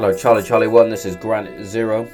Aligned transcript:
Hello, 0.00 0.14
Charlie 0.14 0.42
Charlie 0.42 0.66
1. 0.66 0.88
This 0.88 1.04
is 1.04 1.14
Granite 1.14 1.62
Zero. 1.62 2.08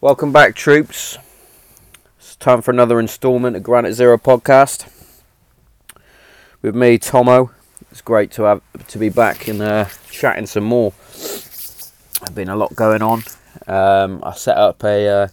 Welcome 0.00 0.32
back, 0.32 0.54
troops. 0.54 1.18
It's 2.18 2.34
time 2.36 2.62
for 2.62 2.70
another 2.70 2.98
installment 2.98 3.56
of 3.56 3.62
Granite 3.62 3.92
Zero 3.92 4.16
podcast 4.16 4.90
with 6.62 6.74
me, 6.74 6.96
Tomo. 6.96 7.50
It's 7.90 8.00
great 8.00 8.30
to 8.30 8.44
have 8.44 8.62
to 8.86 8.98
be 8.98 9.10
back 9.10 9.48
and 9.48 9.60
uh, 9.60 9.84
chatting 10.10 10.46
some 10.46 10.64
more. 10.64 10.94
There's 11.12 11.92
been 12.34 12.48
a 12.48 12.56
lot 12.56 12.74
going 12.74 13.02
on. 13.02 13.22
Um, 13.66 14.20
I 14.24 14.32
set 14.32 14.56
up 14.56 14.82
a 14.82 15.08
uh, 15.08 15.28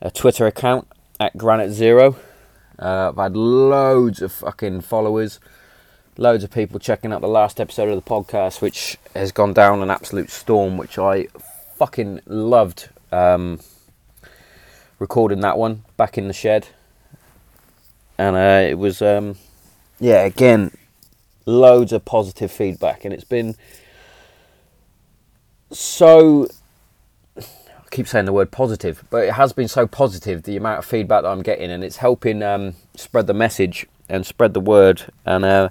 a 0.00 0.10
Twitter 0.10 0.48
account 0.48 0.88
at 1.20 1.38
Granite 1.38 1.70
Zero. 1.70 2.16
Uh, 2.78 3.08
I've 3.10 3.16
had 3.16 3.36
loads 3.36 4.22
of 4.22 4.32
fucking 4.32 4.80
followers, 4.82 5.40
loads 6.16 6.44
of 6.44 6.50
people 6.50 6.78
checking 6.78 7.12
out 7.12 7.20
the 7.20 7.28
last 7.28 7.60
episode 7.60 7.88
of 7.88 8.02
the 8.02 8.10
podcast, 8.10 8.60
which 8.60 8.98
has 9.14 9.32
gone 9.32 9.52
down 9.52 9.82
an 9.82 9.90
absolute 9.90 10.30
storm, 10.30 10.76
which 10.76 10.98
I 10.98 11.28
fucking 11.76 12.20
loved 12.26 12.88
um, 13.10 13.60
recording 14.98 15.40
that 15.40 15.58
one 15.58 15.84
back 15.96 16.16
in 16.18 16.28
the 16.28 16.32
shed. 16.32 16.68
And 18.18 18.36
uh, 18.36 18.68
it 18.68 18.78
was, 18.78 19.02
um, 19.02 19.36
yeah, 19.98 20.22
again, 20.24 20.76
loads 21.46 21.92
of 21.92 22.04
positive 22.04 22.52
feedback, 22.52 23.04
and 23.04 23.12
it's 23.12 23.24
been 23.24 23.56
so 25.70 26.46
keep 27.92 28.08
saying 28.08 28.24
the 28.24 28.32
word 28.32 28.50
positive, 28.50 29.04
but 29.10 29.24
it 29.24 29.34
has 29.34 29.52
been 29.52 29.68
so 29.68 29.86
positive 29.86 30.42
the 30.42 30.56
amount 30.56 30.78
of 30.78 30.84
feedback 30.84 31.22
that 31.22 31.28
I'm 31.28 31.42
getting, 31.42 31.70
and 31.70 31.84
it's 31.84 31.98
helping 31.98 32.42
um, 32.42 32.74
spread 32.96 33.26
the 33.28 33.34
message 33.34 33.86
and 34.08 34.26
spread 34.26 34.54
the 34.54 34.60
word, 34.60 35.04
and 35.24 35.44
uh, 35.44 35.68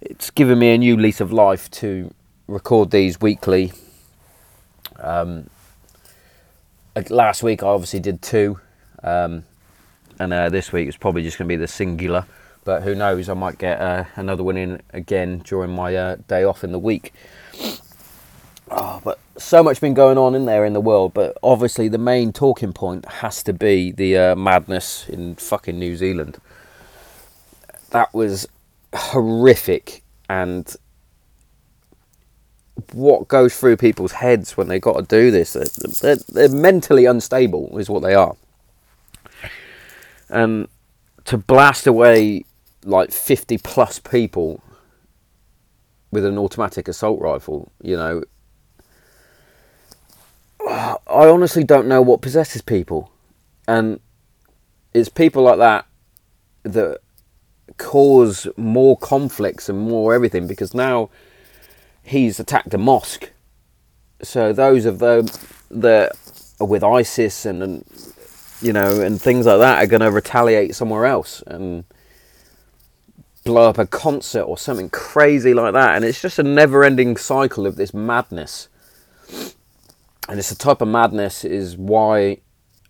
it's 0.00 0.30
given 0.30 0.58
me 0.58 0.72
a 0.72 0.78
new 0.78 0.96
lease 0.96 1.20
of 1.20 1.32
life 1.32 1.70
to 1.72 2.14
record 2.46 2.90
these 2.90 3.20
weekly. 3.20 3.72
Um, 4.98 5.50
last 7.10 7.42
week 7.42 7.62
I 7.62 7.66
obviously 7.66 8.00
did 8.00 8.22
two, 8.22 8.60
um, 9.02 9.44
and 10.18 10.32
uh, 10.32 10.48
this 10.48 10.72
week 10.72 10.86
it's 10.86 10.96
probably 10.96 11.22
just 11.22 11.36
going 11.36 11.48
to 11.48 11.52
be 11.52 11.56
the 11.56 11.68
singular. 11.68 12.26
But 12.64 12.82
who 12.82 12.94
knows? 12.94 13.28
I 13.28 13.34
might 13.34 13.58
get 13.58 13.80
uh, 13.80 14.04
another 14.16 14.42
one 14.42 14.56
in 14.56 14.80
again 14.94 15.40
during 15.40 15.74
my 15.74 15.94
uh, 15.94 16.16
day 16.28 16.44
off 16.44 16.64
in 16.64 16.72
the 16.72 16.78
week. 16.78 17.12
So 19.44 19.62
much 19.62 19.78
been 19.78 19.92
going 19.92 20.16
on 20.16 20.34
in 20.34 20.46
there 20.46 20.64
in 20.64 20.72
the 20.72 20.80
world, 20.80 21.12
but 21.12 21.36
obviously 21.42 21.88
the 21.88 21.98
main 21.98 22.32
talking 22.32 22.72
point 22.72 23.04
has 23.04 23.42
to 23.42 23.52
be 23.52 23.92
the 23.92 24.16
uh, 24.16 24.34
madness 24.34 25.06
in 25.06 25.34
fucking 25.34 25.78
New 25.78 25.96
Zealand. 25.96 26.38
That 27.90 28.14
was 28.14 28.48
horrific, 28.94 30.02
and 30.30 30.74
what 32.92 33.28
goes 33.28 33.54
through 33.54 33.76
people's 33.76 34.12
heads 34.12 34.56
when 34.56 34.68
they 34.68 34.80
got 34.80 34.96
to 34.96 35.02
do 35.02 35.30
this? 35.30 35.52
They're, 36.00 36.16
they're 36.16 36.48
mentally 36.48 37.04
unstable, 37.04 37.78
is 37.78 37.90
what 37.90 38.02
they 38.02 38.14
are. 38.14 38.36
And 40.30 40.68
to 41.26 41.36
blast 41.36 41.86
away 41.86 42.46
like 42.82 43.12
50 43.12 43.58
plus 43.58 43.98
people 43.98 44.62
with 46.10 46.24
an 46.24 46.38
automatic 46.38 46.88
assault 46.88 47.20
rifle, 47.20 47.70
you 47.82 47.94
know, 47.94 48.24
I 50.68 50.96
honestly 51.06 51.64
don't 51.64 51.88
know 51.88 52.02
what 52.02 52.22
possesses 52.22 52.62
people, 52.62 53.10
and 53.68 54.00
it's 54.92 55.08
people 55.08 55.42
like 55.42 55.58
that 55.58 55.86
that 56.62 56.98
cause 57.76 58.46
more 58.56 58.96
conflicts 58.96 59.68
and 59.68 59.78
more 59.78 60.14
everything 60.14 60.46
because 60.46 60.74
now 60.74 61.10
he's 62.02 62.40
attacked 62.40 62.72
a 62.74 62.78
mosque. 62.78 63.30
So 64.22 64.52
those 64.52 64.86
of 64.86 64.98
them 64.98 65.26
that 65.70 66.12
are 66.60 66.66
with 66.66 66.84
ISIS 66.84 67.44
and, 67.44 67.62
and 67.62 67.84
you 68.62 68.72
know 68.72 69.00
and 69.00 69.20
things 69.20 69.46
like 69.46 69.58
that 69.58 69.82
are 69.82 69.86
going 69.86 70.00
to 70.00 70.10
retaliate 70.10 70.74
somewhere 70.74 71.04
else 71.04 71.42
and 71.46 71.84
blow 73.44 73.68
up 73.68 73.76
a 73.76 73.86
concert 73.86 74.44
or 74.44 74.56
something 74.56 74.88
crazy 74.88 75.52
like 75.52 75.74
that, 75.74 75.96
and 75.96 76.04
it's 76.04 76.22
just 76.22 76.38
a 76.38 76.42
never-ending 76.42 77.16
cycle 77.18 77.66
of 77.66 77.76
this 77.76 77.92
madness 77.92 78.68
and 80.28 80.38
it's 80.38 80.50
a 80.50 80.58
type 80.58 80.80
of 80.80 80.88
madness 80.88 81.44
is 81.44 81.76
why 81.76 82.38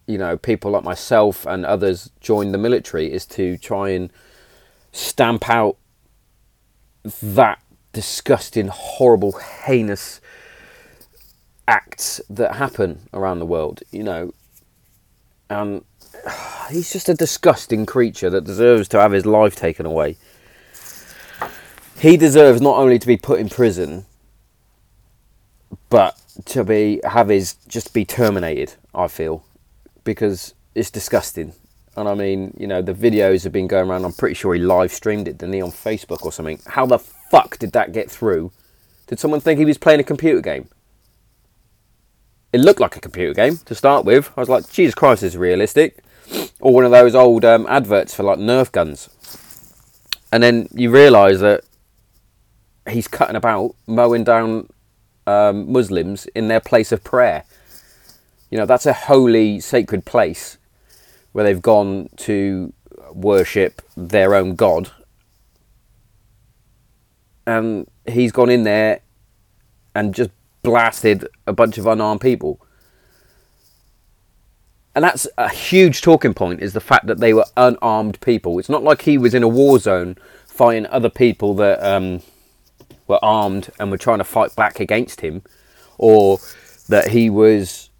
you 0.06 0.18
know 0.18 0.36
people 0.36 0.70
like 0.70 0.84
myself 0.84 1.46
and 1.46 1.64
others 1.64 2.10
join 2.20 2.52
the 2.52 2.58
military 2.58 3.12
is 3.12 3.26
to 3.26 3.56
try 3.58 3.90
and 3.90 4.10
stamp 4.92 5.48
out 5.48 5.76
that 7.22 7.60
disgusting 7.92 8.68
horrible 8.68 9.32
heinous 9.66 10.20
acts 11.66 12.20
that 12.28 12.56
happen 12.56 13.08
around 13.12 13.38
the 13.38 13.46
world 13.46 13.82
you 13.90 14.02
know. 14.02 14.32
And 15.50 15.84
he's 16.70 16.92
just 16.92 17.08
a 17.08 17.14
disgusting 17.14 17.86
creature 17.86 18.30
that 18.30 18.44
deserves 18.44 18.88
to 18.88 19.00
have 19.00 19.12
his 19.12 19.26
life 19.26 19.54
taken 19.54 19.86
away. 19.86 20.16
He 21.98 22.16
deserves 22.16 22.60
not 22.60 22.76
only 22.76 22.98
to 22.98 23.06
be 23.06 23.16
put 23.16 23.40
in 23.40 23.48
prison 23.48 24.06
but 25.88 26.18
to 26.46 26.64
be 26.64 27.00
have 27.04 27.28
his 27.28 27.54
just 27.68 27.92
be 27.94 28.04
terminated. 28.04 28.74
I 28.94 29.08
feel 29.08 29.44
because 30.04 30.54
it's 30.74 30.90
disgusting. 30.90 31.54
And 31.96 32.08
I 32.08 32.14
mean, 32.14 32.54
you 32.58 32.66
know, 32.66 32.82
the 32.82 32.92
videos 32.92 33.44
have 33.44 33.52
been 33.52 33.68
going 33.68 33.88
around. 33.88 34.04
I'm 34.04 34.12
pretty 34.12 34.34
sure 34.34 34.54
he 34.54 34.60
live 34.60 34.92
streamed 34.92 35.28
it, 35.28 35.38
didn't 35.38 35.54
he, 35.54 35.62
on 35.62 35.70
Facebook 35.70 36.24
or 36.24 36.32
something? 36.32 36.60
How 36.66 36.86
the 36.86 36.98
fuck 36.98 37.58
did 37.58 37.72
that 37.72 37.92
get 37.92 38.10
through? 38.10 38.50
Did 39.06 39.20
someone 39.20 39.40
think 39.40 39.58
he 39.58 39.64
was 39.64 39.78
playing 39.78 40.00
a 40.00 40.04
computer 40.04 40.40
game? 40.40 40.68
It 42.52 42.60
looked 42.60 42.80
like 42.80 42.96
a 42.96 43.00
computer 43.00 43.34
game 43.34 43.58
to 43.64 43.74
start 43.74 44.04
with. 44.04 44.30
I 44.36 44.40
was 44.40 44.48
like, 44.48 44.68
Jesus 44.70 44.94
Christ, 44.94 45.22
this 45.22 45.34
is 45.34 45.36
realistic. 45.36 46.02
Or 46.60 46.72
one 46.72 46.84
of 46.84 46.90
those 46.90 47.14
old 47.14 47.44
um, 47.44 47.66
adverts 47.68 48.14
for 48.14 48.22
like 48.22 48.38
Nerf 48.38 48.72
guns. 48.72 49.08
And 50.32 50.42
then 50.42 50.68
you 50.72 50.90
realise 50.90 51.40
that 51.40 51.64
he's 52.88 53.06
cutting 53.06 53.36
about, 53.36 53.74
mowing 53.86 54.24
down 54.24 54.68
um, 55.26 55.70
Muslims 55.70 56.26
in 56.34 56.48
their 56.48 56.60
place 56.60 56.92
of 56.92 57.02
prayer. 57.04 57.44
You 58.50 58.58
know, 58.58 58.66
that's 58.66 58.86
a 58.86 58.92
holy, 58.92 59.60
sacred 59.60 60.04
place 60.04 60.58
where 61.32 61.44
they've 61.44 61.62
gone 61.62 62.08
to 62.16 62.72
worship 63.12 63.82
their 63.96 64.34
own 64.34 64.54
God. 64.54 64.90
And 67.46 67.88
he's 68.06 68.32
gone 68.32 68.50
in 68.50 68.62
there 68.62 69.00
and 69.94 70.14
just 70.14 70.30
blasted 70.62 71.28
a 71.46 71.52
bunch 71.52 71.78
of 71.78 71.86
unarmed 71.86 72.20
people. 72.20 72.60
And 74.94 75.02
that's 75.04 75.26
a 75.36 75.48
huge 75.48 76.02
talking 76.02 76.34
point 76.34 76.62
is 76.62 76.72
the 76.72 76.80
fact 76.80 77.06
that 77.06 77.18
they 77.18 77.34
were 77.34 77.46
unarmed 77.56 78.20
people. 78.20 78.58
It's 78.58 78.68
not 78.68 78.84
like 78.84 79.02
he 79.02 79.18
was 79.18 79.34
in 79.34 79.42
a 79.42 79.48
war 79.48 79.78
zone 79.78 80.16
fighting 80.46 80.86
other 80.86 81.10
people 81.10 81.54
that 81.54 81.82
um, 81.84 82.22
were 83.06 83.22
armed 83.22 83.70
and 83.78 83.90
were 83.90 83.98
trying 83.98 84.18
to 84.18 84.24
fight 84.24 84.54
back 84.56 84.80
against 84.80 85.20
him, 85.20 85.42
or 85.98 86.38
that 86.88 87.08
he 87.08 87.30
was 87.30 87.90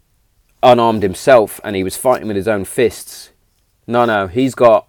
unarmed 0.61 1.03
himself 1.03 1.59
and 1.63 1.75
he 1.75 1.83
was 1.83 1.95
fighting 1.95 2.27
with 2.27 2.35
his 2.35 2.47
own 2.47 2.65
fists. 2.65 3.31
No, 3.87 4.05
no, 4.05 4.27
he's 4.27 4.55
got 4.55 4.87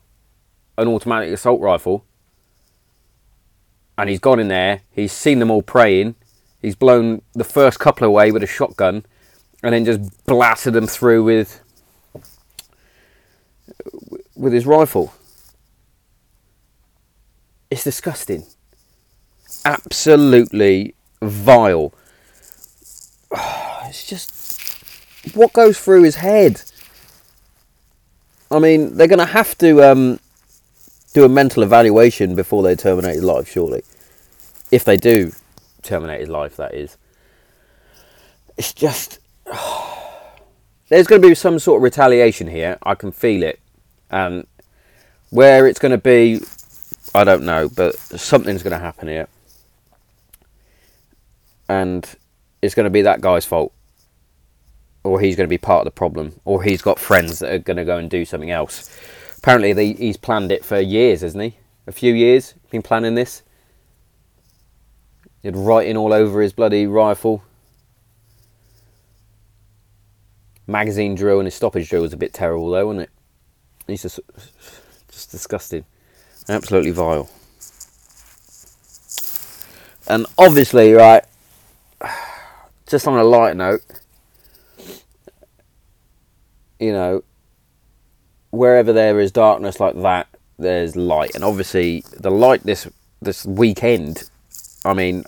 an 0.78 0.88
automatic 0.88 1.32
assault 1.32 1.60
rifle 1.60 2.04
and 3.98 4.10
he's 4.10 4.20
gone 4.20 4.38
in 4.38 4.48
there, 4.48 4.82
he's 4.90 5.12
seen 5.12 5.38
them 5.38 5.50
all 5.50 5.62
praying, 5.62 6.14
he's 6.60 6.74
blown 6.74 7.22
the 7.32 7.44
first 7.44 7.78
couple 7.78 8.06
away 8.06 8.30
with 8.30 8.42
a 8.42 8.46
shotgun 8.46 9.04
and 9.62 9.72
then 9.72 9.84
just 9.84 10.24
blasted 10.26 10.74
them 10.74 10.86
through 10.86 11.24
with 11.24 11.60
with 14.34 14.52
his 14.52 14.66
rifle. 14.66 15.14
It's 17.70 17.84
disgusting 17.84 18.44
absolutely 19.66 20.94
vile. 21.20 21.92
It's 23.88 24.04
just 24.04 25.36
what 25.36 25.52
goes 25.52 25.78
through 25.78 26.02
his 26.02 26.16
head. 26.16 26.60
I 28.50 28.58
mean, 28.58 28.96
they're 28.96 29.06
going 29.06 29.20
to 29.20 29.24
have 29.24 29.56
to 29.58 29.80
um, 29.88 30.18
do 31.14 31.24
a 31.24 31.28
mental 31.28 31.62
evaluation 31.62 32.34
before 32.34 32.64
they 32.64 32.74
terminate 32.74 33.14
his 33.14 33.22
life, 33.22 33.48
surely. 33.48 33.82
If 34.72 34.84
they 34.84 34.96
do 34.96 35.30
terminate 35.82 36.18
his 36.18 36.28
life, 36.28 36.56
that 36.56 36.74
is. 36.74 36.96
It's 38.56 38.74
just. 38.74 39.20
There's 40.88 41.06
going 41.06 41.22
to 41.22 41.28
be 41.28 41.34
some 41.36 41.60
sort 41.60 41.78
of 41.78 41.84
retaliation 41.84 42.48
here. 42.48 42.78
I 42.82 42.96
can 42.96 43.12
feel 43.12 43.44
it. 43.44 43.60
And 44.10 44.48
where 45.30 45.68
it's 45.68 45.78
going 45.78 45.92
to 45.92 45.98
be, 45.98 46.40
I 47.14 47.22
don't 47.22 47.44
know, 47.44 47.68
but 47.68 47.94
something's 47.96 48.64
going 48.64 48.72
to 48.72 48.84
happen 48.84 49.06
here 49.06 49.28
and 51.68 52.16
it's 52.62 52.74
going 52.74 52.84
to 52.84 52.90
be 52.90 53.02
that 53.02 53.20
guy's 53.20 53.44
fault, 53.44 53.72
or 55.04 55.20
he's 55.20 55.36
going 55.36 55.46
to 55.46 55.50
be 55.50 55.58
part 55.58 55.80
of 55.80 55.84
the 55.84 55.90
problem, 55.90 56.40
or 56.44 56.62
he's 56.62 56.82
got 56.82 56.98
friends 56.98 57.38
that 57.38 57.52
are 57.52 57.58
going 57.58 57.76
to 57.76 57.84
go 57.84 57.98
and 57.98 58.10
do 58.10 58.24
something 58.24 58.50
else. 58.50 58.90
Apparently, 59.38 59.72
they, 59.72 59.92
he's 59.92 60.16
planned 60.16 60.50
it 60.50 60.64
for 60.64 60.80
years, 60.80 61.20
hasn't 61.20 61.42
he? 61.42 61.56
A 61.86 61.92
few 61.92 62.12
years, 62.14 62.54
been 62.70 62.82
planning 62.82 63.14
this. 63.14 63.42
He 65.42 65.48
had 65.48 65.56
writing 65.56 65.96
all 65.96 66.12
over 66.12 66.40
his 66.40 66.52
bloody 66.52 66.86
rifle. 66.86 67.44
Magazine 70.66 71.14
drill 71.14 71.38
and 71.38 71.46
his 71.46 71.54
stoppage 71.54 71.88
drill 71.88 72.02
was 72.02 72.12
a 72.12 72.16
bit 72.16 72.32
terrible, 72.32 72.70
though, 72.70 72.86
wasn't 72.86 73.02
it? 73.04 73.10
He's 73.86 74.02
just, 74.02 74.18
just 75.08 75.30
disgusting, 75.30 75.84
absolutely 76.48 76.90
vile. 76.90 77.30
And 80.08 80.26
obviously, 80.38 80.92
right, 80.92 81.24
just 82.86 83.06
on 83.06 83.18
a 83.18 83.24
light 83.24 83.56
note, 83.56 83.82
you 86.78 86.92
know, 86.92 87.24
wherever 88.50 88.92
there 88.92 89.18
is 89.20 89.32
darkness 89.32 89.80
like 89.80 90.00
that, 90.02 90.28
there's 90.58 90.96
light. 90.96 91.34
And 91.34 91.44
obviously, 91.44 92.04
the 92.12 92.30
light 92.30 92.62
this 92.64 92.88
this 93.20 93.44
weekend, 93.44 94.28
I 94.84 94.94
mean, 94.94 95.24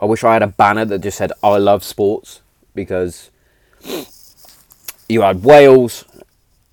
I 0.00 0.04
wish 0.04 0.24
I 0.24 0.32
had 0.32 0.42
a 0.42 0.48
banner 0.48 0.84
that 0.84 1.00
just 1.00 1.18
said 1.18 1.32
"I 1.42 1.56
love 1.58 1.82
sports" 1.82 2.40
because 2.74 3.30
you 5.08 5.22
had 5.22 5.42
Wales 5.42 6.04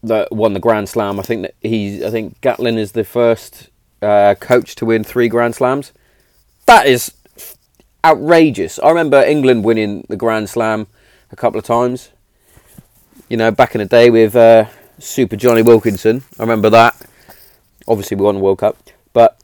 that 0.04 0.32
won 0.32 0.54
the 0.54 0.60
Grand 0.60 0.90
Slam. 0.90 1.20
I 1.20 1.24
think 1.24 1.42
that 1.44 1.56
he's. 1.62 2.04
I 2.04 2.12
think 2.12 2.40
Gatland 2.42 2.78
is 2.78 2.92
the 2.92 3.04
first 3.04 3.70
uh, 4.02 4.36
coach 4.40 4.76
to 4.76 4.86
win 4.86 5.04
three 5.04 5.28
Grand 5.28 5.56
Slams. 5.56 5.92
That 6.66 6.86
is 6.86 7.14
outrageous. 8.06 8.78
I 8.80 8.90
remember 8.90 9.22
England 9.22 9.66
winning 9.66 10.06
the 10.07 10.16
Grand 10.16 10.48
Slam 10.48 10.86
a 11.31 11.36
couple 11.36 11.57
of 11.57 11.66
times. 11.66 12.12
You 13.30 13.38
know, 13.38 13.50
back 13.50 13.74
in 13.74 13.80
the 13.80 13.86
day 13.86 14.12
with 14.12 14.36
uh, 14.36 14.66
Super 15.00 15.36
Johnny 15.36 15.63
Wilkinson. 15.63 16.24
I 16.38 16.44
remember 16.44 16.69
that. 16.69 16.96
Obviously, 17.88 18.16
we 18.16 18.24
won 18.24 18.36
the 18.36 18.42
World 18.42 18.60
Cup, 18.60 18.78
but 19.13 19.40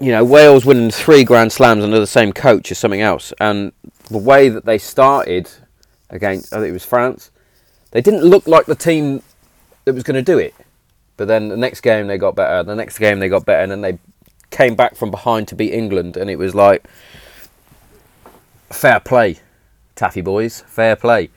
you 0.00 0.10
know, 0.10 0.24
Wales 0.24 0.64
winning 0.64 0.90
three 0.90 1.24
Grand 1.24 1.52
Slams 1.52 1.84
under 1.84 2.00
the 2.00 2.06
same 2.06 2.32
coach 2.32 2.70
is 2.72 2.78
something 2.78 3.02
else. 3.02 3.32
And 3.40 3.72
the 4.08 4.18
way 4.18 4.48
that 4.48 4.64
they 4.64 4.78
started 4.78 5.50
against, 6.08 6.52
I 6.52 6.58
think 6.58 6.70
it 6.70 6.72
was 6.72 6.84
France, 6.84 7.30
they 7.90 8.00
didn't 8.00 8.24
look 8.24 8.46
like 8.46 8.66
the 8.66 8.74
team 8.74 9.22
that 9.84 9.94
was 9.94 10.02
going 10.02 10.14
to 10.14 10.22
do 10.22 10.38
it. 10.38 10.54
But 11.16 11.28
then 11.28 11.48
the 11.48 11.56
next 11.56 11.80
game 11.82 12.06
they 12.06 12.16
got 12.16 12.36
better. 12.36 12.62
The 12.62 12.76
next 12.76 12.98
game 12.98 13.18
they 13.18 13.28
got 13.28 13.44
better, 13.44 13.62
and 13.62 13.72
then 13.72 13.80
they 13.82 13.98
came 14.50 14.74
back 14.74 14.96
from 14.96 15.10
behind 15.10 15.48
to 15.48 15.54
beat 15.54 15.74
England, 15.74 16.16
and 16.16 16.30
it 16.30 16.36
was 16.36 16.54
like 16.54 16.86
fair 18.70 19.00
play, 19.00 19.38
Taffy 19.94 20.20
boys, 20.20 20.62
fair 20.66 20.96
play. 20.96 21.30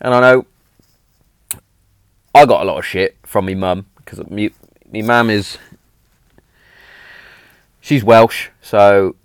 And 0.00 0.12
I 0.14 0.20
know 0.20 0.46
I 2.34 2.44
got 2.44 2.62
a 2.62 2.64
lot 2.64 2.78
of 2.78 2.84
shit 2.84 3.16
from 3.22 3.46
me 3.46 3.54
mum 3.54 3.86
because 3.96 4.24
me, 4.28 4.50
me 4.90 5.02
mum 5.02 5.30
is 5.30 5.58
she's 7.80 8.04
Welsh, 8.04 8.48
so 8.60 9.16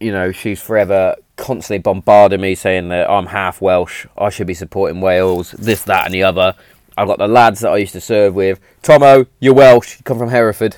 you 0.00 0.12
know 0.12 0.32
she's 0.32 0.62
forever 0.62 1.16
constantly 1.36 1.78
bombarding 1.78 2.40
me 2.40 2.54
saying 2.54 2.88
that 2.88 3.10
I'm 3.10 3.26
half 3.26 3.60
Welsh, 3.60 4.06
I 4.16 4.30
should 4.30 4.46
be 4.46 4.54
supporting 4.54 5.00
Wales, 5.00 5.52
this, 5.52 5.82
that, 5.84 6.06
and 6.06 6.14
the 6.14 6.22
other. 6.22 6.54
I've 6.96 7.08
got 7.08 7.18
the 7.18 7.26
lads 7.26 7.60
that 7.60 7.70
I 7.70 7.78
used 7.78 7.92
to 7.94 8.00
serve 8.00 8.34
with. 8.34 8.60
Tomo, 8.82 9.26
you're 9.40 9.54
Welsh, 9.54 9.98
you 9.98 10.04
come 10.04 10.18
from 10.18 10.30
Hereford. 10.30 10.76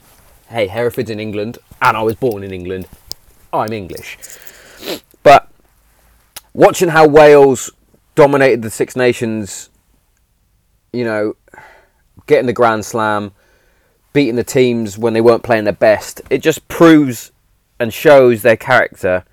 Hey, 0.49 0.67
Hereford's 0.69 1.11
in 1.11 1.21
England, 1.21 1.59
and 1.83 1.97
I 1.97 2.03
was 2.03 2.15
born 2.15 2.43
in 2.43 2.53
England. 2.53 2.89
I'm 3.53 3.73
English. 3.73 4.17
But 5.23 5.51
watching 6.57 6.89
how 6.89 7.07
Wales 7.07 7.71
dominated 8.15 8.63
the 8.63 8.71
Six 8.71 8.97
Nations, 8.97 9.69
you 10.93 11.05
know, 11.05 11.37
getting 12.27 12.47
the 12.47 12.53
Grand 12.53 12.85
Slam, 12.85 13.33
beating 14.15 14.37
the 14.37 14.45
teams 14.45 14.97
when 14.97 15.13
they 15.13 15.21
weren't 15.21 15.43
playing 15.43 15.65
their 15.65 15.75
best, 15.75 16.23
it 16.31 16.39
just 16.39 16.67
proves 16.67 17.31
and 17.79 17.93
shows 17.93 18.41
their 18.41 18.57
character 18.57 19.25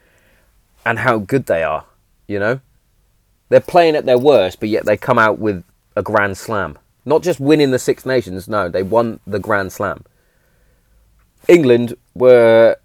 and 0.85 0.99
how 0.99 1.17
good 1.17 1.45
they 1.45 1.63
are, 1.63 1.85
you 2.27 2.37
know? 2.37 2.59
They're 3.47 3.61
playing 3.61 3.95
at 3.95 4.05
their 4.05 4.17
worst, 4.17 4.59
but 4.59 4.67
yet 4.67 4.85
they 4.85 4.97
come 4.97 5.17
out 5.17 5.39
with 5.39 5.63
a 5.95 6.03
Grand 6.03 6.37
Slam. 6.37 6.77
Not 7.05 7.23
just 7.23 7.39
winning 7.39 7.71
the 7.71 7.79
Six 7.79 8.05
Nations, 8.05 8.49
no, 8.49 8.67
they 8.67 8.83
won 8.83 9.21
the 9.25 9.39
Grand 9.39 9.71
Slam. 9.71 10.03
England 11.47 11.95
were, 12.13 12.75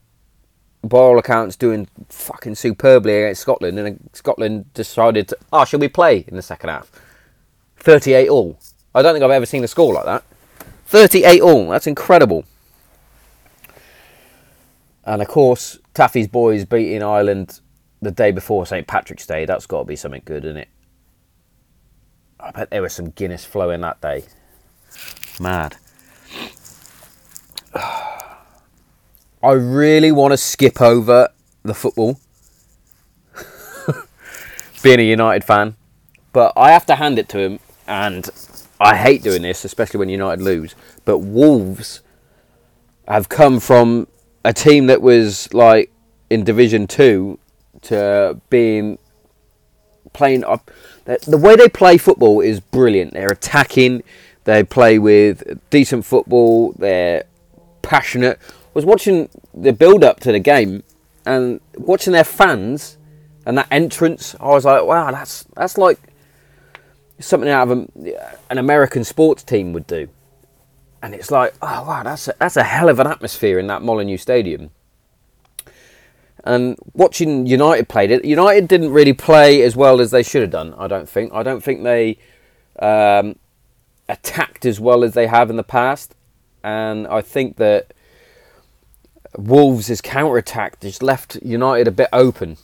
by 0.83 0.99
all 0.99 1.19
accounts, 1.19 1.57
doing 1.57 1.89
fucking 2.09 2.55
superbly 2.55 3.23
against 3.23 3.43
Scotland, 3.43 3.79
and 3.79 4.11
Scotland 4.13 4.73
decided, 4.75 5.29
to, 5.29 5.39
oh, 5.53 5.65
shall 5.65 5.81
we 5.81 5.89
play 5.89 6.25
in 6.29 6.37
the 6.37 6.43
second 6.43 6.71
half? 6.71 6.91
38 7.77 8.29
all. 8.29 8.59
I 8.95 9.03
don't 9.03 9.15
think 9.15 9.25
I've 9.25 9.31
ever 9.31 9.47
seen 9.47 9.65
a 9.65 9.69
score 9.69 9.93
like 9.93 10.05
that. 10.05 10.25
38 10.87 11.41
all, 11.41 11.69
that's 11.69 11.87
incredible. 11.87 12.45
And 15.05 15.23
of 15.23 15.29
course, 15.29 15.79
Taffy's 15.95 16.29
boys 16.29 16.65
beating 16.65 17.03
Ireland 17.03 17.61
the 18.01 18.11
day 18.11 18.31
before 18.31 18.67
St. 18.67 18.87
Patrick's 18.87 19.27
Day. 19.27 19.47
That's 19.47 19.67
got 19.67 19.81
to 19.81 19.85
be 19.85 19.97
something 19.97 20.23
good, 20.25 20.45
isn't 20.45 20.59
it? 20.59 20.69
I 22.39 22.51
bet 22.53 22.71
there 22.71 22.83
was 22.83 22.93
some 22.93 23.11
Guinness 23.11 23.45
flowing 23.45 23.81
that 23.81 24.01
day. 24.01 24.25
Mad. 25.41 25.77
Oh. 27.75 28.07
I 29.43 29.52
really 29.52 30.11
want 30.11 30.32
to 30.32 30.37
skip 30.37 30.81
over 30.81 31.29
the 31.62 31.75
football, 31.75 32.19
being 34.82 34.99
a 34.99 35.05
United 35.05 35.44
fan, 35.44 35.76
but 36.32 36.52
I 36.56 36.73
have 36.73 36.87
to 36.87 36.96
hand 36.96 37.20
it 37.20 37.29
to 37.31 37.38
him, 37.38 37.61
and 37.87 38.29
I 38.81 38.96
hate 38.96 39.23
doing 39.23 39.43
this, 39.43 39.64
especially 39.64 39.99
when 39.99 40.08
United 40.08 40.43
lose. 40.43 40.75
But 41.05 41.19
Wolves 41.19 42.00
have 43.06 43.29
come 43.29 43.61
from 43.61 44.08
a 44.44 44.52
team 44.52 44.87
that 44.87 45.02
was 45.02 45.52
like 45.55 45.93
in 46.31 46.43
Division 46.43 46.88
Two 46.88 47.38
to 47.82 48.41
being 48.50 48.99
playing 50.12 50.43
up. 50.43 50.70
The 51.05 51.38
way 51.38 51.55
they 51.55 51.69
play 51.69 51.96
football 51.96 52.41
is 52.41 52.58
brilliant. 52.58 53.12
They're 53.12 53.31
attacking. 53.31 54.02
They 54.44 54.64
play 54.64 54.99
with 54.99 55.61
decent 55.70 56.05
football. 56.05 56.73
They're 56.73 57.25
passionate. 57.82 58.38
Was 58.79 58.87
watching 58.87 59.29
the 59.53 59.73
build 59.73 60.05
up 60.05 60.21
to 60.21 60.31
the 60.31 60.39
game 60.39 60.85
and 61.27 61.61
watching 61.77 62.13
their 62.13 62.23
fans 62.23 62.97
and 63.44 63.58
that 63.58 63.67
entrance. 63.73 64.37
I 64.39 64.51
was 64.51 64.65
like, 64.65 64.85
wow, 64.85 65.11
that's 65.11 65.43
that's 65.56 65.77
like 65.77 65.99
something 67.19 67.49
out 67.49 67.69
of 67.69 67.77
a, 67.77 68.32
an 68.49 68.58
American 68.58 69.03
sports 69.03 69.43
team 69.43 69.73
would 69.73 69.89
do. 69.89 70.08
And 71.03 71.13
it's 71.13 71.32
like, 71.32 71.55
oh 71.61 71.82
wow, 71.89 72.05
that's 72.05 72.29
a, 72.29 72.35
that's 72.39 72.56
a 72.56 72.63
hell 72.63 72.89
of 72.89 73.01
an 73.01 73.08
atmosphere 73.08 73.58
in 73.58 73.67
that 73.67 73.82
Molineux 73.82 74.17
Stadium. 74.17 74.70
And 76.44 76.77
watching 76.94 77.49
United 77.49 77.89
played 77.89 78.13
it, 78.13 78.25
United 78.25 78.69
didn't 78.69 78.93
really 78.93 79.13
play 79.13 79.63
as 79.63 79.75
well 79.75 80.01
as 80.01 80.13
they 80.13 80.23
should 80.23 80.43
have 80.43 80.53
done. 80.53 80.73
I 80.79 80.87
don't 80.87 81.08
think. 81.08 81.32
I 81.35 81.43
don't 81.43 81.65
think 81.65 81.82
they 81.82 82.19
um, 82.79 83.41
attacked 84.08 84.65
as 84.65 84.79
well 84.79 85.03
as 85.03 85.15
they 85.15 85.27
have 85.27 85.51
in 85.51 85.56
the 85.56 85.65
past, 85.65 86.15
and 86.63 87.08
I 87.08 87.23
think 87.23 87.56
that 87.56 87.93
Wolves' 89.39 90.01
counter 90.01 90.37
attack 90.37 90.81
just 90.81 91.01
left 91.01 91.37
United 91.37 91.87
a 91.87 91.93
bit 91.93 92.09
open. 92.13 92.57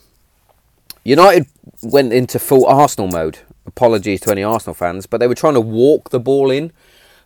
United 1.05 1.47
went 1.81 2.11
into 2.11 2.37
full 2.37 2.65
Arsenal 2.65 3.07
mode. 3.07 3.39
Apologies 3.65 4.19
to 4.21 4.31
any 4.31 4.43
Arsenal 4.43 4.73
fans, 4.73 5.05
but 5.05 5.19
they 5.19 5.27
were 5.27 5.35
trying 5.35 5.53
to 5.53 5.61
walk 5.61 6.09
the 6.09 6.19
ball 6.19 6.51
in, 6.51 6.71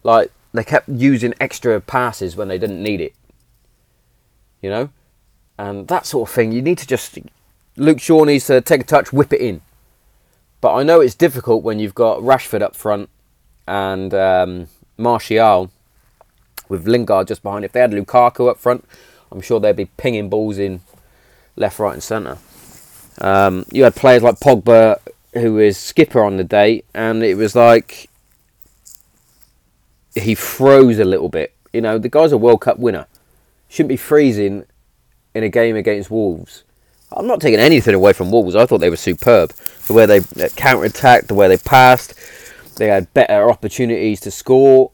like 0.04 0.32
they 0.54 0.64
kept 0.64 0.88
using 0.88 1.34
extra 1.40 1.82
passes 1.82 2.36
when 2.36 2.48
they 2.48 2.58
didn't 2.60 2.82
need 2.82 3.02
it. 3.02 3.14
You 4.62 4.70
know, 4.70 4.90
and 5.58 5.88
that 5.88 6.06
sort 6.06 6.30
of 6.30 6.36
thing. 6.36 6.52
You 6.52 6.62
need 6.62 6.78
to 6.78 6.88
just 6.88 7.18
Luke 7.76 8.00
Shaw 8.00 8.26
needs 8.26 8.46
to 8.48 8.62
take 8.62 8.82
a 8.82 8.86
touch, 8.86 9.12
whip 9.12 9.34
it 9.34 9.42
in. 9.42 9.62
But 10.62 10.76
I 10.76 10.84
know 10.84 11.02
it's 11.02 11.16
difficult 11.16 11.64
when 11.64 11.80
you've 11.80 11.96
got 11.96 12.20
Rashford 12.20 12.62
up 12.62 12.76
front 12.76 13.10
and 13.68 14.14
um, 14.14 14.68
Martial 14.98 15.72
with 16.68 16.88
Lingard 16.88 17.28
just 17.28 17.42
behind. 17.42 17.66
If 17.66 17.72
they 17.72 17.80
had 17.80 17.92
Lukaku 17.92 18.50
up 18.50 18.58
front, 18.58 18.86
I'm 19.32 19.42
sure 19.42 19.60
they'd 19.60 19.76
be 19.76 19.86
pinging 19.86 20.30
balls 20.30 20.58
in 20.58 20.82
left, 21.56 21.80
right, 21.80 21.94
and 21.94 22.04
centre. 22.04 22.38
Um, 23.20 23.66
you 23.72 23.84
had 23.84 23.96
players 23.96 24.24
like 24.24 24.40
Pogba, 24.40 25.00
who 25.34 25.60
is 25.60 25.78
skipper 25.78 26.24
on 26.24 26.38
the 26.38 26.44
day, 26.44 26.84
and 26.94 27.24
it 27.24 27.36
was 27.36 27.56
like 27.56 28.10
he 30.16 30.36
froze 30.36 31.00
a 31.00 31.06
little 31.06 31.30
bit. 31.30 31.54
You 31.74 31.82
know, 31.82 31.98
the 31.98 32.10
guy's 32.10 32.32
a 32.32 32.38
World 32.38 32.62
Cup 32.62 32.80
winner. 32.80 33.06
Shouldn't 33.68 33.90
be 33.90 33.98
freezing 33.98 34.66
in 35.36 35.44
a 35.44 35.50
game 35.50 35.76
against 35.76 36.10
Wolves. 36.10 36.64
I'm 37.12 37.28
not 37.28 37.42
taking 37.42 37.60
anything 37.60 37.96
away 37.96 38.14
from 38.14 38.32
Wolves. 38.32 38.56
I 38.56 38.66
thought 38.66 38.80
they 38.80 38.90
were 38.90 38.96
superb. 38.96 39.52
The 39.88 39.94
way 39.94 40.06
they 40.06 40.20
uh, 40.20 40.50
counter 40.56 40.86
attacked, 40.86 41.28
the 41.28 41.34
way 41.34 41.48
they 41.48 41.58
passed, 41.58 42.14
they 42.78 42.88
had 42.88 43.14
better 43.14 43.50
opportunities 43.50 44.20
to 44.22 44.32
score. 44.32 44.92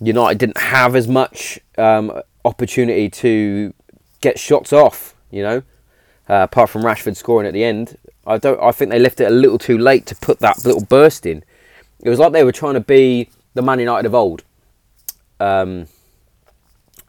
United 0.00 0.38
didn't 0.38 0.58
have 0.58 0.94
as 0.94 1.08
much 1.08 1.58
um, 1.78 2.20
opportunity 2.46 3.10
to 3.10 3.74
get 4.20 4.38
shots 4.38 4.72
off. 4.72 5.14
You 5.30 5.42
know, 5.42 5.62
uh, 6.28 6.44
apart 6.44 6.70
from 6.70 6.82
Rashford 6.82 7.16
scoring 7.16 7.46
at 7.46 7.52
the 7.52 7.64
end, 7.64 7.96
I 8.26 8.38
don't. 8.38 8.60
I 8.62 8.72
think 8.72 8.90
they 8.90 8.98
left 8.98 9.20
it 9.20 9.26
a 9.26 9.34
little 9.34 9.58
too 9.58 9.78
late 9.78 10.06
to 10.06 10.14
put 10.14 10.38
that 10.40 10.64
little 10.64 10.84
burst 10.84 11.26
in. 11.26 11.44
It 12.00 12.08
was 12.08 12.18
like 12.18 12.32
they 12.32 12.44
were 12.44 12.52
trying 12.52 12.74
to 12.74 12.80
be 12.80 13.28
the 13.54 13.62
Man 13.62 13.78
United 13.78 14.06
of 14.06 14.14
old, 14.14 14.44
um, 15.40 15.88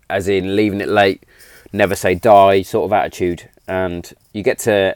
as 0.09 0.27
in 0.27 0.55
leaving 0.55 0.81
it 0.81 0.87
late, 0.87 1.23
never 1.73 1.95
say 1.95 2.15
die 2.15 2.61
sort 2.61 2.85
of 2.85 2.93
attitude. 2.93 3.49
And 3.67 4.11
you 4.33 4.43
get 4.43 4.59
to 4.59 4.95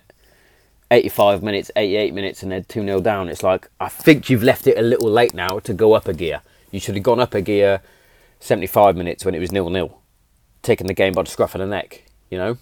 85 0.91 1.43
minutes, 1.43 1.71
88 1.75 2.13
minutes, 2.13 2.43
and 2.43 2.51
they're 2.51 2.61
2 2.61 2.83
0 2.83 3.01
down. 3.01 3.29
It's 3.29 3.43
like, 3.43 3.69
I 3.79 3.89
think 3.89 4.29
you've 4.29 4.43
left 4.43 4.67
it 4.67 4.77
a 4.77 4.81
little 4.81 5.09
late 5.09 5.33
now 5.33 5.59
to 5.59 5.73
go 5.73 5.93
up 5.93 6.07
a 6.07 6.13
gear. 6.13 6.41
You 6.71 6.79
should 6.79 6.95
have 6.95 7.03
gone 7.03 7.19
up 7.19 7.33
a 7.33 7.41
gear 7.41 7.81
75 8.39 8.95
minutes 8.95 9.25
when 9.25 9.35
it 9.35 9.39
was 9.39 9.49
0 9.49 9.71
0, 9.71 9.97
taking 10.61 10.87
the 10.87 10.93
game 10.93 11.13
by 11.13 11.23
the 11.23 11.29
scruff 11.29 11.55
of 11.55 11.59
the 11.59 11.67
neck, 11.67 12.03
you 12.29 12.37
know? 12.37 12.57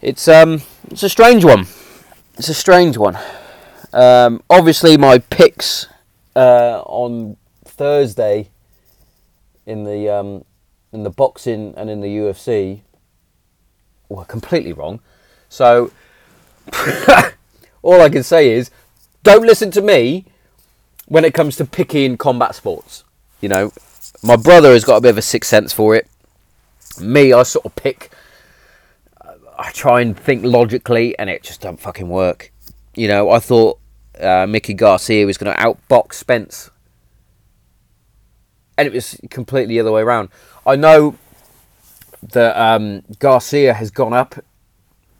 It's 0.00 0.28
um, 0.28 0.62
it's 0.90 1.02
a 1.02 1.08
strange 1.08 1.44
one. 1.44 1.66
It's 2.36 2.48
a 2.48 2.54
strange 2.54 2.96
one. 2.96 3.18
Um, 3.92 4.42
obviously, 4.48 4.96
my 4.96 5.18
picks 5.18 5.86
uh, 6.36 6.82
on 6.86 7.36
Thursday 7.64 8.50
in 9.66 9.82
the 9.82 10.08
um, 10.08 10.44
in 10.92 11.02
the 11.02 11.10
boxing 11.10 11.74
and 11.76 11.90
in 11.90 12.00
the 12.00 12.08
UFC 12.08 12.82
were 14.08 14.24
completely 14.24 14.72
wrong. 14.72 15.00
So 15.48 15.90
all 17.82 18.00
I 18.00 18.08
can 18.08 18.22
say 18.22 18.50
is, 18.50 18.70
don't 19.22 19.42
listen 19.42 19.70
to 19.72 19.82
me 19.82 20.26
when 21.06 21.24
it 21.24 21.34
comes 21.34 21.56
to 21.56 21.64
picking 21.64 22.16
combat 22.16 22.54
sports. 22.54 23.04
You 23.40 23.48
know, 23.48 23.72
my 24.22 24.36
brother 24.36 24.72
has 24.72 24.84
got 24.84 24.96
a 24.96 25.00
bit 25.00 25.10
of 25.10 25.18
a 25.18 25.22
sixth 25.22 25.50
sense 25.50 25.72
for 25.72 25.94
it. 25.94 26.08
Me, 27.00 27.32
I 27.32 27.42
sort 27.42 27.66
of 27.66 27.74
pick. 27.76 28.10
I 29.58 29.70
try 29.72 30.00
and 30.00 30.18
think 30.18 30.44
logically, 30.44 31.18
and 31.18 31.28
it 31.28 31.42
just 31.42 31.60
don't 31.60 31.80
fucking 31.80 32.08
work. 32.08 32.52
You 32.94 33.08
know, 33.08 33.30
I 33.30 33.38
thought 33.38 33.78
uh, 34.20 34.46
Mickey 34.48 34.74
Garcia 34.74 35.26
was 35.26 35.38
going 35.38 35.54
to 35.54 35.60
outbox 35.60 36.14
Spence, 36.14 36.70
and 38.76 38.86
it 38.86 38.92
was 38.92 39.20
completely 39.30 39.74
the 39.74 39.80
other 39.80 39.92
way 39.92 40.02
around. 40.02 40.28
I 40.66 40.76
know 40.76 41.16
that 42.22 42.56
um, 42.56 43.02
Garcia 43.18 43.74
has 43.74 43.90
gone 43.90 44.12
up 44.12 44.36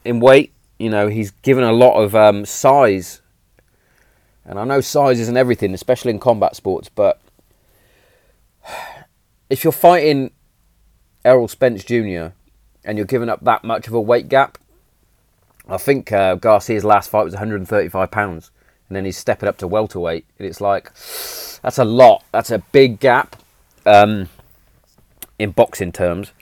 in 0.04 0.20
weight. 0.20 0.52
You 0.78 0.90
know, 0.90 1.08
he's 1.08 1.30
given 1.30 1.64
a 1.64 1.72
lot 1.72 2.00
of 2.00 2.14
um, 2.14 2.44
size, 2.44 3.20
and 4.44 4.58
I 4.58 4.64
know 4.64 4.80
size 4.80 5.18
isn't 5.20 5.36
everything, 5.36 5.74
especially 5.74 6.10
in 6.10 6.20
combat 6.20 6.54
sports. 6.56 6.88
But 6.88 7.20
if 9.50 9.64
you're 9.64 9.72
fighting 9.72 10.32
Errol 11.24 11.48
Spence 11.48 11.84
Jr. 11.84 12.28
and 12.84 12.96
you're 12.96 13.04
giving 13.06 13.28
up 13.28 13.44
that 13.44 13.64
much 13.64 13.88
of 13.88 13.94
a 13.94 14.00
weight 14.00 14.28
gap, 14.28 14.58
I 15.68 15.76
think 15.76 16.12
uh, 16.12 16.36
Garcia's 16.36 16.84
last 16.84 17.10
fight 17.10 17.24
was 17.24 17.34
135 17.34 18.10
pounds, 18.10 18.50
and 18.88 18.96
then 18.96 19.04
he's 19.04 19.16
stepping 19.18 19.48
up 19.48 19.58
to 19.58 19.66
welterweight, 19.66 20.26
and 20.38 20.46
it's 20.46 20.60
like 20.60 20.92
that's 21.62 21.78
a 21.78 21.84
lot. 21.84 22.24
That's 22.32 22.50
a 22.50 22.58
big 22.72 23.00
gap 23.00 23.36
um, 23.84 24.28
in 25.38 25.50
boxing 25.50 25.92
terms 25.92 26.32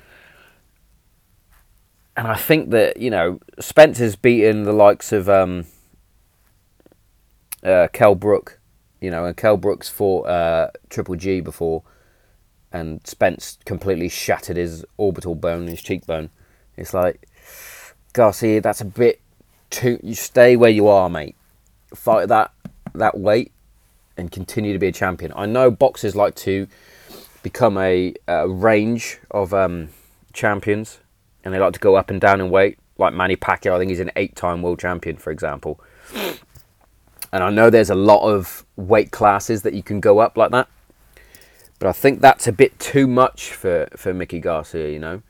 and 2.16 2.26
I 2.26 2.34
think 2.34 2.70
that 2.70 2.96
you 2.96 3.10
know 3.10 3.40
Spencer's 3.60 4.16
beaten 4.16 4.64
the 4.64 4.72
likes 4.72 5.12
of 5.12 5.28
um, 5.28 5.66
uh, 7.62 7.88
Kell 7.92 8.14
Brook, 8.14 8.58
you 9.00 9.10
know, 9.10 9.24
and 9.24 9.36
Kell 9.36 9.56
Brook's 9.56 9.88
fought 9.88 10.26
uh, 10.26 10.70
Triple 10.88 11.16
G 11.16 11.40
before, 11.40 11.82
and 12.76 13.06
Spence 13.06 13.58
completely 13.64 14.08
shattered 14.08 14.56
his 14.56 14.84
orbital 14.98 15.34
bone, 15.34 15.66
his 15.66 15.80
cheekbone. 15.80 16.30
It's 16.76 16.92
like 16.92 17.26
Garcia, 18.12 18.60
that's 18.60 18.82
a 18.82 18.84
bit 18.84 19.20
too. 19.70 19.98
You 20.02 20.14
stay 20.14 20.56
where 20.56 20.70
you 20.70 20.86
are, 20.86 21.08
mate. 21.08 21.36
Fight 21.94 22.28
that 22.28 22.52
that 22.94 23.18
weight 23.18 23.52
and 24.16 24.30
continue 24.30 24.72
to 24.72 24.78
be 24.78 24.88
a 24.88 24.92
champion. 24.92 25.32
I 25.36 25.46
know 25.46 25.70
boxers 25.70 26.14
like 26.14 26.34
to 26.36 26.66
become 27.42 27.78
a, 27.78 28.14
a 28.26 28.48
range 28.48 29.18
of 29.30 29.54
um, 29.54 29.88
champions 30.32 30.98
and 31.44 31.52
they 31.52 31.58
like 31.58 31.74
to 31.74 31.80
go 31.80 31.94
up 31.94 32.10
and 32.10 32.20
down 32.20 32.40
in 32.40 32.50
weight. 32.50 32.78
Like 32.98 33.12
Manny 33.12 33.36
Pacquiao, 33.36 33.74
I 33.74 33.78
think 33.78 33.90
he's 33.90 34.00
an 34.00 34.10
eight-time 34.16 34.62
world 34.62 34.78
champion, 34.78 35.16
for 35.18 35.30
example. 35.30 35.78
And 37.30 37.44
I 37.44 37.50
know 37.50 37.68
there's 37.68 37.90
a 37.90 37.94
lot 37.94 38.22
of 38.22 38.64
weight 38.76 39.10
classes 39.10 39.62
that 39.62 39.74
you 39.74 39.82
can 39.82 40.00
go 40.00 40.18
up 40.18 40.38
like 40.38 40.50
that, 40.52 40.68
but 41.78 41.88
I 41.88 41.92
think 41.92 42.20
that's 42.20 42.46
a 42.46 42.52
bit 42.52 42.78
too 42.78 43.06
much 43.06 43.52
for 43.52 43.88
for 43.96 44.14
Mickey 44.14 44.40
Garcia. 44.40 44.90
You 44.90 44.98
know, 44.98 45.22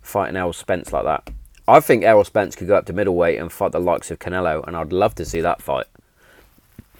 fighting 0.00 0.36
Errol 0.36 0.52
Spence 0.52 0.92
like 0.92 1.04
that. 1.04 1.30
I 1.66 1.80
think 1.80 2.02
Errol 2.04 2.24
Spence 2.24 2.56
could 2.56 2.68
go 2.68 2.76
up 2.76 2.86
to 2.86 2.92
middleweight 2.92 3.38
and 3.38 3.50
fight 3.52 3.72
the 3.72 3.80
likes 3.80 4.10
of 4.10 4.18
Canelo, 4.18 4.66
and 4.66 4.76
I'd 4.76 4.92
love 4.92 5.14
to 5.16 5.24
see 5.24 5.40
that 5.40 5.62
fight. 5.62 5.86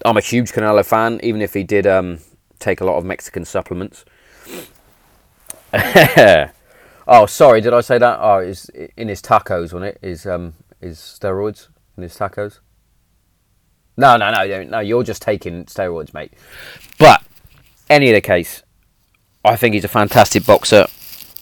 I'm 0.05 0.17
a 0.17 0.21
huge 0.21 0.51
Canelo 0.51 0.85
fan, 0.85 1.19
even 1.23 1.41
if 1.41 1.53
he 1.53 1.63
did 1.63 1.85
um, 1.85 2.19
take 2.59 2.81
a 2.81 2.85
lot 2.85 2.97
of 2.97 3.05
Mexican 3.05 3.45
supplements. 3.45 4.05
Oh, 7.07 7.25
sorry, 7.25 7.59
did 7.59 7.73
I 7.73 7.81
say 7.81 7.97
that? 7.97 8.19
Oh, 8.21 8.37
it's 8.37 8.69
in 8.69 9.09
his 9.09 9.21
tacos, 9.21 9.73
wasn't 9.73 9.85
it? 9.85 9.99
Is 10.01 10.25
um 10.25 10.53
is 10.81 10.97
steroids 10.97 11.67
in 11.97 12.03
his 12.03 12.15
tacos? 12.15 12.59
No, 13.97 14.15
no, 14.17 14.31
no, 14.31 14.63
no. 14.63 14.79
You're 14.79 15.03
just 15.03 15.21
taking 15.21 15.65
steroids, 15.65 16.13
mate. 16.13 16.33
But 16.97 17.21
any 17.89 18.09
of 18.09 18.15
the 18.15 18.21
case, 18.21 18.63
I 19.43 19.55
think 19.55 19.73
he's 19.73 19.83
a 19.83 19.89
fantastic 19.89 20.45
boxer. 20.45 20.87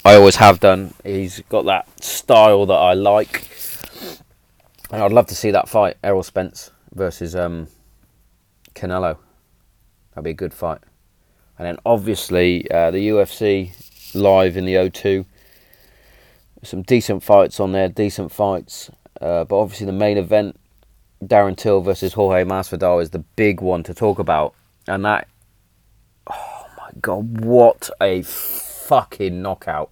I 0.03 0.15
always 0.15 0.37
have 0.37 0.59
done. 0.59 0.93
He's 1.03 1.41
got 1.49 1.65
that 1.65 2.03
style 2.03 2.65
that 2.65 2.73
I 2.73 2.93
like, 2.93 3.47
and 4.91 5.03
I'd 5.03 5.11
love 5.11 5.27
to 5.27 5.35
see 5.35 5.51
that 5.51 5.69
fight: 5.69 5.97
Errol 6.03 6.23
Spence 6.23 6.71
versus 6.93 7.35
um, 7.35 7.67
Canelo. 8.73 9.17
That'd 10.11 10.23
be 10.23 10.31
a 10.31 10.33
good 10.33 10.53
fight. 10.53 10.79
And 11.57 11.67
then 11.67 11.77
obviously 11.85 12.69
uh, 12.71 12.89
the 12.89 13.09
UFC 13.09 14.15
live 14.15 14.57
in 14.57 14.65
the 14.65 14.73
O2 14.73 15.25
some 16.63 16.81
decent 16.83 17.23
fights 17.23 17.59
on 17.59 17.71
there, 17.71 17.89
decent 17.89 18.31
fights. 18.31 18.89
Uh, 19.19 19.43
but 19.43 19.59
obviously, 19.59 19.85
the 19.85 19.91
main 19.91 20.17
event, 20.17 20.59
Darren 21.23 21.55
Till 21.55 21.81
versus 21.81 22.13
Jorge 22.13 22.43
Masvidal, 22.43 23.01
is 23.01 23.11
the 23.11 23.19
big 23.19 23.61
one 23.61 23.83
to 23.83 23.93
talk 23.93 24.19
about. 24.19 24.53
And 24.87 25.03
that, 25.05 25.27
god, 27.01 27.43
what 27.43 27.89
a 28.01 28.21
fucking 28.23 29.41
knockout! 29.41 29.91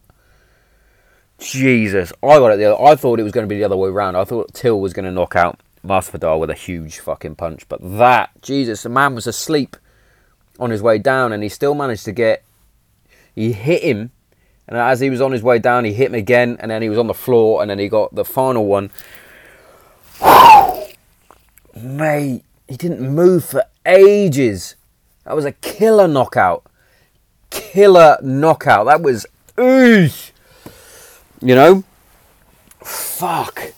Jesus, 1.37 2.11
I 2.21 2.37
got 2.37 2.53
it 2.53 2.57
the 2.57 2.73
other. 2.73 2.83
I 2.83 2.95
thought 2.95 3.19
it 3.19 3.23
was 3.23 3.31
going 3.31 3.47
to 3.47 3.49
be 3.49 3.57
the 3.57 3.63
other 3.63 3.77
way 3.77 3.89
around. 3.89 4.15
I 4.15 4.25
thought 4.25 4.53
Till 4.53 4.81
was 4.81 4.93
going 4.93 5.05
to 5.05 5.11
knock 5.11 5.35
out 5.35 5.59
Masvidal 5.85 6.39
with 6.39 6.49
a 6.49 6.55
huge 6.55 6.99
fucking 6.99 7.35
punch, 7.35 7.67
but 7.69 7.79
that 7.97 8.31
Jesus, 8.41 8.83
the 8.83 8.89
man 8.89 9.15
was 9.15 9.27
asleep 9.27 9.77
on 10.59 10.71
his 10.71 10.81
way 10.81 10.97
down, 10.97 11.31
and 11.31 11.43
he 11.43 11.49
still 11.49 11.75
managed 11.75 12.05
to 12.05 12.11
get. 12.11 12.43
He 13.33 13.53
hit 13.53 13.83
him 13.83 14.11
and 14.69 14.77
as 14.77 14.99
he 14.99 15.09
was 15.09 15.19
on 15.19 15.31
his 15.31 15.41
way 15.41 15.57
down, 15.57 15.83
he 15.83 15.93
hit 15.93 16.09
him 16.09 16.13
again, 16.13 16.55
and 16.59 16.69
then 16.69 16.83
he 16.83 16.89
was 16.89 16.99
on 16.99 17.07
the 17.07 17.13
floor, 17.15 17.63
and 17.63 17.71
then 17.71 17.79
he 17.79 17.89
got 17.89 18.13
the 18.13 18.23
final 18.23 18.67
one. 18.67 18.91
Mate, 21.75 22.43
he 22.67 22.77
didn't 22.77 23.01
move 23.01 23.43
for 23.43 23.63
ages. 23.83 24.75
That 25.25 25.35
was 25.35 25.45
a 25.45 25.53
killer 25.53 26.07
knockout. 26.07 26.68
Killer 27.49 28.17
knockout. 28.21 28.85
That 28.85 29.01
was, 29.01 29.25
oosh. 29.57 30.31
You 31.41 31.55
know? 31.55 31.83
Fuck. 32.83 33.73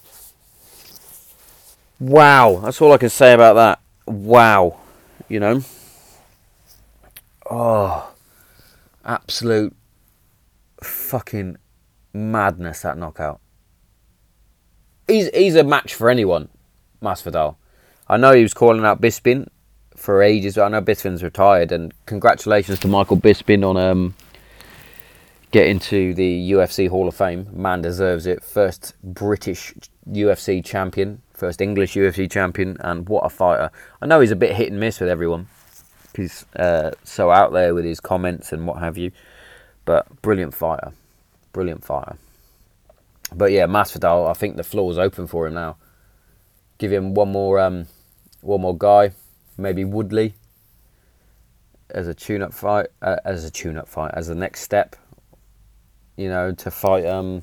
Wow. 2.00 2.62
That's 2.63 2.82
all 2.82 2.94
I 2.94 2.98
can 2.98 3.10
say 3.10 3.34
about 3.34 3.54
that. 3.54 3.80
Wow. 4.06 4.80
You 5.30 5.40
know? 5.40 5.63
Oh. 7.50 8.12
Absolute 9.04 9.75
fucking 10.82 11.58
madness 12.13 12.82
that 12.82 12.98
knockout. 12.98 13.40
He's 15.08 15.30
he's 15.30 15.56
a 15.56 15.63
match 15.63 15.94
for 15.94 16.10
anyone, 16.10 16.50
Masvidal. 17.01 17.56
I 18.08 18.18
know 18.18 18.34
he 18.34 18.44
was 18.44 18.54
calling 18.54 18.86
out 18.86 19.01
Bisping 19.01 19.48
for 20.01 20.24
ages. 20.24 20.58
I 20.58 20.67
know 20.67 20.81
Bisping's 20.81 21.24
retired, 21.24 21.72
and 21.72 21.93
congratulations 22.05 22.79
to 22.79 22.88
Michael 22.88 23.17
Bisping 23.17 23.67
on 23.67 23.77
um, 23.77 24.15
getting 25.51 25.79
to 25.79 26.13
the 26.13 26.51
UFC 26.51 26.89
Hall 26.89 27.08
of 27.08 27.15
Fame. 27.15 27.48
Man 27.53 27.81
deserves 27.81 28.25
it. 28.25 28.43
First 28.43 28.96
British 29.03 29.74
UFC 30.10 30.65
champion, 30.65 31.22
first 31.34 31.62
English 31.62 31.93
UFC 31.93 32.29
champion, 32.29 32.77
and 32.79 33.08
what 33.08 33.22
a 33.22 33.29
fighter! 33.29 33.72
I 34.01 34.08
know 34.08 34.20
he's 34.20 34.31
a 34.31 34.36
bit 34.36 34.55
hit 34.55 34.72
and 34.72 34.79
miss 34.79 35.00
with 35.00 35.10
everyone. 35.10 35.48
He's 36.15 36.46
uh, 36.55 36.91
so 37.03 37.31
out 37.31 37.53
there 37.53 37.74
with 37.74 37.86
his 37.86 38.00
comments 38.00 38.51
and 38.51 38.67
what 38.67 38.79
have 38.79 38.98
you. 38.98 39.12
But 39.86 40.22
brilliant 40.22 40.53
fighter, 40.55 40.91
brilliant 41.53 41.86
fighter. 41.86 42.17
But 43.34 43.51
yeah, 43.51 43.65
Masvidal, 43.65 44.29
I 44.29 44.34
think 44.34 44.58
the 44.58 44.63
floor 44.63 44.91
is 44.91 44.98
open 44.98 45.27
for 45.27 45.48
him 45.48 45.53
now. 45.53 45.77
Give 46.79 46.91
him 46.91 47.13
one 47.13 47.31
more, 47.31 47.60
um, 47.60 47.86
one 48.41 48.62
more 48.62 48.77
guy, 48.77 49.12
maybe 49.62 49.84
Woodley 49.86 50.34
as 51.89 52.08
a 52.08 52.13
tune-up 52.13 52.53
fight, 52.53 52.88
uh, 53.01 53.18
as 53.25 53.44
a 53.44 53.51
tune-up 53.51 53.88
fight, 53.88 54.12
as 54.13 54.27
the 54.27 54.36
next 54.36 54.62
step. 54.62 54.96
You 56.18 56.30
know, 56.30 56.51
to 56.51 56.72
fight 56.72 57.06
um, 57.06 57.41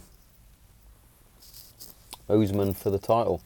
Usman 2.29 2.75
for 2.75 2.91
the 2.91 2.99
title. 2.99 3.43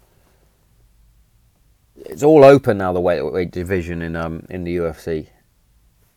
It's 1.97 2.23
all 2.23 2.45
open 2.45 2.79
now. 2.79 2.93
The 2.93 3.01
weight 3.01 3.51
division 3.51 4.03
in 4.03 4.17
um 4.17 4.47
in 4.51 4.65
the 4.65 4.77
UFC. 4.77 5.29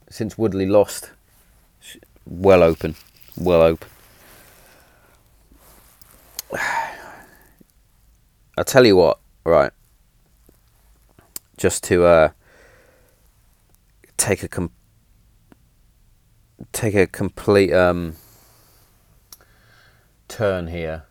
since 0.10 0.38
Woodley 0.38 0.66
lost. 0.66 1.12
Well 2.26 2.64
open, 2.64 2.96
well 3.38 3.62
open. 3.62 3.88
I'll 8.58 8.64
tell 8.64 8.86
you 8.86 8.96
what, 8.96 9.20
right? 9.44 9.72
Just 11.58 11.84
to 11.86 12.06
uh, 12.06 12.30
take 14.18 14.44
a 14.44 14.48
com- 14.48 14.72
take 16.72 16.96
a 16.96 17.08
complete 17.08 17.74
um, 17.74 18.16
turn 20.28 20.68
here. 20.68 21.04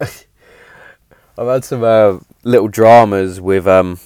I've 0.00 1.48
had 1.48 1.64
some 1.64 1.82
uh, 1.82 2.18
little 2.44 2.68
dramas 2.68 3.40
with 3.40 3.66
um, 3.66 3.98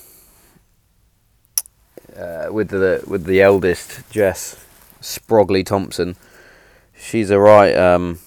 uh, 2.16 2.48
with 2.50 2.68
the 2.68 3.02
with 3.06 3.24
the 3.24 3.42
eldest 3.42 4.10
Jess 4.10 4.64
Sprogley 5.00 5.64
Thompson. 5.64 6.16
She's 6.96 7.30
a 7.30 7.38
right 7.38 7.76
um, 7.76 8.18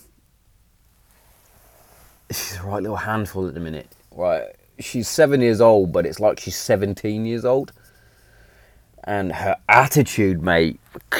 she's 2.29 2.57
a 2.57 2.63
right 2.63 2.81
little 2.81 2.97
handful 2.97 3.47
at 3.47 3.53
the 3.53 3.59
minute. 3.59 3.89
Right, 4.11 4.47
she's 4.79 5.07
seven 5.07 5.41
years 5.41 5.61
old, 5.61 5.91
but 5.91 6.05
it's 6.05 6.19
like 6.19 6.39
she's 6.39 6.55
seventeen 6.55 7.25
years 7.25 7.43
old, 7.43 7.71
and 9.03 9.33
her 9.33 9.57
attitude, 9.67 10.41
mate. 10.41 10.79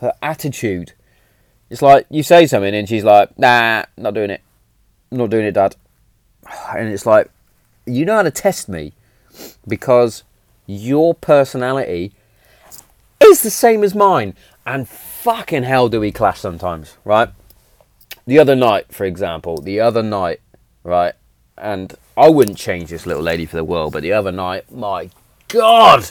Her 0.00 0.14
attitude. 0.20 0.94
It's 1.70 1.80
like 1.80 2.06
you 2.10 2.24
say 2.24 2.46
something 2.46 2.74
and 2.74 2.88
she's 2.88 3.04
like, 3.04 3.38
"Nah, 3.38 3.84
not 3.96 4.14
doing 4.14 4.30
it, 4.30 4.40
not 5.12 5.30
doing 5.30 5.46
it, 5.46 5.52
Dad." 5.52 5.76
And 6.76 6.88
it's 6.88 7.06
like, 7.06 7.30
you 7.86 8.04
know 8.04 8.16
how 8.16 8.22
to 8.22 8.30
test 8.32 8.68
me 8.68 8.92
because 9.66 10.24
your 10.66 11.14
personality 11.14 12.12
is 13.20 13.42
the 13.42 13.50
same 13.50 13.84
as 13.84 13.94
mine, 13.94 14.34
and 14.66 14.88
fucking 14.88 15.62
hell 15.62 15.88
do 15.88 16.00
we 16.00 16.12
clash 16.12 16.40
sometimes, 16.40 16.96
right? 17.04 17.28
The 18.26 18.38
other 18.38 18.54
night, 18.54 18.92
for 18.92 19.04
example, 19.04 19.58
the 19.58 19.80
other 19.80 20.02
night, 20.02 20.40
right, 20.84 21.14
and 21.56 21.94
I 22.16 22.28
wouldn't 22.28 22.58
change 22.58 22.90
this 22.90 23.06
little 23.06 23.22
lady 23.22 23.46
for 23.46 23.56
the 23.56 23.64
world, 23.64 23.92
but 23.92 24.02
the 24.02 24.12
other 24.12 24.32
night, 24.32 24.70
my 24.70 25.10
God, 25.52 26.10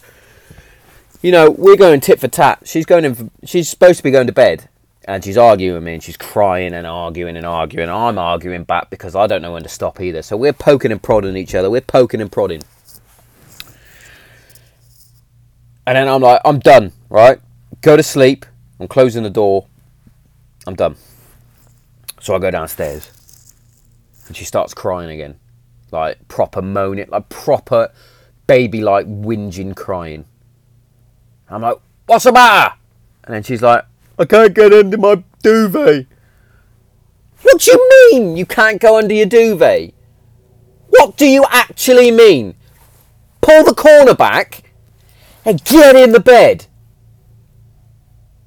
you 1.24 1.32
know, 1.32 1.50
we're 1.50 1.76
going 1.76 2.00
tit 2.00 2.20
for 2.20 2.28
tat. 2.28 2.60
She's 2.64 2.86
going 2.86 3.06
in. 3.06 3.16
For, 3.16 3.30
she's 3.44 3.68
supposed 3.68 3.98
to 3.98 4.04
be 4.04 4.12
going 4.12 4.28
to 4.28 4.34
bed, 4.34 4.70
and 5.06 5.24
she's 5.24 5.38
arguing 5.38 5.74
with 5.74 5.84
me, 5.84 5.96
and 5.96 6.04
she's 6.04 6.16
crying 6.16 6.76
and 6.76 6.86
arguing 6.86 7.36
and 7.36 7.46
arguing. 7.46 7.90
I'm 7.90 8.20
arguing 8.20 8.64
back 8.64 8.92
because 8.92 9.16
I 9.16 9.26
don't 9.26 9.42
know 9.42 9.54
when 9.54 9.64
to 9.64 9.70
stop 9.70 10.00
either. 10.00 10.22
So 10.22 10.38
we're 10.38 10.54
poking 10.54 10.92
and 10.92 11.02
prodding 11.02 11.36
each 11.36 11.56
other. 11.56 11.72
We're 11.72 11.82
poking 11.82 12.22
and 12.22 12.32
prodding. 12.32 12.62
And 15.88 15.96
then 15.96 16.08
I'm 16.08 16.22
like, 16.22 16.40
I'm 16.46 16.60
done, 16.60 16.92
right? 17.10 17.40
Go 17.82 17.98
to 17.98 18.04
sleep. 18.04 18.46
I'm 18.80 18.88
closing 18.88 19.24
the 19.24 19.32
door. 19.32 19.66
I'm 20.68 20.76
done. 20.76 20.96
So 22.20 22.36
I 22.36 22.40
go 22.40 22.52
downstairs. 22.52 23.10
And 24.28 24.38
she 24.38 24.46
starts 24.46 24.76
crying 24.76 25.10
again. 25.10 25.40
Like 25.90 26.28
proper 26.28 26.62
moaning, 26.62 27.10
like 27.10 27.28
proper 27.30 27.92
baby 28.48 28.82
like 28.82 29.06
whinging 29.08 29.76
crying. 29.76 30.26
I'm 31.50 31.62
like, 31.62 31.78
what's 32.06 32.26
the 32.26 32.32
matter? 32.32 32.76
And 33.24 33.36
then 33.36 33.44
she's 33.44 33.62
like, 33.62 33.86
I 34.18 34.26
can't 34.26 34.54
get 34.54 34.74
under 34.74 34.98
my 34.98 35.24
duvet. 35.44 36.08
What 37.42 37.62
do 37.62 37.72
you 37.72 37.90
mean 38.12 38.38
you 38.38 38.46
can't 38.46 38.80
go 38.80 38.98
under 38.98 39.14
your 39.14 39.26
duvet? 39.26 39.94
What 40.90 41.18
do 41.18 41.26
you 41.26 41.46
actually 41.50 42.12
mean? 42.12 42.56
Pull 43.42 43.64
the 43.64 43.74
corner 43.74 44.14
back 44.14 44.72
and 45.46 45.64
get 45.64 45.96
in 45.96 46.12
the 46.12 46.20
bed. 46.20 46.68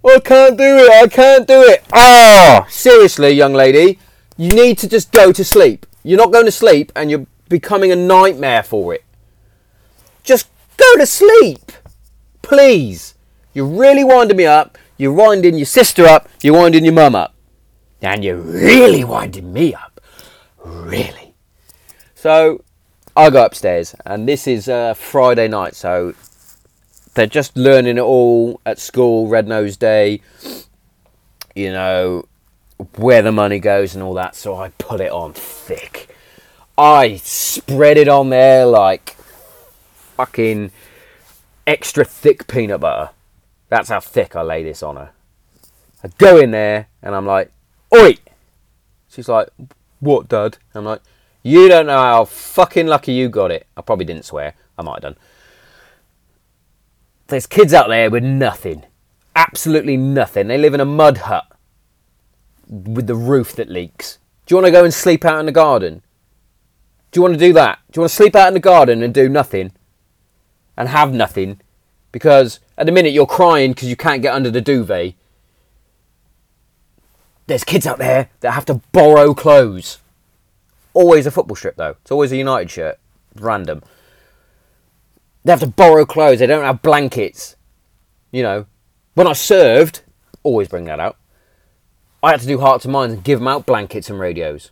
I 0.04 0.20
can't 0.20 0.56
do 0.56 0.64
it. 0.64 0.90
I 0.90 1.08
can't 1.08 1.48
do 1.48 1.62
it. 1.62 1.82
Ah, 1.92 2.64
oh, 2.64 2.70
seriously, 2.70 3.30
young 3.30 3.54
lady, 3.54 3.98
you 4.36 4.50
need 4.50 4.78
to 4.78 4.88
just 4.88 5.10
go 5.12 5.32
to 5.32 5.44
sleep. 5.44 5.86
You're 6.02 6.18
not 6.18 6.30
going 6.30 6.44
to 6.44 6.52
sleep 6.52 6.92
and 6.94 7.10
you're 7.10 7.26
becoming 7.48 7.90
a 7.90 7.96
nightmare 7.96 8.62
for 8.62 8.94
it. 8.94 9.04
Just 10.24 10.48
go 10.76 10.96
to 10.96 11.06
sleep. 11.06 11.70
Please. 12.42 13.14
You're 13.52 13.66
really 13.66 14.02
winding 14.02 14.36
me 14.36 14.46
up. 14.46 14.76
You're 14.96 15.12
winding 15.12 15.56
your 15.56 15.66
sister 15.66 16.04
up. 16.06 16.28
You're 16.42 16.58
winding 16.58 16.84
your 16.84 16.94
mum 16.94 17.14
up. 17.14 17.34
And 18.02 18.24
you're 18.24 18.36
really 18.36 19.04
winding 19.04 19.52
me 19.52 19.74
up. 19.74 20.00
Really. 20.64 21.34
So 22.14 22.64
I 23.16 23.30
go 23.30 23.44
upstairs, 23.44 23.94
and 24.04 24.28
this 24.28 24.46
is 24.48 24.68
uh, 24.68 24.94
Friday 24.94 25.46
night, 25.46 25.76
so 25.76 26.14
they're 27.14 27.26
just 27.26 27.56
learning 27.56 27.96
it 27.96 28.00
all 28.00 28.60
at 28.66 28.78
school, 28.80 29.28
Red 29.28 29.46
Nose 29.46 29.76
Day, 29.76 30.20
you 31.54 31.70
know, 31.70 32.26
where 32.96 33.22
the 33.22 33.30
money 33.30 33.60
goes 33.60 33.94
and 33.94 34.02
all 34.02 34.14
that. 34.14 34.34
So 34.34 34.56
I 34.56 34.70
put 34.70 35.00
it 35.00 35.12
on 35.12 35.32
thick. 35.32 36.14
I 36.76 37.16
spread 37.18 37.98
it 37.98 38.08
on 38.08 38.30
there 38.30 38.66
like 38.66 39.13
fucking 40.16 40.70
extra 41.66 42.04
thick 42.04 42.46
peanut 42.46 42.80
butter. 42.80 43.10
That's 43.68 43.88
how 43.88 44.00
thick 44.00 44.36
I 44.36 44.42
lay 44.42 44.62
this 44.62 44.82
on 44.82 44.96
her. 44.96 45.10
I 46.02 46.08
go 46.18 46.38
in 46.38 46.50
there 46.50 46.88
and 47.02 47.14
I'm 47.14 47.26
like, 47.26 47.50
Oi! 47.94 48.16
She's 49.08 49.28
like, 49.28 49.48
What, 50.00 50.28
Dad? 50.28 50.58
I'm 50.74 50.84
like, 50.84 51.02
You 51.42 51.68
don't 51.68 51.86
know 51.86 51.98
how 51.98 52.24
fucking 52.24 52.86
lucky 52.86 53.12
you 53.12 53.28
got 53.28 53.50
it. 53.50 53.66
I 53.76 53.80
probably 53.82 54.04
didn't 54.04 54.24
swear. 54.24 54.54
I 54.78 54.82
might 54.82 55.02
have 55.02 55.14
done. 55.14 55.16
There's 57.28 57.46
kids 57.46 57.72
out 57.72 57.88
there 57.88 58.10
with 58.10 58.22
nothing. 58.22 58.84
Absolutely 59.34 59.96
nothing. 59.96 60.48
They 60.48 60.58
live 60.58 60.74
in 60.74 60.80
a 60.80 60.84
mud 60.84 61.18
hut 61.18 61.46
with 62.68 63.06
the 63.06 63.14
roof 63.14 63.52
that 63.56 63.68
leaks. 63.68 64.18
Do 64.46 64.54
you 64.54 64.56
want 64.56 64.66
to 64.66 64.72
go 64.72 64.84
and 64.84 64.92
sleep 64.92 65.24
out 65.24 65.40
in 65.40 65.46
the 65.46 65.52
garden? 65.52 66.02
Do 67.10 67.18
you 67.18 67.22
want 67.22 67.34
to 67.34 67.40
do 67.40 67.52
that? 67.54 67.78
Do 67.90 67.98
you 67.98 68.02
want 68.02 68.10
to 68.10 68.16
sleep 68.16 68.36
out 68.36 68.48
in 68.48 68.54
the 68.54 68.60
garden 68.60 69.02
and 69.02 69.14
do 69.14 69.28
nothing? 69.28 69.72
And 70.76 70.88
have 70.88 71.12
nothing? 71.12 71.60
Because 72.12 72.60
at 72.76 72.86
the 72.86 72.92
minute 72.92 73.12
you're 73.12 73.26
crying 73.26 73.72
because 73.72 73.88
you 73.88 73.96
can't 73.96 74.22
get 74.22 74.34
under 74.34 74.50
the 74.50 74.60
duvet. 74.60 75.14
There's 77.46 77.64
kids 77.64 77.86
out 77.86 77.98
there 77.98 78.30
that 78.40 78.52
have 78.52 78.64
to 78.66 78.80
borrow 78.92 79.34
clothes. 79.34 79.98
Always 80.94 81.26
a 81.26 81.30
football 81.30 81.56
strip 81.56 81.76
though. 81.76 81.96
It's 82.02 82.10
always 82.10 82.32
a 82.32 82.36
United 82.36 82.70
shirt. 82.70 82.98
Random. 83.34 83.82
They 85.44 85.52
have 85.52 85.60
to 85.60 85.66
borrow 85.66 86.06
clothes. 86.06 86.38
They 86.38 86.46
don't 86.46 86.64
have 86.64 86.82
blankets. 86.82 87.56
You 88.32 88.42
know, 88.42 88.66
when 89.14 89.26
I 89.26 89.32
served, 89.32 90.02
always 90.42 90.68
bring 90.68 90.84
that 90.86 91.00
out. 91.00 91.16
I 92.22 92.30
had 92.30 92.40
to 92.40 92.46
do 92.46 92.58
hearts 92.60 92.84
and 92.84 92.92
minds 92.92 93.14
and 93.14 93.22
give 93.24 93.38
them 93.38 93.48
out 93.48 93.66
blankets 93.66 94.08
and 94.08 94.18
radios. 94.18 94.70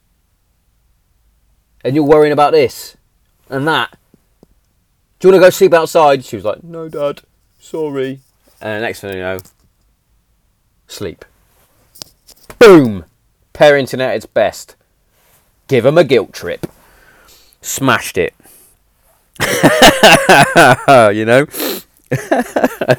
And 1.85 1.95
you're 1.95 2.05
worrying 2.05 2.33
about 2.33 2.53
this 2.53 2.97
and 3.51 3.69
that. 3.69 3.99
Do 5.23 5.29
you 5.29 5.35
want 5.35 5.43
to 5.43 5.47
go 5.47 5.51
sleep 5.51 5.73
outside? 5.73 6.25
She 6.25 6.35
was 6.35 6.45
like, 6.45 6.65
No, 6.65 6.89
Dad, 6.89 7.23
sorry. 7.61 8.19
And 8.61 8.83
next 8.83 9.03
thing 9.03 9.15
you 9.15 9.21
know, 9.21 9.39
sleep. 10.89 11.25
Boom! 12.59 13.05
Parenting 13.55 14.01
at 14.01 14.17
its 14.17 14.27
best. 14.27 14.75
Give 15.69 15.85
them 15.85 15.97
a 15.97 16.03
guilt 16.03 16.33
trip. 16.33 16.67
Smashed 17.61 18.19
it. 18.19 18.35
you 21.15 21.25
know? 21.25 21.47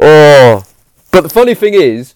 oh. 0.00 0.64
But 1.10 1.20
the 1.20 1.28
funny 1.28 1.54
thing 1.54 1.74
is, 1.74 2.14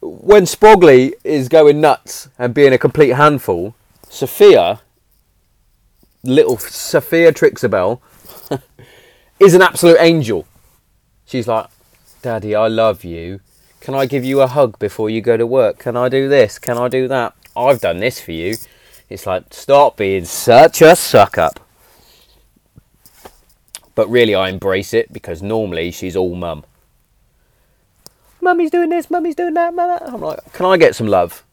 when 0.00 0.44
Sprogley 0.44 1.12
is 1.24 1.50
going 1.50 1.82
nuts 1.82 2.30
and 2.38 2.54
being 2.54 2.72
a 2.72 2.78
complete 2.78 3.10
handful, 3.10 3.74
Sophia, 4.08 4.80
little 6.26 6.58
Sophia 6.58 7.32
Trixabel, 7.32 8.00
is 9.40 9.54
an 9.54 9.62
absolute 9.62 9.98
angel. 10.00 10.46
She's 11.24 11.48
like, 11.48 11.66
Daddy, 12.22 12.54
I 12.54 12.68
love 12.68 13.04
you. 13.04 13.40
Can 13.80 13.94
I 13.94 14.06
give 14.06 14.24
you 14.24 14.40
a 14.40 14.46
hug 14.46 14.78
before 14.78 15.10
you 15.10 15.20
go 15.20 15.36
to 15.36 15.46
work? 15.46 15.78
Can 15.78 15.96
I 15.96 16.08
do 16.08 16.28
this? 16.28 16.58
Can 16.58 16.76
I 16.76 16.88
do 16.88 17.06
that? 17.08 17.34
I've 17.56 17.80
done 17.80 17.98
this 17.98 18.20
for 18.20 18.32
you. 18.32 18.56
It's 19.08 19.26
like, 19.26 19.44
stop 19.50 19.96
being 19.96 20.24
such 20.24 20.82
a 20.82 20.96
suck 20.96 21.38
up. 21.38 21.60
But 23.94 24.10
really, 24.10 24.34
I 24.34 24.48
embrace 24.48 24.92
it 24.92 25.12
because 25.12 25.42
normally 25.42 25.90
she's 25.90 26.16
all 26.16 26.34
mum. 26.34 26.64
Mummy's 28.40 28.70
doing 28.70 28.90
this, 28.90 29.10
mummy's 29.10 29.34
doing 29.34 29.54
that, 29.54 29.74
mum. 29.74 29.98
I'm 30.02 30.20
like, 30.20 30.52
can 30.52 30.66
I 30.66 30.76
get 30.76 30.94
some 30.94 31.06
love? 31.06 31.44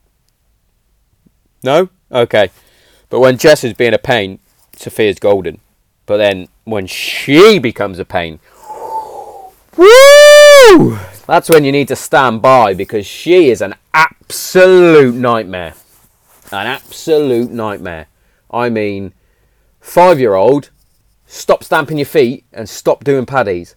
No? 1.64 1.90
Okay. 2.12 2.50
But 3.10 3.20
when 3.20 3.38
Jess 3.38 3.64
is 3.64 3.74
being 3.74 3.94
a 3.94 3.98
pain, 3.98 4.40
Sophia's 4.76 5.20
golden. 5.20 5.60
But 6.06 6.18
then 6.18 6.48
when 6.66 6.88
she 6.88 7.60
becomes 7.60 8.00
a 8.00 8.06
pain, 8.06 8.40
woo! 9.78 11.00
That's 11.26 11.50
when 11.50 11.64
you 11.64 11.72
need 11.72 11.88
to 11.88 11.96
stand 11.96 12.42
by 12.42 12.74
because 12.74 13.06
she 13.06 13.50
is 13.50 13.62
an 13.62 13.76
absolute 13.94 15.16
nightmare. 15.16 15.74
An 16.52 16.68
absolute 16.68 17.52
nightmare. 17.52 18.08
I 18.52 18.70
mean, 18.70 19.14
five 19.80 20.20
year 20.20 20.36
old 20.36 20.70
stop 21.34 21.64
stamping 21.64 21.98
your 21.98 22.06
feet 22.06 22.46
and 22.54 22.70
stop 22.70 23.04
doing 23.04 23.26
paddies. 23.26 23.76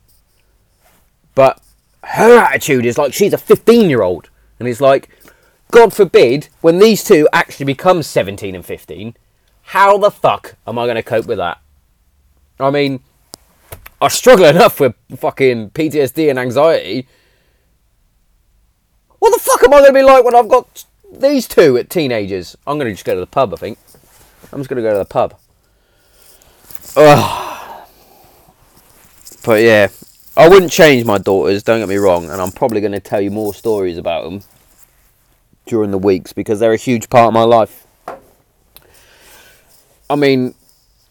But 1.35 1.61
her 2.05 2.39
attitude 2.39 2.85
is 2.85 2.99
like 2.99 3.15
she's 3.15 3.33
a 3.33 3.39
15 3.39 3.89
year 3.89 4.03
old. 4.03 4.29
And 4.59 4.69
it's 4.69 4.81
like, 4.81 5.09
God 5.71 5.93
forbid, 5.93 6.49
when 6.61 6.79
these 6.79 7.03
two 7.03 7.29
actually 7.33 7.67
become 7.67 8.03
17 8.03 8.55
and 8.55 8.65
15, 8.65 9.17
how 9.67 9.99
the 9.99 10.11
fuck 10.13 10.55
am 10.67 10.79
I 10.79 10.87
going 10.87 10.97
to 10.97 11.03
cope 11.03 11.27
with 11.27 11.39
that? 11.39 11.61
I 12.61 12.71
mean, 12.71 13.01
I 14.01 14.09
struggle 14.09 14.45
enough 14.45 14.79
with 14.79 14.95
fucking 15.17 15.71
PTSD 15.71 16.31
and 16.31 16.39
anxiety. 16.39 17.09
What 19.19 19.33
the 19.33 19.41
fuck 19.41 19.65
am 19.65 19.75
I 19.75 19.79
going 19.79 19.93
to 19.93 19.99
be 19.99 20.05
like 20.05 20.25
when 20.25 20.37
I've 20.37 20.49
got 20.49 20.85
these 21.13 21.49
two 21.49 21.77
at 21.79 21.91
teenagers? 21.91 22.57
I'm 22.65 22.79
going 22.79 22.89
to 22.89 22.95
just 22.95 23.05
go 23.05 23.15
to 23.15 23.21
the 23.21 23.27
pub, 23.27 23.53
I 23.53 23.57
think. 23.57 23.79
I'm 24.53 24.61
just 24.61 24.71
going 24.71 24.83
to 24.83 24.89
go 24.89 24.93
to 24.93 24.99
the 24.99 25.05
pub. 25.05 25.35
Ugh. 26.97 27.89
But 29.45 29.63
yeah, 29.63 29.89
I 30.37 30.49
wouldn't 30.49 30.71
change 30.71 31.05
my 31.05 31.19
daughters, 31.19 31.63
don't 31.63 31.81
get 31.81 31.89
me 31.89 31.97
wrong, 31.97 32.31
and 32.31 32.41
I'm 32.41 32.53
probably 32.53 32.81
going 32.81 32.93
to 32.93 33.01
tell 33.01 33.21
you 33.21 33.31
more 33.31 33.53
stories 33.53 33.99
about 33.99 34.25
them 34.25 34.43
during 35.67 35.91
the 35.91 35.99
weeks 35.99 36.33
because 36.33 36.61
they're 36.61 36.73
a 36.73 36.77
huge 36.77 37.11
part 37.11 37.29
of 37.29 37.35
my 37.35 37.43
life. 37.43 37.86
I 40.09 40.16
mean, 40.16 40.55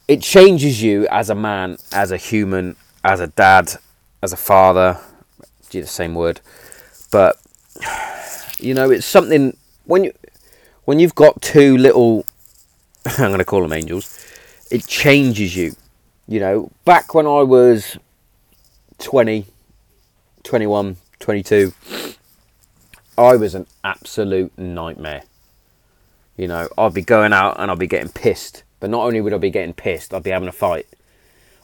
it 0.08 0.22
changes 0.22 0.82
you 0.82 1.08
as 1.08 1.30
a 1.30 1.36
man, 1.36 1.78
as 1.92 2.12
a 2.12 2.18
human, 2.18 2.76
as 3.04 3.20
a 3.20 3.28
dad, 3.28 3.74
as 4.22 4.34
a 4.34 4.38
father. 4.38 5.00
Do 5.70 5.82
the 5.82 5.88
same 5.88 6.16
word, 6.16 6.42
but 7.12 7.40
you 8.60 8.74
know, 8.74 8.90
it's 8.90 9.06
something 9.06 9.58
when 9.86 10.06
you 10.06 10.14
when 10.86 11.00
you've 11.00 11.16
got 11.16 11.42
two 11.42 11.78
little. 11.78 12.26
I'm 13.06 13.30
going 13.30 13.40
to 13.40 13.46
call 13.46 13.62
them 13.62 13.74
angels. 13.74 14.26
It 14.72 14.88
changes 14.88 15.56
you. 15.56 15.76
You 16.28 16.40
know, 16.40 16.72
back 16.86 17.14
when 17.14 17.28
I 17.28 17.44
was 17.44 17.98
20, 18.98 19.46
21, 20.44 20.98
22, 21.20 21.74
I 23.18 23.36
was 23.36 23.54
an 23.54 23.68
absolute 23.84 24.58
nightmare. 24.58 25.24
You 26.36 26.48
know, 26.48 26.68
I'd 26.78 26.94
be 26.94 27.02
going 27.02 27.32
out 27.32 27.60
and 27.60 27.70
I'd 27.70 27.80
be 27.80 27.88
getting 27.88 28.12
pissed. 28.12 28.64
But 28.80 28.90
not 28.90 29.04
only 29.06 29.22
would 29.22 29.34
I 29.34 29.38
be 29.38 29.50
getting 29.50 29.74
pissed, 29.74 30.14
I'd 30.14 30.24
be 30.24 30.32
having 30.32 30.48
a 30.48 30.54
fight. 30.54 30.88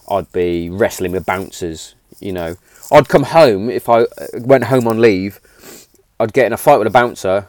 I'd 0.09 0.31
be 0.31 0.69
wrestling 0.69 1.11
with 1.11 1.25
bouncers. 1.25 1.95
You 2.19 2.33
know, 2.33 2.55
I'd 2.91 3.09
come 3.09 3.23
home 3.23 3.69
if 3.69 3.89
I 3.89 4.01
uh, 4.01 4.07
went 4.39 4.65
home 4.65 4.87
on 4.87 4.99
leave. 4.99 5.39
I'd 6.19 6.33
get 6.33 6.45
in 6.45 6.53
a 6.53 6.57
fight 6.57 6.77
with 6.77 6.87
a 6.87 6.91
bouncer 6.91 7.47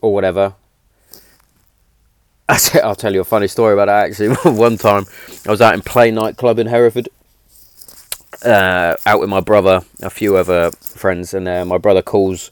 or 0.00 0.14
whatever. 0.14 0.54
I'll 2.82 2.94
tell 2.94 3.12
you 3.12 3.20
a 3.20 3.24
funny 3.24 3.48
story 3.48 3.74
about 3.74 3.86
that 3.86 4.10
actually. 4.10 4.28
One 4.56 4.76
time 4.76 5.04
I 5.46 5.50
was 5.50 5.60
out 5.60 5.74
in 5.74 5.82
Play 5.82 6.10
nightclub 6.10 6.58
in 6.58 6.66
Hereford, 6.66 7.08
uh, 8.44 8.96
out 9.04 9.20
with 9.20 9.28
my 9.28 9.40
brother, 9.40 9.82
a 10.00 10.10
few 10.10 10.36
other 10.36 10.70
friends, 10.80 11.34
and 11.34 11.46
uh, 11.46 11.64
my 11.64 11.78
brother 11.78 12.02
calls 12.02 12.50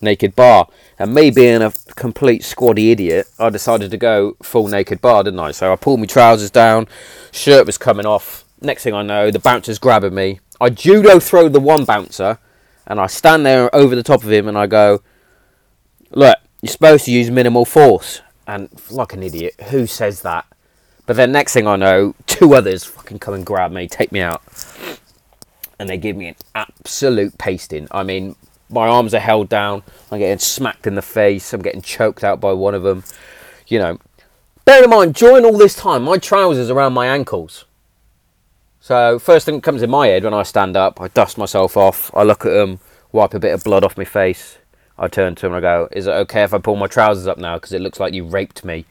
naked 0.00 0.34
bar. 0.34 0.68
And 0.98 1.14
me 1.14 1.30
being 1.30 1.62
a 1.62 1.72
complete 1.96 2.42
squaddy 2.42 2.90
idiot, 2.90 3.28
I 3.38 3.50
decided 3.50 3.90
to 3.90 3.96
go 3.96 4.36
full 4.42 4.68
naked 4.68 5.00
bar, 5.00 5.24
didn't 5.24 5.40
I? 5.40 5.52
So 5.52 5.72
I 5.72 5.76
pulled 5.76 6.00
my 6.00 6.06
trousers 6.06 6.50
down, 6.50 6.88
shirt 7.30 7.66
was 7.66 7.78
coming 7.78 8.06
off. 8.06 8.44
Next 8.60 8.82
thing 8.82 8.94
I 8.94 9.02
know, 9.02 9.30
the 9.30 9.38
bouncer's 9.38 9.78
grabbing 9.78 10.14
me. 10.14 10.40
I 10.60 10.70
judo 10.70 11.20
throw 11.20 11.48
the 11.48 11.60
one 11.60 11.84
bouncer, 11.84 12.38
and 12.86 12.98
I 12.98 13.06
stand 13.06 13.46
there 13.46 13.74
over 13.74 13.94
the 13.94 14.02
top 14.02 14.24
of 14.24 14.32
him 14.32 14.48
and 14.48 14.58
I 14.58 14.66
go, 14.66 15.02
Look, 16.10 16.38
you're 16.62 16.70
supposed 16.70 17.04
to 17.04 17.12
use 17.12 17.30
minimal 17.30 17.64
force. 17.64 18.22
And 18.46 18.70
like 18.90 19.12
an 19.12 19.22
idiot, 19.22 19.54
who 19.68 19.86
says 19.86 20.22
that? 20.22 20.46
But 21.06 21.16
then 21.16 21.32
next 21.32 21.52
thing 21.52 21.66
I 21.66 21.76
know, 21.76 22.14
two 22.26 22.54
others 22.54 22.84
fucking 22.84 23.18
come 23.18 23.34
and 23.34 23.44
grab 23.44 23.72
me, 23.72 23.88
take 23.88 24.10
me 24.10 24.20
out. 24.20 24.42
And 25.78 25.88
they 25.88 25.98
give 25.98 26.16
me 26.16 26.28
an 26.28 26.34
absolute 26.54 27.38
pasting. 27.38 27.88
I 27.90 28.02
mean, 28.02 28.36
my 28.70 28.86
arms 28.86 29.14
are 29.14 29.20
held 29.20 29.48
down. 29.48 29.82
I'm 30.10 30.18
getting 30.18 30.38
smacked 30.38 30.86
in 30.86 30.94
the 30.94 31.02
face. 31.02 31.52
I'm 31.52 31.62
getting 31.62 31.82
choked 31.82 32.24
out 32.24 32.40
by 32.40 32.52
one 32.52 32.74
of 32.74 32.82
them. 32.82 33.04
You 33.66 33.78
know, 33.78 33.98
bear 34.64 34.84
in 34.84 34.90
mind, 34.90 35.14
during 35.14 35.44
all 35.44 35.56
this 35.56 35.74
time, 35.74 36.02
my 36.02 36.18
trousers 36.18 36.70
are 36.70 36.76
around 36.76 36.92
my 36.92 37.06
ankles. 37.06 37.64
So 38.80 39.18
first 39.18 39.46
thing 39.46 39.56
that 39.56 39.62
comes 39.62 39.82
in 39.82 39.90
my 39.90 40.06
head 40.06 40.24
when 40.24 40.34
I 40.34 40.42
stand 40.42 40.76
up, 40.76 41.00
I 41.00 41.08
dust 41.08 41.36
myself 41.36 41.76
off. 41.76 42.10
I 42.14 42.22
look 42.22 42.46
at 42.46 42.52
them, 42.52 42.80
wipe 43.12 43.34
a 43.34 43.38
bit 43.38 43.52
of 43.52 43.64
blood 43.64 43.84
off 43.84 43.96
my 43.96 44.04
face. 44.04 44.58
I 44.98 45.08
turn 45.08 45.34
to 45.36 45.46
him 45.46 45.52
and 45.52 45.64
I 45.64 45.68
go, 45.68 45.88
"Is 45.92 46.06
it 46.06 46.12
okay 46.12 46.42
if 46.42 46.52
I 46.52 46.58
pull 46.58 46.76
my 46.76 46.86
trousers 46.86 47.26
up 47.26 47.38
now? 47.38 47.56
Because 47.56 47.72
it 47.72 47.80
looks 47.80 48.00
like 48.00 48.14
you 48.14 48.24
raped 48.24 48.64
me." 48.64 48.84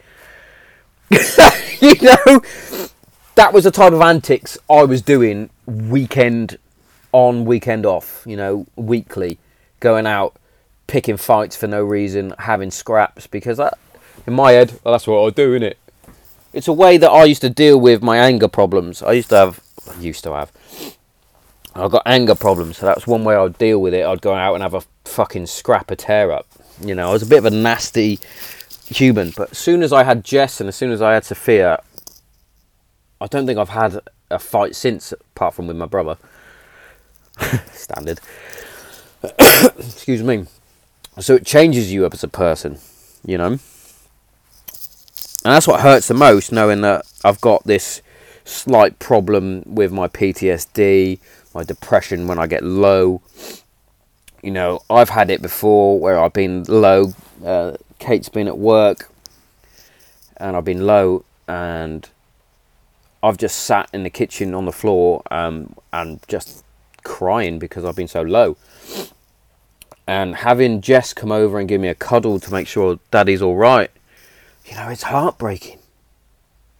you 1.09 1.95
know, 2.01 2.41
that 3.35 3.51
was 3.53 3.63
the 3.63 3.71
type 3.71 3.93
of 3.93 4.01
antics 4.01 4.57
I 4.69 4.83
was 4.83 5.01
doing 5.01 5.49
weekend 5.65 6.57
on, 7.11 7.45
weekend 7.45 7.85
off. 7.85 8.23
You 8.25 8.37
know, 8.37 8.65
weekly 8.75 9.39
going 9.79 10.07
out, 10.07 10.35
picking 10.87 11.17
fights 11.17 11.55
for 11.55 11.67
no 11.67 11.83
reason, 11.83 12.33
having 12.39 12.71
scraps 12.71 13.27
because 13.27 13.57
that, 13.57 13.77
in 14.25 14.33
my 14.33 14.51
head, 14.51 14.79
well, 14.83 14.93
that's 14.93 15.07
what 15.07 15.25
I 15.25 15.29
do, 15.29 15.57
innit? 15.57 15.75
It's 16.53 16.67
a 16.67 16.73
way 16.73 16.97
that 16.97 17.09
I 17.09 17.25
used 17.25 17.41
to 17.41 17.49
deal 17.49 17.79
with 17.79 18.01
my 18.01 18.17
anger 18.17 18.47
problems. 18.47 19.03
I 19.03 19.13
used 19.13 19.29
to 19.29 19.35
have, 19.35 19.59
I 19.89 19.99
used 19.99 20.23
to 20.23 20.33
have. 20.33 20.51
I 21.75 21.87
got 21.87 22.03
anger 22.05 22.33
problems, 22.33 22.77
so 22.77 22.87
that's 22.87 23.05
one 23.05 23.23
way 23.23 23.35
I'd 23.35 23.57
deal 23.57 23.79
with 23.79 23.93
it. 23.93 24.05
I'd 24.05 24.21
go 24.21 24.33
out 24.33 24.55
and 24.55 24.63
have 24.63 24.73
a 24.73 24.81
fucking 25.05 25.45
scrap, 25.45 25.91
a 25.91 25.95
tear 25.95 26.31
up. 26.31 26.47
You 26.81 26.95
know, 26.95 27.09
I 27.09 27.13
was 27.13 27.21
a 27.21 27.27
bit 27.27 27.37
of 27.37 27.45
a 27.45 27.51
nasty 27.51 28.19
human, 28.87 29.31
but 29.35 29.51
as 29.51 29.57
soon 29.57 29.83
as 29.83 29.93
I 29.93 30.03
had 30.03 30.23
Jess 30.23 30.59
and 30.59 30.67
as 30.67 30.75
soon 30.75 30.91
as 30.91 31.01
I 31.01 31.13
had 31.13 31.25
Sophia, 31.25 31.81
I 33.21 33.27
don't 33.27 33.45
think 33.45 33.59
I've 33.59 33.69
had 33.69 33.99
a 34.31 34.39
fight 34.39 34.75
since, 34.75 35.11
apart 35.11 35.53
from 35.53 35.67
with 35.67 35.77
my 35.77 35.85
brother. 35.85 36.17
Standard. 37.73 38.19
excuse 39.77 40.23
me. 40.23 40.45
So 41.19 41.35
it 41.35 41.45
changes 41.45 41.91
you 41.91 42.05
up 42.05 42.13
as 42.13 42.23
a 42.23 42.27
person, 42.27 42.79
you 43.25 43.37
know. 43.37 43.59
And 45.47 45.53
that's 45.53 45.67
what 45.67 45.81
hurts 45.81 46.07
the 46.07 46.13
most, 46.13 46.51
knowing 46.51 46.81
that 46.81 47.05
I've 47.23 47.41
got 47.41 47.63
this 47.63 48.01
slight 48.43 48.99
problem 48.99 49.63
with 49.65 49.91
my 49.91 50.07
PTSD, 50.07 51.19
my 51.53 51.63
depression 51.63 52.27
when 52.27 52.37
I 52.37 52.47
get 52.47 52.63
low. 52.63 53.21
You 54.43 54.51
know, 54.51 54.81
I've 54.89 55.09
had 55.09 55.29
it 55.29 55.41
before 55.41 55.99
where 55.99 56.19
I've 56.19 56.33
been 56.33 56.63
low. 56.63 57.13
Uh, 57.43 57.77
Kate's 57.99 58.29
been 58.29 58.47
at 58.47 58.57
work 58.57 59.09
and 60.37 60.55
I've 60.55 60.65
been 60.65 60.85
low 60.85 61.25
and 61.47 62.07
I've 63.23 63.37
just 63.37 63.59
sat 63.59 63.89
in 63.93 64.03
the 64.03 64.09
kitchen 64.09 64.53
on 64.53 64.65
the 64.65 64.71
floor 64.71 65.23
um, 65.31 65.75
and 65.91 66.19
just 66.27 66.63
crying 67.03 67.57
because 67.57 67.83
I've 67.85 67.95
been 67.95 68.07
so 68.07 68.21
low 68.21 68.57
and 70.07 70.35
having 70.35 70.81
Jess 70.81 71.13
come 71.13 71.31
over 71.31 71.59
and 71.59 71.67
give 71.67 71.81
me 71.81 71.89
a 71.89 71.95
cuddle 71.95 72.39
to 72.39 72.51
make 72.51 72.67
sure 72.67 72.99
Daddy's 73.11 73.41
all 73.41 73.55
right, 73.55 73.91
you 74.65 74.75
know, 74.75 74.89
it's 74.89 75.03
heartbreaking 75.03 75.79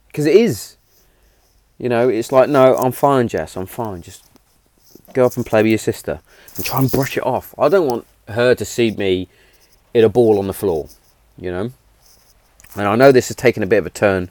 because 0.08 0.26
it 0.26 0.36
is. 0.36 0.78
You 1.78 1.90
know, 1.90 2.10
it's 2.10 2.32
like, 2.32 2.50
no, 2.50 2.76
I'm 2.76 2.92
fine, 2.92 3.28
Jess, 3.28 3.56
I'm 3.56 3.68
fine. 3.68 4.02
Just 4.02 4.26
go 5.14 5.26
up 5.26 5.38
and 5.38 5.46
play 5.46 5.62
with 5.62 5.70
your 5.70 5.78
sister 5.78 6.22
and 6.56 6.66
try 6.66 6.80
and 6.80 6.92
brush 6.92 7.18
it 7.18 7.26
off. 7.26 7.54
I 7.58 7.70
don't 7.70 7.88
want 7.88 8.06
her 8.30 8.56
to 8.56 8.66
see 8.66 8.92
me 8.92 9.28
in 9.94 10.04
a 10.04 10.10
ball 10.10 10.40
on 10.40 10.48
the 10.48 10.54
floor, 10.54 10.90
you 11.38 11.52
know. 11.52 11.72
And 12.76 12.88
I 12.88 12.96
know 12.96 13.12
this 13.12 13.28
has 13.30 13.36
taken 13.36 13.64
a 13.64 13.68
bit 13.68 13.78
of 13.78 13.86
a 13.86 13.92
turn 13.92 14.30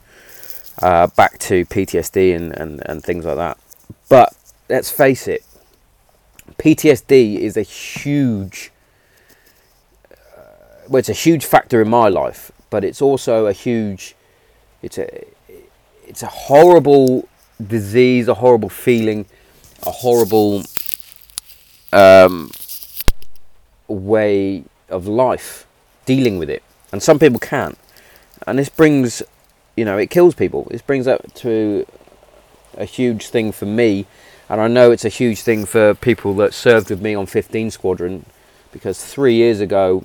uh, 0.81 1.07
back 1.07 1.39
to 1.39 1.65
PTSD 1.65 2.35
and, 2.35 2.53
and, 2.53 2.81
and 2.85 3.03
things 3.03 3.25
like 3.25 3.37
that. 3.37 3.57
But 4.09 4.35
let's 4.69 4.91
face 4.91 5.27
it, 5.27 5.43
PTSD 6.57 7.39
is 7.39 7.57
a 7.57 7.61
huge 7.61 8.71
well, 10.89 10.99
it's 10.99 11.09
a 11.09 11.13
huge 11.13 11.45
factor 11.45 11.81
in 11.81 11.89
my 11.89 12.07
life, 12.07 12.51
but 12.69 12.83
it's 12.83 13.01
also 13.01 13.45
a 13.45 13.53
huge, 13.53 14.15
it's 14.81 14.97
a, 14.97 15.25
it's 16.07 16.23
a 16.23 16.27
horrible 16.27 17.27
disease, 17.65 18.27
a 18.27 18.35
horrible 18.35 18.69
feeling, 18.69 19.25
a 19.85 19.91
horrible 19.91 20.63
um, 21.91 22.49
way 23.87 24.63
of 24.89 25.07
life 25.07 25.67
dealing 26.05 26.37
with 26.37 26.49
it, 26.49 26.63
and 26.91 27.03
some 27.03 27.19
people 27.19 27.39
can't. 27.39 27.77
And 28.45 28.57
this 28.57 28.69
brings, 28.69 29.21
you 29.75 29.83
know, 29.83 29.97
it 29.97 30.09
kills 30.09 30.35
people. 30.35 30.67
This 30.71 30.81
brings 30.81 31.07
up 31.07 31.33
to 31.35 31.85
a 32.77 32.85
huge 32.85 33.27
thing 33.27 33.51
for 33.51 33.65
me, 33.65 34.05
and 34.49 34.61
I 34.61 34.67
know 34.67 34.91
it's 34.91 35.05
a 35.05 35.09
huge 35.09 35.41
thing 35.41 35.65
for 35.65 35.93
people 35.93 36.33
that 36.35 36.53
served 36.53 36.89
with 36.89 37.01
me 37.01 37.15
on 37.15 37.25
15 37.25 37.71
Squadron, 37.71 38.25
because 38.71 39.03
three 39.03 39.35
years 39.35 39.59
ago 39.59 40.03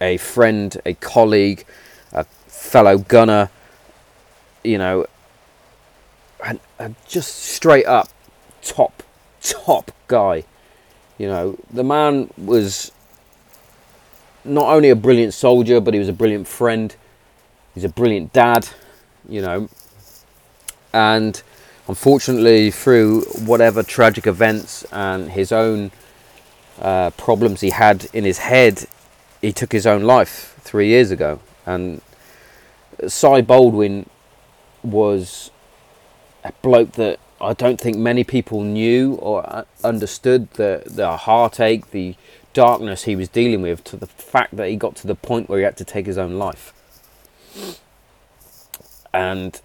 a 0.00 0.16
friend, 0.18 0.76
a 0.84 0.94
colleague, 0.94 1.64
a 2.12 2.24
fellow 2.24 2.98
gunner, 2.98 3.50
you 4.62 4.78
know, 4.78 5.06
and, 6.44 6.60
and 6.78 6.94
just 7.08 7.34
straight 7.36 7.86
up 7.86 8.08
top, 8.62 9.02
top 9.40 9.90
guy. 10.06 10.44
You 11.18 11.28
know, 11.28 11.58
the 11.72 11.84
man 11.84 12.30
was 12.36 12.92
not 14.44 14.66
only 14.66 14.90
a 14.90 14.96
brilliant 14.96 15.34
soldier, 15.34 15.80
but 15.80 15.94
he 15.94 16.00
was 16.00 16.08
a 16.08 16.12
brilliant 16.12 16.46
friend. 16.46 16.94
He's 17.74 17.84
a 17.84 17.88
brilliant 17.88 18.32
dad, 18.32 18.68
you 19.28 19.40
know. 19.40 19.68
And 20.92 21.42
unfortunately, 21.88 22.70
through 22.70 23.22
whatever 23.44 23.82
tragic 23.82 24.26
events 24.26 24.84
and 24.92 25.30
his 25.30 25.52
own 25.52 25.90
uh, 26.80 27.10
problems 27.10 27.60
he 27.60 27.70
had 27.70 28.06
in 28.12 28.24
his 28.24 28.38
head, 28.38 28.86
he 29.40 29.52
took 29.52 29.72
his 29.72 29.86
own 29.86 30.02
life 30.02 30.58
three 30.60 30.88
years 30.88 31.10
ago. 31.10 31.40
And 31.64 32.00
Cy 33.06 33.40
Baldwin 33.40 34.08
was 34.82 35.50
a 36.44 36.52
bloke 36.62 36.92
that 36.92 37.18
I 37.40 37.52
don't 37.52 37.80
think 37.80 37.96
many 37.96 38.24
people 38.24 38.62
knew 38.62 39.14
or 39.14 39.66
understood 39.84 40.50
the 40.52 40.82
the 40.86 41.16
heartache, 41.16 41.90
the 41.90 42.14
darkness 42.52 43.04
he 43.04 43.14
was 43.14 43.28
dealing 43.28 43.60
with, 43.62 43.84
to 43.84 43.96
the 43.96 44.06
fact 44.06 44.56
that 44.56 44.68
he 44.68 44.76
got 44.76 44.96
to 44.96 45.06
the 45.06 45.14
point 45.14 45.48
where 45.48 45.58
he 45.58 45.64
had 45.64 45.76
to 45.76 45.84
take 45.84 46.06
his 46.06 46.16
own 46.16 46.38
life, 46.38 46.72
and 49.12 49.60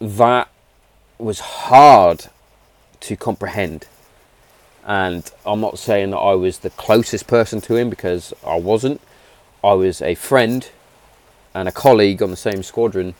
that 0.00 0.48
was 1.22 1.40
hard 1.40 2.26
to 3.00 3.16
comprehend. 3.16 3.86
And 4.84 5.30
I'm 5.46 5.60
not 5.60 5.78
saying 5.78 6.10
that 6.10 6.18
I 6.18 6.34
was 6.34 6.58
the 6.58 6.70
closest 6.70 7.26
person 7.26 7.60
to 7.62 7.76
him 7.76 7.88
because 7.88 8.34
I 8.44 8.56
wasn't. 8.56 9.00
I 9.62 9.74
was 9.74 10.02
a 10.02 10.14
friend 10.14 10.68
and 11.54 11.68
a 11.68 11.72
colleague 11.72 12.22
on 12.22 12.30
the 12.30 12.36
same 12.36 12.62
squadron, 12.62 13.14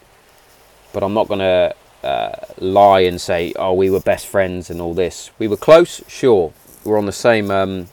but 0.93 1.03
I'm 1.03 1.15
not 1.15 1.29
going 1.29 1.41
to 1.41 1.75
uh, 2.03 2.47
lie 2.59 3.01
and 3.01 3.21
say, 3.21 3.53
oh, 3.57 3.75
we 3.75 3.91
were 3.91 4.01
best 4.01 4.27
friends 4.27 4.71
and 4.71 4.81
all 4.81 4.95
this. 4.95 5.31
We 5.39 5.47
were 5.47 5.57
close, 5.57 6.03
sure. 6.09 6.53
We 6.85 6.93
are 6.93 6.99
on 6.99 7.07
the 7.07 7.13
same 7.13 7.51
um, 7.51 7.89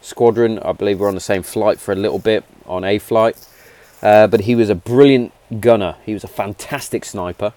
squadron. 0.00 0.58
I 0.60 0.72
believe 0.72 1.00
we 1.00 1.04
are 1.04 1.08
on 1.08 1.14
the 1.14 1.20
same 1.20 1.42
flight 1.42 1.78
for 1.78 1.92
a 1.92 1.96
little 1.96 2.18
bit 2.18 2.44
on 2.64 2.84
a 2.84 2.98
flight. 2.98 3.36
Uh, 4.00 4.26
but 4.28 4.42
he 4.42 4.54
was 4.54 4.70
a 4.70 4.74
brilliant 4.74 5.32
gunner. 5.60 5.96
He 6.06 6.14
was 6.14 6.24
a 6.24 6.28
fantastic 6.28 7.04
sniper. 7.04 7.52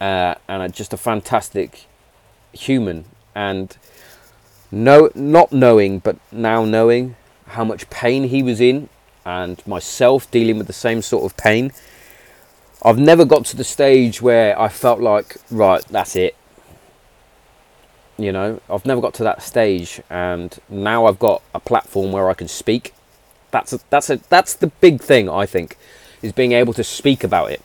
Uh, 0.00 0.34
and 0.48 0.72
just 0.72 0.92
a 0.92 0.96
fantastic 0.96 1.86
human. 2.52 3.04
And 3.34 3.76
no, 4.70 5.10
not 5.14 5.52
knowing, 5.52 5.98
but 5.98 6.16
now 6.30 6.64
knowing 6.64 7.16
how 7.48 7.64
much 7.64 7.88
pain 7.90 8.24
he 8.24 8.42
was 8.42 8.60
in, 8.60 8.88
and 9.24 9.66
myself 9.66 10.30
dealing 10.30 10.56
with 10.58 10.66
the 10.66 10.72
same 10.72 11.02
sort 11.02 11.24
of 11.24 11.36
pain, 11.36 11.72
I've 12.82 12.98
never 12.98 13.24
got 13.24 13.44
to 13.46 13.56
the 13.56 13.64
stage 13.64 14.22
where 14.22 14.58
I 14.58 14.68
felt 14.68 15.00
like, 15.00 15.36
right, 15.50 15.84
that's 15.88 16.14
it. 16.16 16.36
You 18.16 18.32
know, 18.32 18.60
I've 18.70 18.86
never 18.86 19.00
got 19.00 19.14
to 19.14 19.24
that 19.24 19.42
stage, 19.42 20.00
and 20.08 20.58
now 20.68 21.06
I've 21.06 21.18
got 21.18 21.42
a 21.54 21.60
platform 21.60 22.12
where 22.12 22.28
I 22.30 22.34
can 22.34 22.48
speak. 22.48 22.94
That's 23.50 23.72
a, 23.72 23.80
that's 23.90 24.10
a 24.10 24.16
that's 24.28 24.54
the 24.54 24.66
big 24.66 25.00
thing 25.00 25.28
I 25.28 25.46
think, 25.46 25.76
is 26.20 26.32
being 26.32 26.52
able 26.52 26.72
to 26.74 26.84
speak 26.84 27.22
about 27.22 27.50
it. 27.50 27.62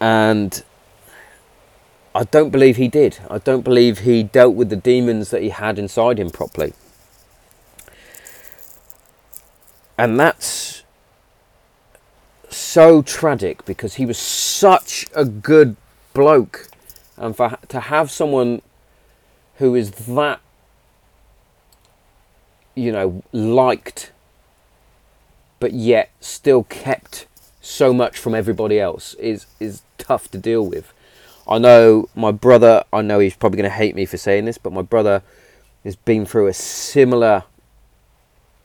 And 0.00 0.62
I 2.14 2.24
don't 2.24 2.50
believe 2.50 2.76
he 2.76 2.88
did. 2.88 3.18
I 3.30 3.38
don't 3.38 3.62
believe 3.62 4.00
he 4.00 4.22
dealt 4.22 4.54
with 4.54 4.70
the 4.70 4.76
demons 4.76 5.30
that 5.30 5.42
he 5.42 5.50
had 5.50 5.78
inside 5.78 6.18
him 6.18 6.30
properly. 6.30 6.72
And 9.96 10.18
that's 10.18 10.84
so 12.48 13.02
tragic 13.02 13.64
because 13.64 13.94
he 13.94 14.06
was 14.06 14.18
such 14.18 15.06
a 15.14 15.24
good 15.24 15.76
bloke. 16.14 16.68
And 17.16 17.36
for 17.36 17.58
to 17.68 17.80
have 17.80 18.10
someone 18.10 18.62
who 19.56 19.74
is 19.74 19.90
that, 19.90 20.40
you 22.76 22.92
know, 22.92 23.22
liked, 23.32 24.12
but 25.58 25.72
yet 25.72 26.10
still 26.20 26.62
kept 26.64 27.26
so 27.60 27.92
much 27.92 28.16
from 28.16 28.34
everybody 28.34 28.80
else 28.80 29.14
is 29.14 29.46
is 29.58 29.82
tough 29.98 30.30
to 30.30 30.38
deal 30.38 30.64
with. 30.64 30.92
I 31.46 31.58
know 31.58 32.08
my 32.14 32.30
brother. 32.30 32.84
I 32.92 33.02
know 33.02 33.18
he's 33.18 33.36
probably 33.36 33.58
going 33.58 33.70
to 33.70 33.76
hate 33.76 33.94
me 33.94 34.06
for 34.06 34.16
saying 34.16 34.44
this, 34.44 34.58
but 34.58 34.72
my 34.72 34.82
brother 34.82 35.22
has 35.84 35.96
been 35.96 36.26
through 36.26 36.46
a 36.46 36.52
similar 36.52 37.44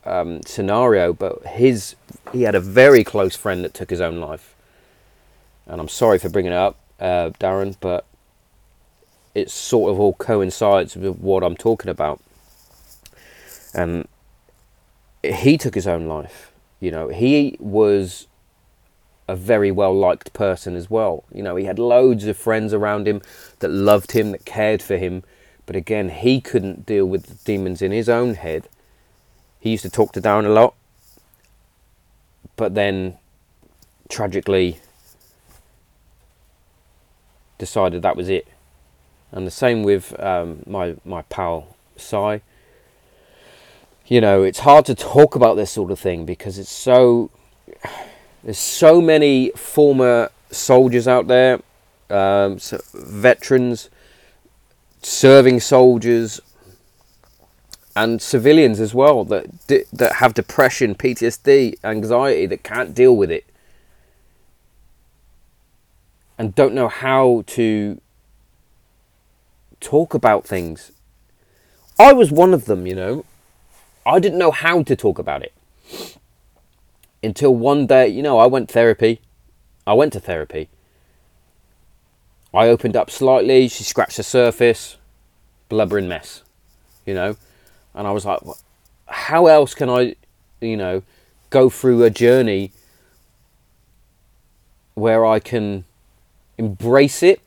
um, 0.06 0.42
scenario, 0.44 1.14
but 1.14 1.46
his 1.46 1.96
he 2.32 2.44
had 2.44 2.56
a 2.56 2.60
very 2.60 3.04
close 3.04 3.36
friend 3.36 3.64
that 3.64 3.74
took 3.74 3.90
his 3.90 4.02
own 4.02 4.20
life, 4.20 4.56
and 5.66 5.80
I'm 5.80 5.88
sorry 5.88 6.20
for 6.20 6.30
bringing 6.30 6.52
it 6.52 6.58
up, 6.58 6.78
uh, 7.00 7.32
Darren, 7.40 7.76
but 7.80 8.06
it 9.34 9.50
sort 9.50 9.92
of 9.92 10.00
all 10.00 10.14
coincides 10.14 10.96
with 10.96 11.18
what 11.18 11.44
I'm 11.44 11.56
talking 11.56 11.90
about. 11.90 12.22
And 13.74 14.08
he 15.24 15.58
took 15.58 15.74
his 15.74 15.88
own 15.88 16.06
life. 16.08 16.52
You 16.80 16.92
know, 16.92 17.08
he 17.08 17.58
was 17.60 18.28
a 19.28 19.36
very 19.36 19.72
well 19.72 19.96
liked 19.98 20.34
person 20.34 20.76
as 20.76 20.90
well. 20.90 21.24
You 21.34 21.44
know, 21.44 21.56
he 21.56 21.66
had 21.66 21.80
loads 21.80 22.26
of 22.26 22.38
friends 22.38 22.74
around 22.74 23.08
him 23.08 23.22
that 23.60 23.70
loved 23.70 24.12
him, 24.12 24.32
that 24.32 24.46
cared 24.46 24.82
for 24.82 24.98
him. 24.98 25.24
But 25.66 25.76
again, 25.76 26.10
he 26.10 26.42
couldn't 26.42 26.86
deal 26.86 27.06
with 27.06 27.26
the 27.28 27.36
demons 27.46 27.82
in 27.82 27.92
his 27.92 28.10
own 28.10 28.36
head 28.36 28.68
he 29.64 29.70
used 29.70 29.84
to 29.84 29.90
talk 29.90 30.12
to 30.12 30.22
Darren 30.22 30.46
a 30.46 30.50
lot, 30.50 30.76
but 32.58 32.76
then 32.76 33.18
tragically 34.10 34.82
decided 37.58 38.02
that 38.02 38.18
was 38.18 38.28
it. 38.28 38.46
And 39.32 39.48
the 39.48 39.52
same 39.52 39.82
with 39.84 40.20
um, 40.22 40.64
my 40.68 40.96
my 41.06 41.22
pal 41.22 41.78
Cy. 41.96 42.42
You 44.06 44.20
know, 44.20 44.44
it's 44.44 44.60
hard 44.60 44.86
to 44.88 44.96
talk 44.96 45.34
about 45.34 45.56
this 45.56 45.72
sort 45.72 45.92
of 45.92 45.98
thing 45.98 46.26
because 46.26 46.60
it's 46.60 46.70
so 46.70 47.32
there's 48.44 48.60
so 48.60 49.00
many 49.00 49.52
former 49.52 50.30
soldiers 50.52 51.08
out 51.08 51.28
there, 51.28 51.62
um, 52.10 52.60
so 52.60 52.82
veterans, 52.94 53.90
serving 55.02 55.62
soldiers, 55.62 56.42
and 57.96 58.22
civilians 58.22 58.80
as 58.80 58.94
well 58.94 59.24
that 59.24 59.46
that 59.94 60.14
have 60.14 60.34
depression, 60.34 60.96
PTSD, 60.96 61.76
anxiety 61.84 62.46
that 62.48 62.64
can't 62.64 62.94
deal 62.94 63.16
with 63.16 63.32
it 63.32 63.46
and 66.38 66.56
don't 66.56 66.74
know 66.74 66.88
how 66.88 67.44
to 67.48 68.02
talk 69.80 70.14
about 70.14 70.46
things. 70.46 70.92
I 72.00 72.12
was 72.12 72.32
one 72.32 72.54
of 72.54 72.66
them, 72.66 72.88
you 72.88 72.96
know. 72.96 73.26
I 74.06 74.20
didn't 74.20 74.40
know 74.40 74.52
how 74.52 74.84
to 74.84 74.96
talk 74.96 75.20
about 75.20 75.44
it 75.44 75.54
until 77.24 77.56
one 77.56 77.88
day, 77.88 78.08
you 78.08 78.22
know, 78.22 78.38
I 78.38 78.46
went 78.46 78.70
therapy. 78.70 79.22
I 79.88 79.94
went 79.94 80.14
to 80.14 80.20
therapy. 80.20 80.70
I 82.54 82.68
opened 82.68 82.96
up 82.96 83.10
slightly, 83.10 83.68
she 83.68 83.84
scratched 83.84 84.18
the 84.18 84.24
surface, 84.24 84.98
blubbering 85.70 86.08
mess, 86.08 86.44
you 87.06 87.16
know 87.16 87.36
and 87.94 88.08
I 88.08 88.12
was 88.12 88.26
like, 88.26 88.40
how 89.08 89.48
else 89.48 89.74
can 89.74 89.90
I, 89.90 90.16
you 90.62 90.78
know, 90.78 91.04
go 91.50 91.70
through 91.70 92.04
a 92.04 92.10
journey 92.10 92.72
where 94.96 95.26
I 95.26 95.40
can 95.40 95.86
embrace 96.58 97.24
it, 97.24 97.42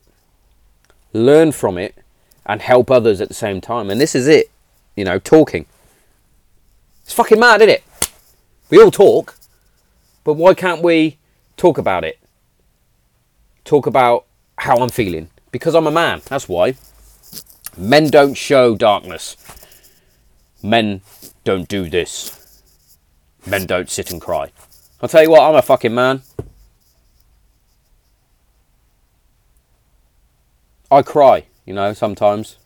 learn 1.13 1.51
from 1.51 1.77
it, 1.77 1.95
and 2.45 2.61
help 2.61 2.89
others 2.89 3.19
at 3.19 3.27
the 3.27 3.33
same 3.33 3.59
time? 3.59 3.89
And 3.89 3.99
this 3.99 4.15
is 4.15 4.27
it, 4.27 4.49
you 4.95 5.03
know, 5.03 5.19
talking. 5.19 5.65
It's 7.03 7.13
fucking 7.13 7.39
mad, 7.39 7.61
isn't 7.61 7.69
it? 7.69 7.83
We 8.69 8.81
all 8.81 8.91
talk, 8.91 9.35
but 10.27 10.33
why 10.33 10.53
can't 10.53 10.83
we 10.83 11.17
talk 11.55 11.77
about 11.77 12.03
it? 12.03 12.19
Talk 13.63 13.87
about 13.87 14.25
how 14.57 14.75
I'm 14.75 14.89
feeling. 14.89 15.29
Because 15.51 15.73
I'm 15.73 15.87
a 15.87 15.91
man, 15.91 16.21
that's 16.25 16.49
why. 16.49 16.75
Men 17.77 18.09
don't 18.09 18.33
show 18.33 18.75
darkness. 18.75 19.37
Men 20.61 20.99
don't 21.45 21.69
do 21.69 21.89
this. 21.89 22.61
Men 23.45 23.67
don't 23.67 23.89
sit 23.89 24.11
and 24.11 24.19
cry. 24.19 24.51
I'll 25.01 25.07
tell 25.07 25.23
you 25.23 25.29
what, 25.29 25.43
I'm 25.43 25.55
a 25.55 25.61
fucking 25.61 25.95
man. 25.95 26.23
I 30.91 31.03
cry, 31.03 31.45
you 31.65 31.73
know, 31.73 31.93
sometimes 31.93 32.57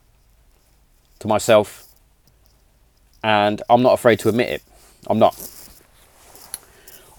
to 1.19 1.28
myself. 1.28 1.88
And 3.24 3.62
I'm 3.69 3.84
not 3.84 3.93
afraid 3.93 4.17
to 4.21 4.30
admit 4.30 4.50
it. 4.50 4.63
I'm 5.06 5.19
not. 5.19 5.36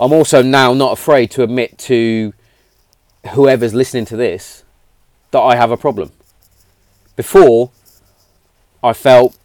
I'm 0.02 0.12
also 0.12 0.42
now 0.42 0.74
not 0.74 0.92
afraid 0.92 1.30
to 1.32 1.42
admit 1.42 1.78
to 1.78 2.34
whoever's 3.30 3.72
listening 3.72 4.04
to 4.06 4.16
this 4.16 4.64
that 5.30 5.40
I 5.40 5.56
have 5.56 5.70
a 5.70 5.76
problem. 5.76 6.10
Before, 7.16 7.70
I 8.82 8.92
felt 8.92 9.38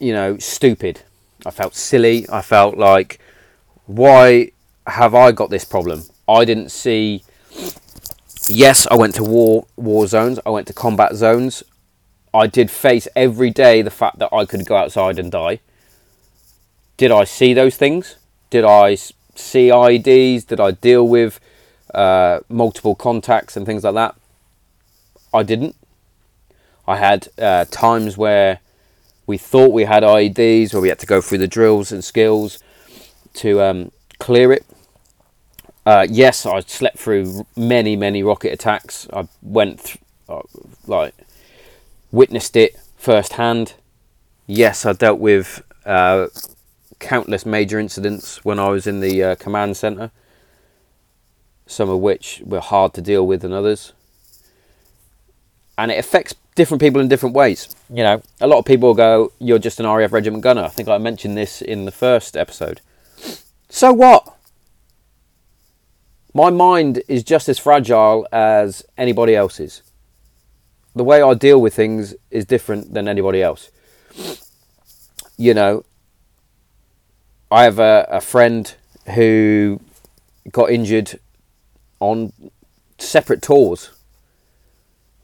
you 0.00 0.12
know, 0.12 0.38
stupid. 0.38 1.02
I 1.46 1.50
felt 1.50 1.76
silly. 1.76 2.26
I 2.28 2.42
felt 2.42 2.76
like, 2.76 3.20
why 3.86 4.50
have 4.86 5.14
I 5.14 5.30
got 5.30 5.50
this 5.50 5.64
problem? 5.64 6.04
I 6.28 6.44
didn't 6.44 6.70
see. 6.70 7.22
Yes, 8.48 8.86
I 8.90 8.96
went 8.96 9.14
to 9.16 9.22
war 9.22 9.66
war 9.76 10.06
zones. 10.08 10.40
I 10.44 10.50
went 10.50 10.66
to 10.68 10.72
combat 10.72 11.14
zones. 11.14 11.62
I 12.32 12.46
did 12.46 12.70
face 12.70 13.06
every 13.14 13.50
day 13.50 13.82
the 13.82 13.90
fact 13.90 14.18
that 14.18 14.32
I 14.32 14.44
could 14.46 14.66
go 14.66 14.76
outside 14.76 15.18
and 15.18 15.30
die. 15.30 15.60
Did 16.96 17.10
I 17.10 17.24
see 17.24 17.54
those 17.54 17.76
things? 17.76 18.16
Did 18.50 18.64
I 18.64 18.96
see 19.40 19.68
IEDs? 19.68 20.46
Did 20.46 20.60
I 20.60 20.72
deal 20.72 21.06
with 21.06 21.40
uh, 21.94 22.40
multiple 22.48 22.94
contacts 22.94 23.56
and 23.56 23.66
things 23.66 23.84
like 23.84 23.94
that. 23.94 24.14
I 25.32 25.42
didn't. 25.42 25.76
I 26.86 26.96
had 26.96 27.28
uh, 27.38 27.64
times 27.70 28.16
where 28.16 28.60
we 29.26 29.38
thought 29.38 29.72
we 29.72 29.84
had 29.84 30.02
IEDs, 30.02 30.72
where 30.72 30.82
we 30.82 30.88
had 30.88 30.98
to 31.00 31.06
go 31.06 31.20
through 31.20 31.38
the 31.38 31.48
drills 31.48 31.92
and 31.92 32.02
skills 32.02 32.58
to 33.34 33.60
um, 33.60 33.92
clear 34.18 34.52
it. 34.52 34.64
Uh, 35.86 36.06
yes, 36.08 36.44
I 36.46 36.60
slept 36.60 36.98
through 36.98 37.46
many, 37.56 37.96
many 37.96 38.22
rocket 38.22 38.52
attacks. 38.52 39.08
I 39.12 39.28
went, 39.42 39.84
th- 39.84 39.98
uh, 40.28 40.42
like, 40.86 41.14
witnessed 42.12 42.56
it 42.56 42.78
firsthand. 42.96 43.74
Yes, 44.46 44.84
I 44.84 44.92
dealt 44.92 45.20
with 45.20 45.62
uh, 45.86 46.26
countless 47.00 47.44
major 47.44 47.80
incidents 47.80 48.44
when 48.44 48.60
I 48.60 48.68
was 48.68 48.86
in 48.86 49.00
the 49.00 49.24
uh, 49.24 49.34
command 49.34 49.76
centre, 49.76 50.12
some 51.66 51.88
of 51.88 51.98
which 51.98 52.42
were 52.44 52.60
hard 52.60 52.94
to 52.94 53.02
deal 53.02 53.26
with 53.26 53.42
than 53.42 53.52
others. 53.52 53.92
And 55.76 55.90
it 55.90 55.98
affects 55.98 56.34
different 56.54 56.82
people 56.82 57.00
in 57.00 57.08
different 57.08 57.34
ways. 57.34 57.74
You 57.88 58.02
know, 58.02 58.22
a 58.40 58.46
lot 58.46 58.58
of 58.58 58.64
people 58.66 58.94
go, 58.94 59.32
You're 59.38 59.58
just 59.58 59.80
an 59.80 59.86
RAF 59.86 60.12
regiment 60.12 60.42
gunner. 60.42 60.62
I 60.62 60.68
think 60.68 60.88
I 60.88 60.98
mentioned 60.98 61.36
this 61.36 61.62
in 61.62 61.86
the 61.86 61.90
first 61.90 62.36
episode. 62.36 62.80
So 63.68 63.92
what? 63.92 64.36
My 66.34 66.50
mind 66.50 67.02
is 67.08 67.24
just 67.24 67.48
as 67.48 67.58
fragile 67.58 68.26
as 68.30 68.84
anybody 68.96 69.34
else's. 69.34 69.82
The 70.94 71.04
way 71.04 71.22
I 71.22 71.34
deal 71.34 71.60
with 71.60 71.74
things 71.74 72.14
is 72.30 72.44
different 72.44 72.92
than 72.92 73.08
anybody 73.08 73.42
else. 73.42 73.70
You 75.36 75.54
know, 75.54 75.84
I 77.50 77.64
have 77.64 77.78
a, 77.78 78.06
a 78.08 78.20
friend 78.20 78.72
who 79.14 79.80
got 80.50 80.70
injured 80.70 81.18
on 81.98 82.32
separate 82.98 83.42
tours. 83.42 83.90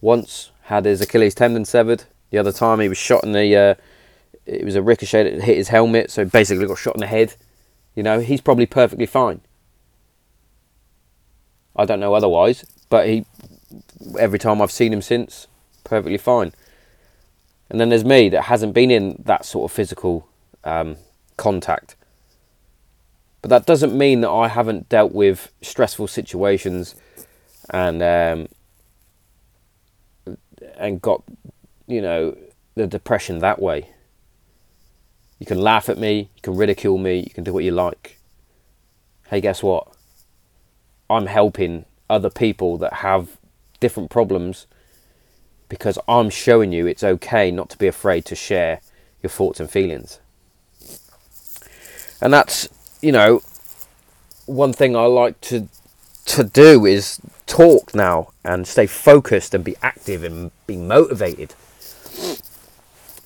Once 0.01 0.51
had 0.62 0.85
his 0.85 1.01
Achilles 1.01 1.35
tendon 1.35 1.65
severed. 1.65 2.05
The 2.31 2.39
other 2.39 2.53
time 2.53 2.81
he 2.81 2.89
was 2.89 2.99
shot 2.99 3.23
in 3.23 3.33
the. 3.33 3.57
Uh, 3.57 3.75
it 4.45 4.65
was 4.65 4.75
a 4.75 4.83
ricochet 4.83 5.25
that 5.25 5.45
hit 5.45 5.57
his 5.57 5.69
helmet, 5.69 6.11
so 6.11 6.25
basically 6.25 6.67
got 6.67 6.79
shot 6.79 6.97
in 6.97 7.01
the 7.01 7.07
head. 7.07 7.35
You 7.95 8.03
know, 8.03 8.21
he's 8.21 8.41
probably 8.41 8.67
perfectly 8.67 9.07
fine. 9.07 9.41
I 11.75 11.85
don't 11.85 12.01
know 12.01 12.15
otherwise, 12.15 12.65
but 12.89 13.09
he. 13.09 13.25
Every 14.19 14.39
time 14.39 14.61
I've 14.61 14.73
seen 14.73 14.93
him 14.93 15.03
since, 15.03 15.47
perfectly 15.85 16.19
fine. 16.19 16.53
And 17.69 17.81
then 17.81 17.89
there's 17.89 18.05
me 18.05 18.29
that 18.29 18.43
hasn't 18.43 18.75
been 18.75 18.91
in 18.91 19.23
that 19.25 19.45
sort 19.45 19.71
of 19.71 19.75
physical 19.75 20.29
um, 20.62 20.97
contact. 21.37 21.97
But 23.47 23.61
that 23.61 23.67
doesn't 23.67 23.97
mean 23.97 24.23
that 24.23 24.31
I 24.31 24.49
haven't 24.49 24.89
dealt 24.89 25.13
with 25.13 25.53
stressful 25.63 26.09
situations 26.09 26.97
and 27.71 28.03
um, 28.03 28.49
and 30.77 31.01
got 31.01 31.23
you 31.87 32.03
know 32.03 32.37
the 32.75 32.89
depression 32.89 33.39
that 33.39 33.63
way. 33.63 33.91
You 35.39 35.47
can 35.47 35.61
laugh 35.61 35.89
at 35.89 35.97
me, 35.97 36.29
you 36.35 36.43
can 36.43 36.57
ridicule 36.57 36.99
me, 36.99 37.21
you 37.21 37.31
can 37.31 37.45
do 37.45 37.53
what 37.53 37.63
you 37.63 37.71
like. 37.71 38.19
Hey, 39.29 39.41
guess 39.41 39.63
what? 39.63 39.87
I'm 41.09 41.27
helping 41.27 41.85
other 42.11 42.31
people 42.31 42.77
that 42.79 42.95
have 42.95 43.37
different 43.79 44.11
problems 44.11 44.67
because 45.69 46.01
I'm 46.09 46.31
showing 46.31 46.73
you 46.73 46.89
it's 46.89 47.05
okay 47.05 47.53
not 47.53 47.71
to 47.71 47.79
be 47.79 47.87
afraid 47.87 48.25
to 48.25 48.35
share 48.35 48.81
your 49.23 49.31
thoughts 49.31 49.61
and 49.61 49.71
feelings. 49.71 50.19
And 52.21 52.33
that's, 52.33 52.69
you 53.01 53.13
know, 53.13 53.43
one 54.47 54.73
thing 54.73 54.97
I 54.97 55.05
like 55.07 55.41
to 55.43 55.69
to 56.27 56.43
do 56.45 56.85
is 56.85 57.21
talk 57.47 57.95
now 57.95 58.33
and 58.45 58.67
stay 58.67 58.87
focused 58.87 59.55
and 59.55 59.65
be 59.65 59.77
active 59.81 60.25
and 60.25 60.51
be 60.67 60.77
motivated. 60.77 61.55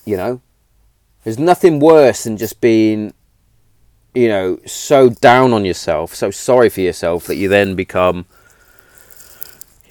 You 0.05 0.17
know, 0.17 0.41
there's 1.25 1.39
nothing 1.39 1.81
worse 1.81 2.25
than 2.25 2.37
just 2.37 2.61
being, 2.61 3.15
you 4.15 4.29
know, 4.29 4.61
so 4.67 5.09
down 5.09 5.53
on 5.53 5.65
yourself, 5.65 6.15
so 6.15 6.31
sorry 6.31 6.69
for 6.69 6.81
yourself 6.81 7.27
that 7.27 7.37
you 7.37 7.49
then 7.49 7.75
become 7.75 8.27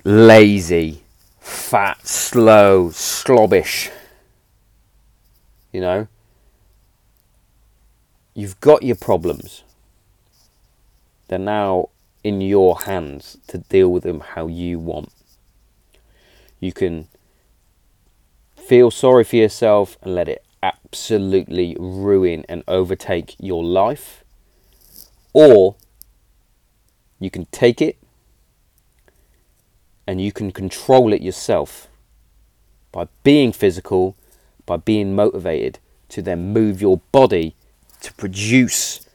lazy, 0.04 1.04
fat, 1.40 2.06
slow, 2.06 2.90
slobbish. 2.92 3.90
You 5.72 5.82
know, 5.82 6.08
you've 8.34 8.60
got 8.60 8.84
your 8.84 8.96
problems. 8.96 9.64
They're 11.30 11.40
now 11.40 11.90
in 12.24 12.42
your 12.42 12.82
hands 12.82 13.38
to 13.48 13.60
deal 13.60 13.90
with 13.90 14.04
them 14.04 14.20
how 14.20 14.48
you 14.48 14.80
want. 14.80 15.14
You 16.60 16.74
can 16.74 17.08
feel 18.56 18.92
sorry 18.92 19.24
for 19.24 19.38
yourself 19.38 19.98
and 20.02 20.16
let 20.16 20.28
it 20.28 20.44
absolutely 20.62 21.78
ruin 21.80 22.46
and 22.50 22.64
overtake 22.68 23.36
your 23.40 23.64
life, 23.64 24.24
or 25.32 25.76
you 27.20 27.30
can 27.30 27.46
take 27.52 27.80
it 27.82 27.98
and 30.08 30.20
you 30.20 30.32
can 30.32 30.52
control 30.52 31.14
it 31.14 31.22
yourself 31.22 31.88
by 32.92 33.08
being 33.24 33.52
physical, 33.52 34.16
by 34.66 34.78
being 34.78 35.16
motivated 35.16 35.78
to 36.10 36.24
then 36.24 36.52
move 36.52 36.82
your 36.82 37.02
body 37.12 37.56
to 38.02 38.12
produce 38.14 39.08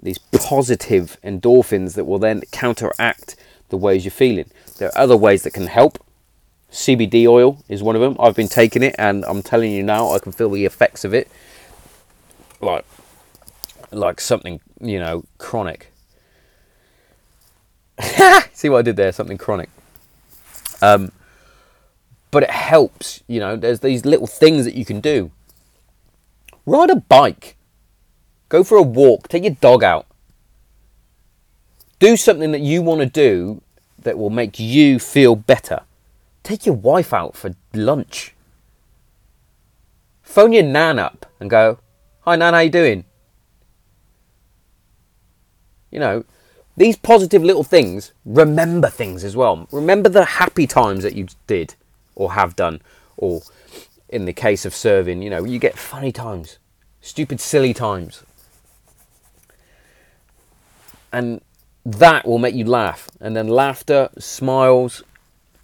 these 0.00 0.18
positive 0.18 1.16
endorphins 1.24 1.94
that 1.94 2.04
will 2.04 2.18
then 2.18 2.42
counteract 2.52 3.36
the 3.68 3.76
ways 3.76 4.04
you're 4.04 4.12
feeling. 4.12 4.50
There 4.78 4.88
are 4.88 4.98
other 4.98 5.16
ways 5.16 5.42
that 5.42 5.52
can 5.52 5.66
help. 5.66 6.02
CBD 6.70 7.26
oil 7.26 7.62
is 7.68 7.82
one 7.82 7.96
of 7.96 8.02
them. 8.02 8.16
I've 8.20 8.36
been 8.36 8.48
taking 8.48 8.82
it 8.82 8.94
and 8.98 9.24
I'm 9.24 9.42
telling 9.42 9.72
you 9.72 9.82
now 9.82 10.12
I 10.12 10.18
can 10.18 10.32
feel 10.32 10.50
the 10.50 10.64
effects 10.64 11.04
of 11.04 11.14
it. 11.14 11.28
Like 12.60 12.84
like 13.90 14.20
something, 14.20 14.60
you 14.80 14.98
know, 14.98 15.24
chronic. 15.38 15.92
See 18.52 18.68
what 18.68 18.78
I 18.78 18.82
did 18.82 18.96
there? 18.96 19.12
Something 19.12 19.38
chronic. 19.38 19.70
Um, 20.82 21.10
but 22.30 22.42
it 22.42 22.50
helps, 22.50 23.22
you 23.26 23.40
know, 23.40 23.56
there's 23.56 23.80
these 23.80 24.04
little 24.04 24.26
things 24.26 24.64
that 24.64 24.74
you 24.74 24.84
can 24.84 25.00
do. 25.00 25.30
Ride 26.66 26.90
a 26.90 26.96
bike. 26.96 27.56
Go 28.48 28.64
for 28.64 28.78
a 28.78 28.82
walk. 28.82 29.28
Take 29.28 29.44
your 29.44 29.54
dog 29.54 29.84
out. 29.84 30.06
Do 31.98 32.16
something 32.16 32.52
that 32.52 32.60
you 32.60 32.80
want 32.80 33.00
to 33.00 33.06
do 33.06 33.62
that 34.02 34.16
will 34.16 34.30
make 34.30 34.58
you 34.58 34.98
feel 34.98 35.36
better. 35.36 35.80
Take 36.42 36.64
your 36.64 36.74
wife 36.74 37.12
out 37.12 37.36
for 37.36 37.54
lunch. 37.74 38.34
Phone 40.22 40.52
your 40.52 40.62
nan 40.62 40.98
up 40.98 41.26
and 41.40 41.50
go, 41.50 41.78
"Hi 42.20 42.36
nan, 42.36 42.54
how 42.54 42.60
you 42.60 42.70
doing?" 42.70 43.04
You 45.90 45.98
know, 45.98 46.24
these 46.76 46.96
positive 46.96 47.42
little 47.42 47.64
things. 47.64 48.12
Remember 48.24 48.88
things 48.88 49.24
as 49.24 49.36
well. 49.36 49.66
Remember 49.72 50.08
the 50.08 50.24
happy 50.24 50.66
times 50.66 51.02
that 51.02 51.16
you 51.16 51.26
did 51.46 51.74
or 52.14 52.32
have 52.32 52.56
done, 52.56 52.80
or 53.16 53.42
in 54.08 54.24
the 54.24 54.32
case 54.32 54.64
of 54.64 54.74
serving, 54.74 55.22
you 55.22 55.28
know, 55.28 55.44
you 55.44 55.58
get 55.58 55.76
funny 55.76 56.12
times, 56.12 56.58
stupid, 57.00 57.40
silly 57.40 57.74
times 57.74 58.22
and 61.12 61.40
that 61.84 62.26
will 62.26 62.38
make 62.38 62.54
you 62.54 62.64
laugh. 62.64 63.08
And 63.20 63.36
then 63.36 63.48
laughter, 63.48 64.10
smiles, 64.18 65.02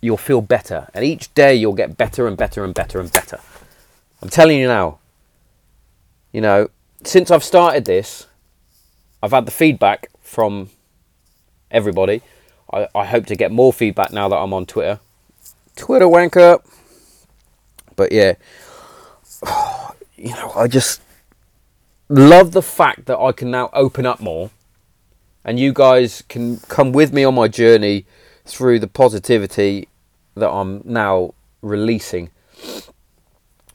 you'll 0.01 0.16
feel 0.16 0.40
better. 0.40 0.88
And 0.95 1.05
each 1.05 1.32
day 1.34 1.55
you'll 1.55 1.74
get 1.74 1.97
better 1.97 2.26
and 2.26 2.36
better 2.36 2.64
and 2.64 2.74
better 2.74 3.01
and 3.01 3.12
better. 3.12 3.40
I'm 4.22 4.28
telling 4.28 4.59
you 4.59 4.68
now, 4.68 4.99
you 6.32 6.40
know, 6.40 6.68
since 7.05 7.30
I've 7.30 7.45
started 7.45 7.84
this, 7.84 8.26
I've 9.22 9.32
had 9.32 9.47
the 9.47 9.51
feedback 9.51 10.09
from 10.20 10.70
everybody. 11.70 12.22
I, 12.72 12.88
I 12.95 13.05
hope 13.05 13.26
to 13.26 13.36
get 13.36 13.53
more 13.53 13.72
feedback 13.72 14.12
now 14.12 14.28
that 14.28 14.36
I'm 14.36 14.53
on 14.53 14.66
Twitter. 14.66 15.01
Twitter 15.76 16.07
wanker. 16.07 16.62
But 17.97 18.12
yeah, 18.12 18.34
you 20.16 20.30
know, 20.30 20.53
I 20.57 20.68
just 20.68 21.01
love 22.09 22.53
the 22.53 22.62
fact 22.62 23.07
that 23.07 23.18
I 23.18 23.32
can 23.32 23.51
now 23.51 23.70
open 23.72 24.07
up 24.07 24.20
more 24.20 24.51
and 25.45 25.61
you 25.61 25.72
guys 25.72 26.22
can 26.28 26.59
come 26.68 26.92
with 26.92 27.12
me 27.12 27.24
on 27.24 27.34
my 27.34 27.49
journey 27.49 28.07
through 28.45 28.78
the 28.78 28.86
positivity 28.86 29.88
that 30.34 30.51
I'm 30.51 30.82
now 30.84 31.34
releasing. 31.62 32.30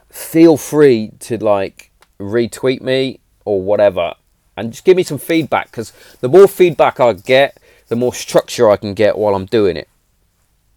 Feel 0.09 0.57
free 0.57 1.11
to 1.19 1.37
like 1.37 1.91
retweet 2.19 2.81
me 2.81 3.19
or 3.45 3.61
whatever 3.61 4.13
and 4.59 4.71
just 4.71 4.83
give 4.83 4.97
me 4.97 5.03
some 5.03 5.17
feedback 5.17 5.71
because 5.71 5.93
the 6.19 6.27
more 6.27 6.47
feedback 6.47 6.99
I 6.99 7.13
get, 7.13 7.57
the 7.87 7.95
more 7.95 8.13
structure 8.13 8.69
I 8.69 8.75
can 8.75 8.93
get 8.93 9.17
while 9.17 9.33
I'm 9.33 9.45
doing 9.45 9.77
it. 9.77 9.87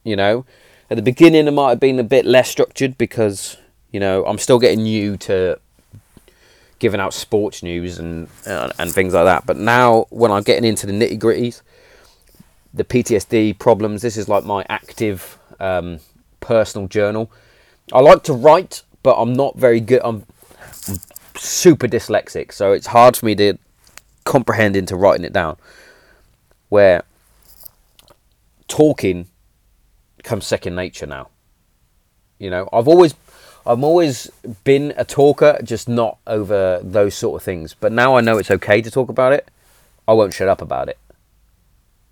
You 0.04 0.16
know, 0.16 0.46
at 0.88 0.96
the 0.96 1.02
beginning, 1.02 1.46
it 1.48 1.50
might 1.50 1.70
have 1.70 1.80
been 1.80 1.98
a 1.98 2.04
bit 2.04 2.24
less 2.24 2.48
structured 2.48 2.96
because 2.96 3.56
you 3.90 3.98
know 3.98 4.24
I'm 4.24 4.38
still 4.38 4.58
getting 4.58 4.84
new 4.84 5.16
to 5.18 5.58
giving 6.82 6.98
out 6.98 7.14
sports 7.14 7.62
news 7.62 8.00
and 8.00 8.26
uh, 8.44 8.68
and 8.76 8.92
things 8.92 9.14
like 9.14 9.24
that. 9.24 9.46
But 9.46 9.56
now, 9.56 10.06
when 10.10 10.32
I'm 10.32 10.42
getting 10.42 10.64
into 10.68 10.84
the 10.84 10.92
nitty 10.92 11.16
gritties, 11.16 11.62
the 12.74 12.82
PTSD 12.82 13.56
problems. 13.58 14.02
This 14.02 14.16
is 14.16 14.28
like 14.28 14.44
my 14.44 14.66
active 14.68 15.38
um, 15.60 16.00
personal 16.40 16.88
journal. 16.88 17.30
I 17.92 18.00
like 18.00 18.24
to 18.24 18.32
write, 18.32 18.82
but 19.04 19.14
I'm 19.14 19.32
not 19.32 19.56
very 19.56 19.78
good. 19.80 20.00
I'm, 20.02 20.26
I'm 20.88 20.98
super 21.36 21.86
dyslexic, 21.86 22.52
so 22.52 22.72
it's 22.72 22.88
hard 22.88 23.16
for 23.16 23.26
me 23.26 23.36
to 23.36 23.58
comprehend 24.24 24.74
into 24.74 24.96
writing 24.96 25.24
it 25.24 25.32
down. 25.32 25.56
Where 26.68 27.04
talking 28.66 29.28
comes 30.24 30.46
second 30.46 30.74
nature 30.74 31.06
now. 31.06 31.28
You 32.40 32.50
know, 32.50 32.68
I've 32.72 32.88
always 32.88 33.14
I've 33.66 33.82
always 33.82 34.30
been 34.64 34.92
a 34.96 35.04
talker, 35.04 35.58
just 35.62 35.88
not 35.88 36.18
over 36.26 36.80
those 36.82 37.14
sort 37.14 37.40
of 37.40 37.44
things. 37.44 37.74
But 37.78 37.92
now 37.92 38.16
I 38.16 38.20
know 38.20 38.38
it's 38.38 38.50
okay 38.50 38.82
to 38.82 38.90
talk 38.90 39.08
about 39.08 39.32
it. 39.32 39.48
I 40.06 40.12
won't 40.12 40.34
shut 40.34 40.48
up 40.48 40.60
about 40.60 40.88
it. 40.88 40.98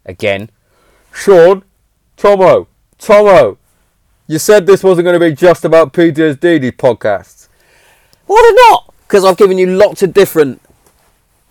Again, 0.04 0.50
Sean, 1.12 1.64
Tomo, 2.16 2.68
Tomo, 2.98 3.58
you 4.26 4.38
said 4.38 4.66
this 4.66 4.84
wasn't 4.84 5.06
going 5.06 5.18
to 5.18 5.26
be 5.28 5.34
just 5.34 5.64
about 5.64 5.92
PTSD, 5.92 6.60
these 6.60 6.72
podcasts. 6.72 7.48
Why 8.26 8.52
not? 8.68 8.94
Because 9.06 9.24
I've 9.24 9.36
given 9.36 9.58
you 9.58 9.66
lots 9.66 10.04
of 10.04 10.14
different, 10.14 10.62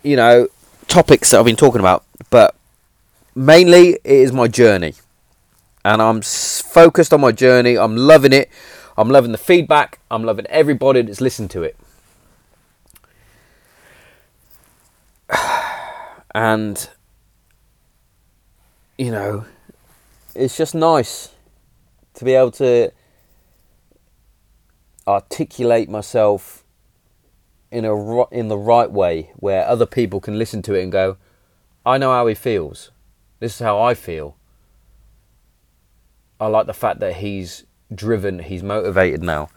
you 0.02 0.16
know, 0.16 0.48
topics 0.88 1.30
that 1.30 1.38
I've 1.40 1.44
been 1.44 1.56
talking 1.56 1.80
about. 1.80 2.04
But 2.30 2.54
mainly, 3.34 3.90
it 3.90 4.00
is 4.04 4.32
my 4.32 4.48
journey. 4.48 4.94
And 5.84 6.00
I'm 6.00 6.22
focused 6.22 7.12
on 7.12 7.20
my 7.20 7.32
journey. 7.32 7.76
I'm 7.76 7.96
loving 7.96 8.32
it. 8.32 8.50
I'm 9.00 9.08
loving 9.08 9.32
the 9.32 9.38
feedback. 9.38 9.98
I'm 10.10 10.24
loving 10.24 10.44
everybody 10.48 11.00
that's 11.00 11.22
listened 11.22 11.50
to 11.52 11.62
it. 11.62 11.76
And, 16.32 16.88
you 18.96 19.10
know, 19.10 19.46
it's 20.36 20.56
just 20.56 20.76
nice 20.76 21.30
to 22.14 22.24
be 22.24 22.34
able 22.34 22.52
to 22.52 22.92
articulate 25.08 25.88
myself 25.88 26.62
in 27.72 27.84
a 27.84 28.28
in 28.28 28.46
the 28.46 28.56
right 28.56 28.92
way 28.92 29.32
where 29.34 29.66
other 29.66 29.86
people 29.86 30.20
can 30.20 30.38
listen 30.38 30.62
to 30.62 30.74
it 30.74 30.84
and 30.84 30.92
go 30.92 31.16
I 31.84 31.98
know 31.98 32.12
how 32.12 32.28
he 32.28 32.34
feels 32.34 32.92
this 33.40 33.54
is 33.54 33.60
how 33.60 33.80
I 33.80 33.94
feel 33.94 34.36
I 36.38 36.46
like 36.46 36.66
the 36.66 36.74
fact 36.74 37.00
that 37.00 37.16
he's 37.16 37.64
driven. 37.94 38.40
He's 38.40 38.62
motivated 38.62 39.22
now. 39.22 39.50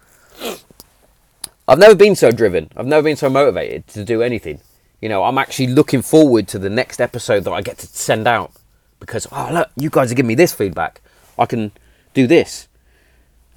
I've 1.67 1.79
never 1.79 1.95
been 1.95 2.15
so 2.15 2.31
driven. 2.31 2.69
I've 2.75 2.86
never 2.86 3.03
been 3.03 3.15
so 3.15 3.29
motivated 3.29 3.88
to 3.88 4.03
do 4.03 4.21
anything. 4.21 4.59
You 5.01 5.09
know 5.09 5.23
I'm 5.23 5.38
actually 5.38 5.67
looking 5.67 6.01
forward 6.01 6.47
to 6.49 6.59
the 6.59 6.69
next 6.69 7.01
episode 7.01 7.43
that 7.43 7.51
I 7.51 7.61
get 7.61 7.77
to 7.79 7.88
send 7.88 8.27
out 8.27 8.51
because 8.99 9.27
oh 9.31 9.49
look 9.51 9.69
you 9.75 9.89
guys 9.89 10.11
are 10.11 10.15
giving 10.15 10.27
me 10.27 10.36
this 10.36 10.53
feedback. 10.53 11.01
I 11.38 11.45
can 11.45 11.71
do 12.13 12.27
this. 12.27 12.67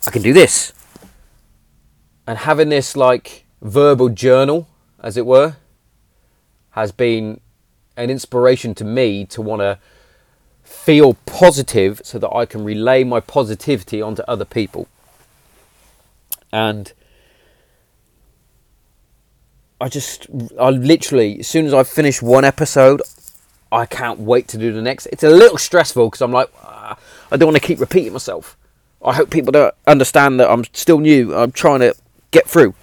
I 0.07 0.11
can 0.11 0.23
do 0.23 0.33
this. 0.33 0.73
And 2.27 2.39
having 2.39 2.69
this 2.69 2.97
like 2.97 3.45
verbal 3.63 4.09
journal, 4.09 4.69
as 5.01 5.17
it 5.17 5.27
were, 5.27 5.57
has 6.71 6.93
been 6.93 7.41
an 7.97 8.11
inspiration 8.11 8.75
to 8.75 8.85
me 8.85 9.25
to 9.27 9.41
want 9.41 9.61
to 9.61 9.79
feel 10.67 11.15
positive 11.27 12.01
so 12.05 12.19
that 12.19 12.31
I 12.31 12.45
can 12.45 12.65
relay 12.65 13.05
my 13.05 13.21
positivity 13.21 14.03
onto 14.03 14.23
other 14.23 14.45
people. 14.45 14.89
And 16.53 16.93
I 19.81 19.89
just, 19.89 20.27
I 20.59 20.71
literally, 20.71 21.41
as 21.41 21.49
soon 21.49 21.67
as 21.67 21.75
I 21.75 21.85
finish 21.85 22.21
one 22.21 22.45
episode, 22.45 23.03
I 23.71 23.87
can't 23.87 24.21
wait 24.21 24.49
to 24.49 24.59
do 24.59 24.73
the 24.73 24.83
next. 24.83 25.07
It's 25.07 25.23
a 25.23 25.31
little 25.31 25.59
stressful 25.59 26.09
because 26.09 26.23
I'm 26.23 26.33
like, 26.33 26.51
I 26.63 26.97
don't 27.31 27.49
want 27.49 27.57
to 27.57 27.67
keep 27.67 27.81
repeating 27.81 28.13
myself. 28.13 28.57
I 29.05 29.13
hope 29.13 29.31
people 29.31 29.53
don't 29.53 29.75
understand 29.87 30.41
that 30.41 30.51
I'm 30.51 30.65
still 30.73 30.99
new. 30.99 31.35
I'm 31.35 31.53
trying 31.53 31.81
to 31.81 31.95
get 32.31 32.49
through. 32.49 32.75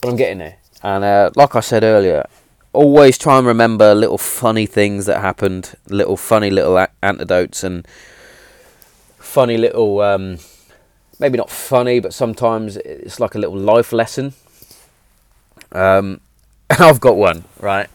But 0.00 0.10
I'm 0.10 0.16
getting 0.16 0.38
there. 0.38 0.56
And 0.82 1.04
uh, 1.04 1.30
like 1.34 1.56
I 1.56 1.60
said 1.60 1.82
earlier, 1.84 2.26
always 2.72 3.18
try 3.18 3.38
and 3.38 3.46
remember 3.46 3.94
little 3.94 4.18
funny 4.18 4.66
things 4.66 5.06
that 5.06 5.20
happened, 5.20 5.74
little 5.88 6.16
funny 6.16 6.50
little 6.50 6.76
a- 6.78 6.88
antidotes, 7.02 7.62
and 7.64 7.86
funny 9.18 9.56
little, 9.56 10.00
um, 10.00 10.38
maybe 11.18 11.36
not 11.36 11.50
funny, 11.50 12.00
but 12.00 12.14
sometimes 12.14 12.76
it's 12.78 13.20
like 13.20 13.34
a 13.34 13.38
little 13.38 13.56
life 13.56 13.92
lesson. 13.92 14.32
Um, 15.72 16.20
I've 16.70 17.00
got 17.00 17.16
one, 17.16 17.44
right? 17.60 17.88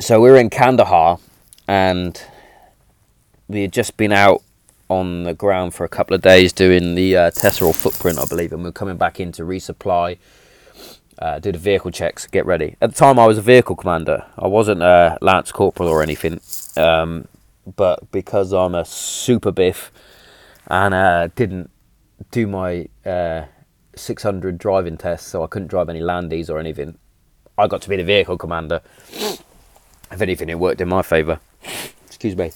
So 0.00 0.20
we 0.20 0.30
we're 0.30 0.38
in 0.38 0.50
Kandahar, 0.50 1.18
and 1.68 2.20
we 3.48 3.62
had 3.62 3.72
just 3.72 3.96
been 3.96 4.12
out 4.12 4.42
on 4.88 5.22
the 5.22 5.34
ground 5.34 5.74
for 5.74 5.84
a 5.84 5.88
couple 5.88 6.14
of 6.14 6.22
days 6.22 6.52
doing 6.52 6.94
the 6.94 7.16
uh, 7.16 7.30
Tesserol 7.30 7.74
footprint, 7.74 8.18
I 8.18 8.24
believe, 8.24 8.52
and 8.52 8.62
we 8.62 8.68
are 8.68 8.72
coming 8.72 8.96
back 8.96 9.20
in 9.20 9.32
to 9.32 9.42
resupply, 9.42 10.18
uh, 11.22 11.38
do 11.38 11.52
the 11.52 11.58
vehicle 11.58 11.92
checks, 11.92 12.26
get 12.26 12.44
ready. 12.44 12.74
At 12.80 12.90
the 12.90 12.96
time, 12.96 13.16
I 13.16 13.26
was 13.26 13.38
a 13.38 13.42
vehicle 13.42 13.76
commander. 13.76 14.26
I 14.36 14.48
wasn't 14.48 14.82
a 14.82 15.18
lance 15.20 15.52
corporal 15.52 15.88
or 15.88 16.02
anything, 16.02 16.40
um, 16.76 17.28
but 17.76 18.10
because 18.10 18.52
I'm 18.52 18.74
a 18.74 18.84
super 18.84 19.52
biff 19.52 19.92
and 20.66 20.92
uh, 20.92 21.28
didn't 21.36 21.70
do 22.32 22.48
my 22.48 22.88
uh, 23.06 23.44
600 23.94 24.58
driving 24.58 24.96
test, 24.96 25.28
so 25.28 25.44
I 25.44 25.46
couldn't 25.46 25.68
drive 25.68 25.88
any 25.88 26.00
landies 26.00 26.50
or 26.50 26.58
anything, 26.58 26.98
I 27.56 27.68
got 27.68 27.82
to 27.82 27.88
be 27.88 27.94
the 27.94 28.04
vehicle 28.04 28.36
commander. 28.36 28.80
If 29.12 30.20
anything, 30.20 30.48
it 30.48 30.58
worked 30.58 30.80
in 30.80 30.88
my 30.88 31.02
favour. 31.02 31.38
Excuse 32.06 32.34
me. 32.34 32.50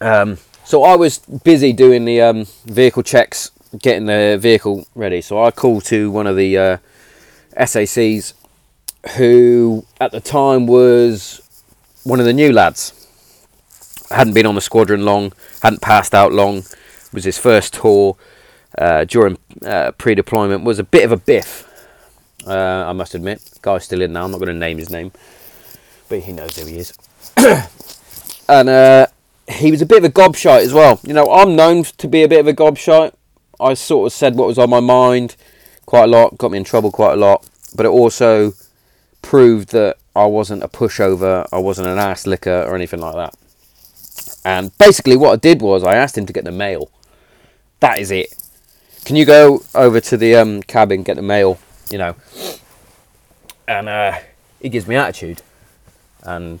Um, 0.00 0.38
so 0.62 0.84
I 0.84 0.94
was 0.94 1.18
busy 1.18 1.72
doing 1.72 2.04
the 2.04 2.20
um, 2.20 2.46
vehicle 2.64 3.02
checks, 3.02 3.50
getting 3.76 4.06
the 4.06 4.38
vehicle 4.40 4.86
ready. 4.94 5.20
So 5.20 5.42
I 5.42 5.50
called 5.50 5.84
to 5.86 6.12
one 6.12 6.28
of 6.28 6.36
the 6.36 6.56
uh, 6.56 6.76
SACs, 7.58 8.34
who 9.16 9.84
at 10.00 10.12
the 10.12 10.20
time 10.20 10.66
was 10.66 11.40
one 12.04 12.20
of 12.20 12.26
the 12.26 12.32
new 12.32 12.52
lads. 12.52 13.00
Hadn't 14.10 14.34
been 14.34 14.46
on 14.46 14.54
the 14.54 14.60
squadron 14.60 15.04
long, 15.04 15.32
hadn't 15.62 15.80
passed 15.80 16.14
out 16.14 16.32
long. 16.32 16.64
Was 17.12 17.24
his 17.24 17.38
first 17.38 17.74
tour 17.74 18.16
uh, 18.76 19.04
during 19.04 19.38
uh, 19.64 19.92
pre-deployment. 19.92 20.64
Was 20.64 20.78
a 20.78 20.84
bit 20.84 21.04
of 21.04 21.12
a 21.12 21.16
biff, 21.16 21.68
uh, 22.46 22.84
I 22.86 22.92
must 22.92 23.14
admit. 23.14 23.40
Guy's 23.62 23.84
still 23.84 24.02
in 24.02 24.12
now. 24.12 24.24
I'm 24.24 24.30
not 24.30 24.38
going 24.38 24.48
to 24.48 24.54
name 24.54 24.78
his 24.78 24.90
name, 24.90 25.12
but 26.08 26.20
he 26.20 26.32
knows 26.32 26.56
who 26.58 26.66
he 26.66 26.78
is. 26.78 26.92
and 28.48 28.68
uh, 28.68 29.06
he 29.48 29.70
was 29.70 29.82
a 29.82 29.86
bit 29.86 29.98
of 29.98 30.04
a 30.04 30.12
gobshite 30.12 30.62
as 30.62 30.72
well. 30.72 31.00
You 31.04 31.14
know, 31.14 31.30
I'm 31.30 31.56
known 31.56 31.84
to 31.84 32.08
be 32.08 32.22
a 32.22 32.28
bit 32.28 32.40
of 32.40 32.46
a 32.46 32.52
gobshite. 32.52 33.14
I 33.60 33.74
sort 33.74 34.06
of 34.08 34.12
said 34.12 34.36
what 34.36 34.48
was 34.48 34.58
on 34.58 34.68
my 34.70 34.80
mind 34.80 35.36
quite 35.86 36.04
a 36.04 36.06
lot, 36.08 36.38
got 36.38 36.50
me 36.50 36.58
in 36.58 36.64
trouble 36.64 36.90
quite 36.90 37.14
a 37.14 37.16
lot, 37.16 37.48
but 37.74 37.86
it 37.86 37.90
also 37.90 38.52
proved 39.22 39.70
that 39.72 39.96
I 40.14 40.26
wasn't 40.26 40.62
a 40.62 40.68
pushover, 40.68 41.46
I 41.52 41.58
wasn't 41.58 41.88
an 41.88 41.98
ass 41.98 42.26
licker 42.26 42.62
or 42.62 42.74
anything 42.74 43.00
like 43.00 43.14
that. 43.14 43.34
And 44.44 44.76
basically, 44.78 45.16
what 45.16 45.32
I 45.32 45.36
did 45.36 45.62
was 45.62 45.82
I 45.82 45.96
asked 45.96 46.18
him 46.18 46.26
to 46.26 46.32
get 46.32 46.44
the 46.44 46.52
mail. 46.52 46.90
That 47.80 47.98
is 47.98 48.10
it. 48.10 48.34
Can 49.04 49.16
you 49.16 49.24
go 49.24 49.62
over 49.74 50.00
to 50.00 50.16
the 50.16 50.36
um, 50.36 50.62
cabin, 50.62 51.02
get 51.02 51.16
the 51.16 51.22
mail, 51.22 51.58
you 51.90 51.98
know? 51.98 52.14
And 53.66 53.88
uh, 53.88 54.18
he 54.60 54.68
gives 54.68 54.86
me 54.86 54.96
attitude. 54.96 55.42
And 56.22 56.60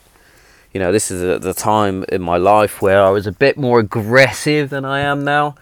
you 0.74 0.80
know, 0.80 0.90
this 0.90 1.10
is 1.10 1.40
the 1.40 1.54
time 1.54 2.04
in 2.08 2.20
my 2.20 2.36
life 2.36 2.82
where 2.82 3.00
I 3.00 3.10
was 3.10 3.28
a 3.28 3.32
bit 3.32 3.56
more 3.56 3.78
aggressive 3.78 4.70
than 4.70 4.84
I 4.84 5.00
am 5.00 5.24
now. 5.24 5.54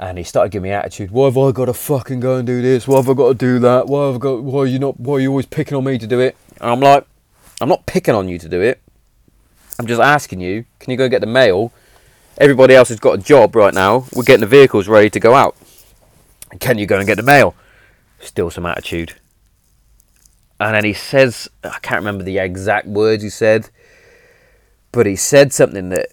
And 0.00 0.18
he 0.18 0.24
started 0.24 0.50
giving 0.50 0.70
me 0.70 0.74
attitude. 0.74 1.12
Why 1.12 1.26
have 1.26 1.38
I 1.38 1.52
got 1.52 1.66
to 1.66 1.74
fucking 1.74 2.18
go 2.18 2.36
and 2.36 2.46
do 2.46 2.60
this? 2.60 2.88
Why 2.88 2.96
have 2.96 3.08
I 3.08 3.14
got 3.14 3.28
to 3.28 3.34
do 3.34 3.58
that? 3.60 3.86
Why 3.86 4.06
have 4.06 4.16
I 4.16 4.18
got? 4.18 4.42
Why 4.42 4.62
are 4.62 4.66
you 4.66 4.80
not? 4.80 4.98
Why 4.98 5.16
are 5.16 5.20
you 5.20 5.28
always 5.28 5.46
picking 5.46 5.76
on 5.76 5.84
me 5.84 5.98
to 5.98 6.06
do 6.06 6.18
it? 6.18 6.36
And 6.60 6.70
I'm 6.70 6.80
like, 6.80 7.06
I'm 7.60 7.68
not 7.68 7.86
picking 7.86 8.14
on 8.14 8.26
you 8.26 8.38
to 8.38 8.48
do 8.48 8.60
it. 8.60 8.80
I'm 9.78 9.86
just 9.86 10.00
asking 10.00 10.40
you. 10.40 10.64
Can 10.78 10.90
you 10.90 10.96
go 10.96 11.08
get 11.08 11.20
the 11.20 11.26
mail? 11.26 11.72
Everybody 12.38 12.74
else 12.74 12.88
has 12.88 12.98
got 12.98 13.18
a 13.18 13.22
job 13.22 13.54
right 13.54 13.74
now. 13.74 14.06
We're 14.14 14.24
getting 14.24 14.40
the 14.40 14.46
vehicles 14.46 14.88
ready 14.88 15.10
to 15.10 15.20
go 15.20 15.34
out. 15.34 15.54
Can 16.58 16.78
you 16.78 16.86
go 16.86 16.96
and 16.96 17.06
get 17.06 17.16
the 17.16 17.22
mail? 17.22 17.54
Still 18.18 18.50
some 18.50 18.66
attitude 18.66 19.14
and 20.60 20.74
then 20.74 20.84
he 20.84 20.92
says, 20.92 21.48
I 21.64 21.78
can't 21.80 22.00
remember 22.00 22.22
the 22.22 22.38
exact 22.38 22.86
words 22.86 23.22
he 23.22 23.30
said, 23.30 23.70
but 24.92 25.06
he 25.06 25.16
said 25.16 25.54
something 25.54 25.88
that 25.88 26.08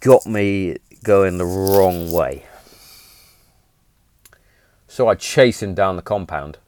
got 0.00 0.26
me 0.26 0.78
going 1.04 1.38
the 1.38 1.46
wrong 1.46 2.10
way. 2.10 2.44
So 4.92 5.08
I 5.08 5.14
chased 5.14 5.62
him 5.62 5.72
down 5.72 5.96
the 5.96 6.02
compound. 6.02 6.58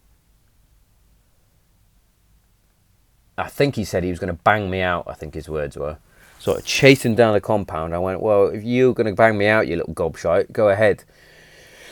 I 3.36 3.50
think 3.50 3.76
he 3.76 3.84
said 3.84 4.02
he 4.02 4.08
was 4.08 4.18
going 4.18 4.34
to 4.34 4.42
bang 4.42 4.70
me 4.70 4.80
out, 4.80 5.04
I 5.06 5.12
think 5.12 5.34
his 5.34 5.46
words 5.46 5.76
were. 5.76 5.98
So 6.38 6.56
I 6.56 6.60
chased 6.60 7.04
him 7.04 7.14
down 7.14 7.34
the 7.34 7.42
compound. 7.42 7.94
I 7.94 7.98
went, 7.98 8.22
Well, 8.22 8.46
if 8.46 8.64
you're 8.64 8.94
going 8.94 9.08
to 9.08 9.12
bang 9.12 9.36
me 9.36 9.46
out, 9.46 9.68
you 9.68 9.76
little 9.76 9.92
gobshite, 9.92 10.52
go 10.52 10.70
ahead. 10.70 11.04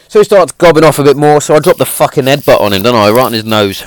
So 0.08 0.20
he 0.20 0.24
starts 0.24 0.52
gobbing 0.52 0.84
off 0.84 0.98
a 0.98 1.04
bit 1.04 1.18
more, 1.18 1.42
so 1.42 1.54
I 1.54 1.58
drop 1.58 1.76
the 1.76 1.84
fucking 1.84 2.24
headbutt 2.24 2.62
on 2.62 2.72
him, 2.72 2.80
don't 2.80 2.94
I? 2.94 3.10
Right 3.10 3.26
on 3.26 3.34
his 3.34 3.44
nose. 3.44 3.84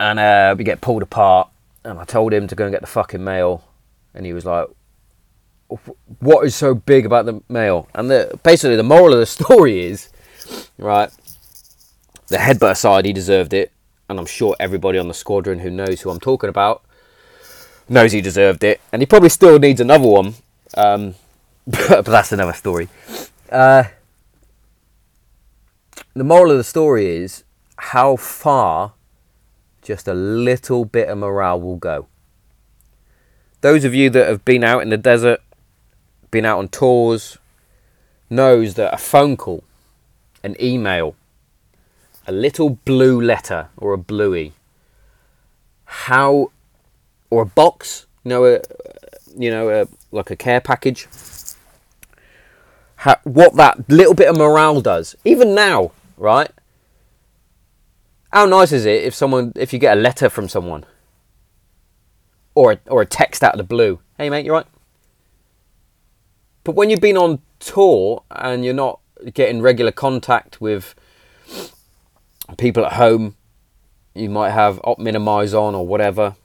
and 0.00 0.18
uh, 0.18 0.56
we 0.58 0.64
get 0.64 0.80
pulled 0.80 1.02
apart. 1.02 1.50
And 1.84 2.00
I 2.00 2.04
told 2.04 2.32
him 2.32 2.48
to 2.48 2.56
go 2.56 2.64
and 2.64 2.72
get 2.72 2.80
the 2.80 2.88
fucking 2.88 3.22
mail, 3.22 3.62
and 4.12 4.26
he 4.26 4.32
was 4.32 4.44
like, 4.44 4.66
"What 6.22 6.46
is 6.46 6.54
so 6.54 6.74
big 6.74 7.04
about 7.04 7.26
the 7.26 7.42
mail?" 7.48 7.88
And 7.94 8.10
the, 8.10 8.38
basically, 8.42 8.76
the 8.76 8.82
moral 8.82 9.12
of 9.12 9.20
the 9.20 9.26
story 9.44 9.84
is, 9.84 10.08
right, 10.78 11.10
the 12.28 12.38
headbutt 12.38 12.70
aside, 12.70 13.04
he 13.04 13.12
deserved 13.12 13.52
it, 13.52 13.72
and 14.08 14.18
I'm 14.18 14.26
sure 14.26 14.56
everybody 14.58 14.98
on 14.98 15.08
the 15.08 15.14
squadron 15.14 15.58
who 15.58 15.70
knows 15.70 16.00
who 16.00 16.10
I'm 16.10 16.20
talking 16.20 16.48
about 16.48 16.82
knows 17.88 18.12
he 18.12 18.20
deserved 18.20 18.64
it, 18.64 18.80
and 18.92 19.02
he 19.02 19.06
probably 19.06 19.28
still 19.28 19.58
needs 19.58 19.80
another 19.80 20.06
one. 20.06 20.34
Um, 20.76 21.14
but, 21.66 22.04
that's 22.04 22.32
another 22.32 22.52
story. 22.52 22.88
Uh, 23.50 23.84
the 26.14 26.24
moral 26.24 26.50
of 26.50 26.58
the 26.58 26.64
story 26.64 27.16
is 27.16 27.44
how 27.76 28.16
far 28.16 28.94
just 29.82 30.06
a 30.08 30.14
little 30.14 30.84
bit 30.84 31.08
of 31.08 31.18
morale 31.18 31.60
will 31.60 31.76
go. 31.76 32.06
Those 33.60 33.84
of 33.84 33.94
you 33.94 34.10
that 34.10 34.26
have 34.26 34.44
been 34.44 34.64
out 34.64 34.82
in 34.82 34.88
the 34.88 34.96
desert, 34.96 35.40
been 36.32 36.44
out 36.44 36.58
on 36.58 36.68
tours, 36.68 37.38
knows 38.28 38.74
that 38.74 38.92
a 38.92 38.96
phone 38.96 39.36
call, 39.36 39.62
an 40.42 40.56
email, 40.60 41.14
a 42.26 42.32
little 42.32 42.70
blue 42.70 43.20
letter 43.20 43.68
or 43.76 43.92
a 43.92 43.98
bluey, 43.98 44.52
how, 45.84 46.50
or 47.30 47.42
a 47.42 47.46
box, 47.46 48.06
you 48.24 48.30
know, 48.30 48.44
a, 48.44 48.60
you 49.36 49.50
know, 49.50 49.68
a, 49.68 49.86
like 50.10 50.30
a 50.30 50.36
care 50.36 50.60
package. 50.60 51.06
How, 52.96 53.16
what 53.24 53.54
that 53.56 53.88
little 53.88 54.14
bit 54.14 54.28
of 54.28 54.36
morale 54.36 54.80
does, 54.80 55.14
even 55.24 55.54
now, 55.54 55.92
right? 56.16 56.50
How 58.32 58.46
nice 58.46 58.72
is 58.72 58.86
it 58.86 59.04
if 59.04 59.14
someone, 59.14 59.52
if 59.56 59.72
you 59.72 59.78
get 59.78 59.96
a 59.96 60.00
letter 60.00 60.30
from 60.30 60.48
someone, 60.48 60.86
or 62.54 62.72
a, 62.72 62.80
or 62.86 63.02
a 63.02 63.06
text 63.06 63.42
out 63.42 63.52
of 63.54 63.58
the 63.58 63.64
blue? 63.64 64.00
Hey 64.16 64.30
mate, 64.30 64.46
you 64.46 64.52
right? 64.52 64.66
But 66.64 66.74
when 66.74 66.90
you've 66.90 67.00
been 67.00 67.16
on 67.16 67.40
tour 67.58 68.22
and 68.30 68.64
you're 68.64 68.74
not 68.74 69.00
getting 69.34 69.62
regular 69.62 69.92
contact 69.92 70.60
with 70.60 70.94
people 72.56 72.84
at 72.84 72.94
home, 72.94 73.36
you 74.14 74.28
might 74.28 74.50
have 74.50 74.80
op 74.84 74.98
minimize 74.98 75.54
on 75.54 75.74
or 75.74 75.86
whatever, 75.86 76.36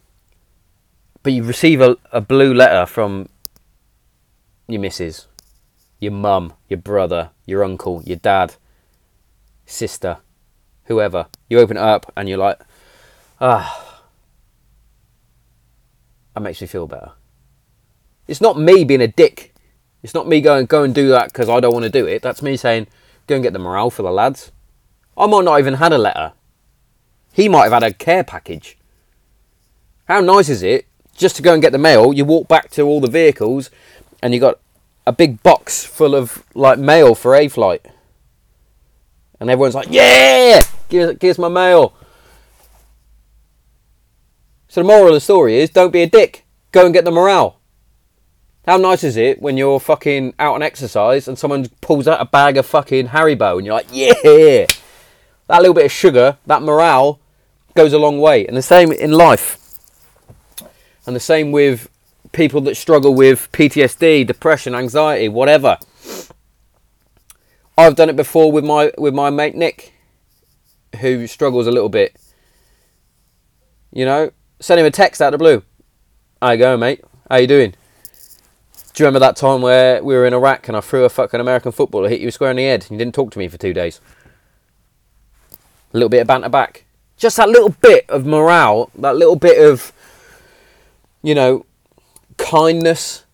but 1.23 1.33
you 1.33 1.43
receive 1.43 1.81
a, 1.81 1.97
a 2.11 2.21
blue 2.21 2.53
letter 2.53 2.85
from 2.85 3.29
your 4.67 4.81
missus, 4.81 5.27
your 5.99 6.11
mum, 6.11 6.53
your 6.69 6.79
brother, 6.79 7.31
your 7.45 7.63
uncle, 7.63 8.01
your 8.05 8.17
dad, 8.17 8.55
sister, 9.65 10.17
whoever. 10.85 11.27
You 11.49 11.59
open 11.59 11.77
it 11.77 11.83
up 11.83 12.11
and 12.15 12.27
you're 12.29 12.37
like, 12.37 12.59
ah, 13.39 14.01
that 16.33 16.41
makes 16.41 16.61
me 16.61 16.67
feel 16.67 16.87
better. 16.87 17.11
It's 18.27 18.41
not 18.41 18.59
me 18.59 18.83
being 18.83 19.01
a 19.01 19.07
dick. 19.07 19.53
It's 20.03 20.13
not 20.13 20.27
me 20.27 20.41
going, 20.41 20.65
go 20.67 20.83
and 20.83 20.93
do 20.93 21.09
that 21.09 21.27
because 21.27 21.49
I 21.49 21.59
don't 21.59 21.73
want 21.73 21.83
to 21.83 21.89
do 21.89 22.05
it. 22.05 22.21
That's 22.21 22.41
me 22.41 22.55
saying, 22.55 22.87
go 23.25 23.35
and 23.35 23.43
get 23.43 23.53
the 23.53 23.59
morale 23.59 23.89
for 23.89 24.03
the 24.03 24.11
lads. 24.11 24.51
I 25.17 25.25
might 25.25 25.45
not 25.45 25.59
even 25.59 25.75
had 25.75 25.91
a 25.91 25.97
letter. 25.97 26.33
He 27.33 27.49
might 27.49 27.63
have 27.63 27.73
had 27.73 27.83
a 27.83 27.93
care 27.93 28.23
package. 28.23 28.77
How 30.07 30.21
nice 30.21 30.49
is 30.49 30.63
it 30.63 30.85
just 31.15 31.35
to 31.37 31.41
go 31.41 31.53
and 31.53 31.61
get 31.61 31.71
the 31.71 31.77
mail? 31.77 32.13
You 32.13 32.25
walk 32.25 32.47
back 32.47 32.69
to 32.71 32.83
all 32.83 33.01
the 33.01 33.09
vehicles 33.09 33.69
and 34.21 34.33
you 34.33 34.39
got 34.39 34.59
a 35.05 35.11
big 35.11 35.41
box 35.43 35.83
full 35.83 36.15
of 36.15 36.43
like 36.53 36.79
mail 36.79 37.15
for 37.15 37.35
a 37.35 37.47
flight. 37.47 37.85
And 39.39 39.49
everyone's 39.49 39.75
like, 39.75 39.87
yeah, 39.89 40.61
give, 40.89 41.19
give 41.19 41.31
us 41.31 41.37
my 41.37 41.49
mail. 41.49 41.93
So 44.67 44.81
the 44.81 44.87
moral 44.87 45.07
of 45.07 45.13
the 45.13 45.19
story 45.19 45.59
is 45.59 45.69
don't 45.69 45.91
be 45.91 46.03
a 46.03 46.09
dick. 46.09 46.45
Go 46.71 46.85
and 46.85 46.93
get 46.93 47.05
the 47.05 47.11
morale. 47.11 47.56
How 48.67 48.75
nice 48.75 49.05
is 49.05 49.15
it 49.15 49.41
when 49.41 49.55
you're 49.55 49.79
fucking 49.79 50.33
out 50.37 50.55
on 50.55 50.61
exercise 50.61 51.29
and 51.29 51.39
someone 51.39 51.67
pulls 51.79 52.05
out 52.05 52.19
a 52.19 52.25
bag 52.25 52.57
of 52.57 52.65
fucking 52.65 53.07
Haribo 53.07 53.55
and 53.55 53.65
you're 53.65 53.73
like, 53.73 53.87
yeah. 53.93 54.65
That 55.47 55.61
little 55.61 55.73
bit 55.73 55.85
of 55.85 55.91
sugar, 55.93 56.37
that 56.45 56.61
morale 56.61 57.21
goes 57.75 57.93
a 57.93 57.97
long 57.97 58.19
way. 58.19 58.45
And 58.45 58.57
the 58.57 58.61
same 58.61 58.91
in 58.91 59.11
life. 59.11 59.57
And 61.05 61.15
the 61.15 61.21
same 61.21 61.53
with 61.53 61.89
people 62.33 62.59
that 62.61 62.75
struggle 62.75 63.15
with 63.15 63.49
PTSD, 63.53 64.27
depression, 64.27 64.75
anxiety, 64.75 65.29
whatever. 65.29 65.77
I've 67.77 67.95
done 67.95 68.09
it 68.09 68.17
before 68.17 68.51
with 68.51 68.65
my 68.65 68.91
with 68.97 69.13
my 69.13 69.29
mate 69.29 69.55
Nick, 69.55 69.93
who 70.99 71.25
struggles 71.27 71.67
a 71.67 71.71
little 71.71 71.87
bit. 71.87 72.17
You 73.93 74.03
know, 74.03 74.31
send 74.59 74.81
him 74.81 74.85
a 74.85 74.91
text 74.91 75.21
out 75.21 75.33
of 75.33 75.39
the 75.39 75.43
blue. 75.43 75.63
You 76.41 76.57
going, 76.57 76.81
mate? 76.81 77.05
How 77.29 77.37
you 77.37 77.47
doing? 77.47 77.73
Do 78.97 79.03
you 79.03 79.05
remember 79.05 79.19
that 79.19 79.35
time 79.35 79.61
where 79.61 80.03
we 80.03 80.15
were 80.15 80.25
in 80.25 80.33
Iraq 80.33 80.67
and 80.67 80.75
I 80.75 80.81
threw 80.81 81.05
a 81.05 81.09
fucking 81.09 81.39
American 81.39 81.71
footballer, 81.71 82.09
hit 82.09 82.19
you 82.19 82.31
square 82.31 82.49
in 82.49 82.57
the 82.57 82.63
head, 82.63 82.81
and 82.81 82.93
you 82.93 82.97
didn't 82.97 83.13
talk 83.13 83.29
to 83.33 83.37
me 83.37 83.47
for 83.47 83.55
two 83.55 83.71
days? 83.71 84.01
A 85.53 85.57
little 85.93 86.09
bit 86.09 86.21
of 86.21 86.25
banter 86.25 86.49
back. 86.49 86.85
Just 87.15 87.37
that 87.37 87.47
little 87.47 87.69
bit 87.69 88.09
of 88.09 88.25
morale, 88.25 88.89
that 88.97 89.15
little 89.15 89.35
bit 89.35 89.63
of, 89.63 89.93
you 91.21 91.35
know, 91.35 91.67
kindness 92.37 93.25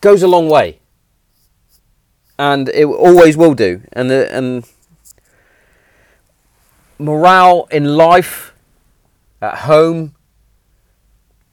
goes 0.00 0.20
a 0.20 0.26
long 0.26 0.48
way 0.48 0.80
and 2.36 2.68
it 2.70 2.86
always 2.86 3.36
will 3.36 3.54
do. 3.54 3.82
And 3.92 4.10
the, 4.10 4.36
and 4.36 4.68
morale 6.98 7.68
in 7.70 7.96
life, 7.96 8.52
at 9.40 9.58
home, 9.58 10.16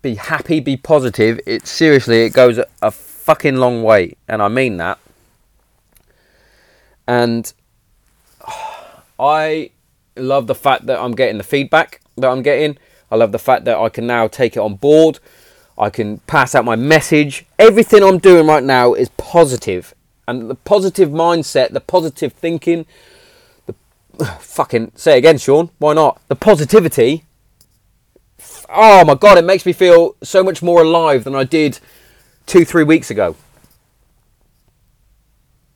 be 0.02 0.16
happy, 0.16 0.60
be 0.60 0.78
positive. 0.78 1.40
It 1.46 1.68
seriously, 1.68 2.24
it 2.24 2.34
goes 2.34 2.60
a, 2.82 2.92
fucking 2.92 3.56
long 3.56 3.84
way, 3.84 4.16
and 4.28 4.42
I 4.42 4.48
mean 4.48 4.78
that. 4.78 4.98
And 7.08 7.54
I 9.20 9.70
love 10.16 10.48
the 10.48 10.56
fact 10.56 10.88
that 10.88 11.00
I'm 11.00 11.12
getting 11.12 11.38
the 11.38 11.44
feedback 11.44 12.02
that 12.18 12.30
I'm 12.30 12.42
getting. 12.42 12.78
I 13.12 13.16
love 13.16 13.32
the 13.32 13.40
fact 13.40 13.66
that 13.66 13.78
I 13.78 13.90
can 13.90 14.08
now 14.08 14.28
take 14.28 14.56
it 14.56 14.60
on 14.60 14.76
board. 14.76 15.20
I 15.78 15.90
can 15.90 16.18
pass 16.20 16.56
out 16.56 16.66
my 16.66 16.76
message. 16.76 17.46
Everything 17.60 18.04
I'm 18.04 18.18
doing 18.18 18.48
right 18.48 18.64
now 18.64 18.94
is 18.94 19.10
positive 19.10 19.94
and 20.32 20.50
the 20.50 20.56
positive 20.56 21.10
mindset, 21.10 21.72
the 21.72 21.82
positive 21.82 22.34
thinking, 22.34 22.86
the 23.66 23.76
fucking 24.40 24.92
say 24.96 25.18
again, 25.18 25.38
Sean. 25.38 25.70
Why 25.78 25.94
not? 25.94 26.22
The 26.28 26.36
positivity. 26.36 27.26
Oh 28.74 29.04
my 29.04 29.16
god, 29.16 29.38
it 29.38 29.44
makes 29.44 29.66
me 29.66 29.74
feel 29.74 30.16
so 30.24 30.44
much 30.44 30.64
more 30.64 30.82
alive 30.82 31.26
than 31.26 31.36
I 31.36 31.44
did 31.44 31.80
two, 32.46 32.64
three 32.64 32.84
weeks 32.84 33.12
ago. 33.12 33.36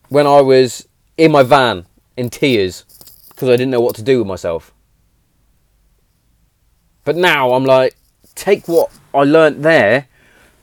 When 0.08 0.26
I 0.26 0.40
was 0.40 0.88
in 1.18 1.30
my 1.30 1.42
van 1.42 1.84
in 2.16 2.30
tears 2.30 2.84
because 3.28 3.50
I 3.50 3.52
didn't 3.52 3.70
know 3.70 3.82
what 3.82 3.94
to 3.96 4.02
do 4.02 4.18
with 4.18 4.26
myself. 4.26 4.72
But 7.04 7.16
now 7.16 7.52
I'm 7.52 7.64
like, 7.64 7.94
take 8.34 8.66
what 8.66 8.90
I 9.12 9.24
learnt 9.24 9.62
there, 9.62 10.08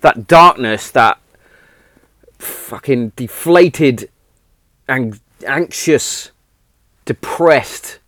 that 0.02 0.26
darkness, 0.26 0.90
that 0.92 1.20
fucking 2.40 3.10
deflated 3.16 4.10
and 4.88 5.20
anxious, 5.46 6.32
depressed 7.06 8.00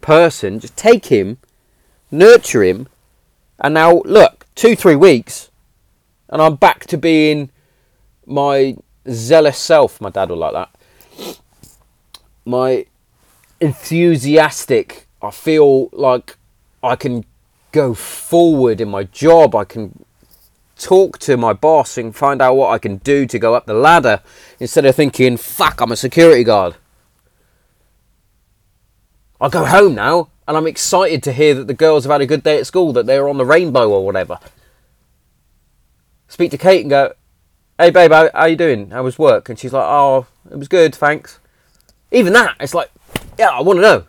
person, 0.00 0.58
just 0.58 0.76
take 0.76 1.06
him, 1.06 1.38
nurture 2.10 2.64
him, 2.64 2.88
and 3.60 3.74
now 3.74 4.02
look, 4.04 4.46
two, 4.54 4.76
three 4.76 4.96
weeks, 4.96 5.50
and 6.28 6.40
I'm 6.40 6.56
back 6.56 6.86
to 6.86 6.98
being 6.98 7.50
my 8.26 8.76
zealous 9.10 9.58
self. 9.58 10.00
My 10.00 10.10
dad 10.10 10.30
will 10.30 10.38
like 10.38 10.52
that. 10.52 11.38
My 12.44 12.86
enthusiastic. 13.60 15.06
I 15.22 15.30
feel 15.30 15.88
like 15.92 16.36
I 16.82 16.96
can 16.96 17.24
go 17.72 17.94
forward 17.94 18.80
in 18.80 18.88
my 18.88 19.04
job. 19.04 19.54
I 19.54 19.64
can 19.64 20.04
talk 20.78 21.18
to 21.20 21.36
my 21.36 21.52
boss 21.52 21.96
and 21.96 22.14
find 22.14 22.42
out 22.42 22.56
what 22.56 22.70
I 22.70 22.78
can 22.78 22.96
do 22.98 23.26
to 23.26 23.38
go 23.38 23.54
up 23.54 23.66
the 23.66 23.74
ladder 23.74 24.20
instead 24.60 24.84
of 24.84 24.94
thinking, 24.94 25.36
fuck, 25.36 25.80
I'm 25.80 25.92
a 25.92 25.96
security 25.96 26.44
guard. 26.44 26.76
I 29.44 29.48
go 29.48 29.64
home 29.64 29.94
now 29.94 30.30
and 30.48 30.56
I'm 30.56 30.66
excited 30.66 31.22
to 31.24 31.32
hear 31.32 31.54
that 31.54 31.66
the 31.66 31.74
girls 31.74 32.04
have 32.04 32.10
had 32.10 32.20
a 32.20 32.26
good 32.26 32.42
day 32.42 32.58
at 32.58 32.66
school, 32.66 32.92
that 32.94 33.06
they're 33.06 33.28
on 33.28 33.38
the 33.38 33.44
rainbow 33.44 33.90
or 33.90 34.04
whatever. 34.04 34.38
Speak 36.28 36.50
to 36.50 36.58
Kate 36.58 36.80
and 36.80 36.90
go, 36.90 37.12
hey 37.78 37.90
babe, 37.90 38.10
how, 38.10 38.30
how 38.34 38.46
you 38.46 38.56
doing? 38.56 38.90
How 38.90 39.02
was 39.02 39.18
work? 39.18 39.48
And 39.48 39.58
she's 39.58 39.72
like, 39.72 39.84
oh, 39.86 40.26
it 40.50 40.56
was 40.56 40.68
good, 40.68 40.94
thanks. 40.94 41.38
Even 42.10 42.32
that, 42.32 42.56
it's 42.60 42.74
like, 42.74 42.90
yeah, 43.38 43.50
I 43.50 43.60
want 43.60 43.78
to 43.78 43.82
know. 43.82 44.04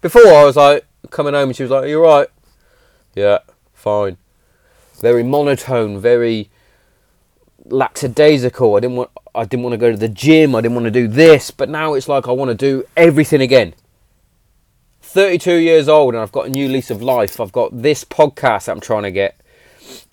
Before 0.00 0.26
I 0.26 0.44
was 0.44 0.56
like, 0.56 0.86
coming 1.10 1.34
home 1.34 1.48
and 1.48 1.56
she 1.56 1.62
was 1.62 1.70
like, 1.70 1.88
you're 1.88 2.02
right? 2.02 2.28
Yeah, 3.14 3.38
fine 3.72 4.18
very 5.00 5.22
monotone, 5.22 5.98
very 6.00 6.50
lackadaisical. 7.64 8.76
I 8.76 8.80
didn't 8.80 8.96
want 8.96 9.10
I 9.34 9.44
didn't 9.44 9.64
want 9.64 9.74
to 9.74 9.78
go 9.78 9.90
to 9.90 9.96
the 9.96 10.08
gym. 10.08 10.54
I 10.54 10.60
didn't 10.60 10.74
want 10.74 10.84
to 10.86 10.90
do 10.90 11.08
this, 11.08 11.50
but 11.50 11.68
now 11.68 11.94
it's 11.94 12.08
like 12.08 12.26
I 12.28 12.32
want 12.32 12.50
to 12.50 12.54
do 12.54 12.84
everything 12.96 13.40
again. 13.40 13.74
32 15.16 15.54
years 15.54 15.88
old 15.88 16.12
and 16.12 16.22
I've 16.22 16.30
got 16.30 16.44
a 16.44 16.50
new 16.50 16.68
lease 16.68 16.90
of 16.90 17.00
life. 17.00 17.40
I've 17.40 17.50
got 17.50 17.80
this 17.80 18.04
podcast 18.04 18.66
that 18.66 18.72
I'm 18.72 18.80
trying 18.80 19.04
to 19.04 19.10
get 19.10 19.34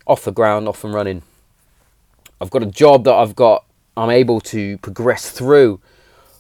off 0.08 0.24
the 0.24 0.32
ground, 0.32 0.66
off 0.66 0.86
and 0.86 0.94
running. 0.94 1.24
I've 2.40 2.50
got 2.50 2.64
a 2.64 2.68
job 2.68 3.04
that 3.04 3.14
I've 3.14 3.36
got, 3.36 3.66
I'm 3.98 4.10
able 4.10 4.40
to 4.40 4.78
progress 4.78 5.30
through. 5.30 5.82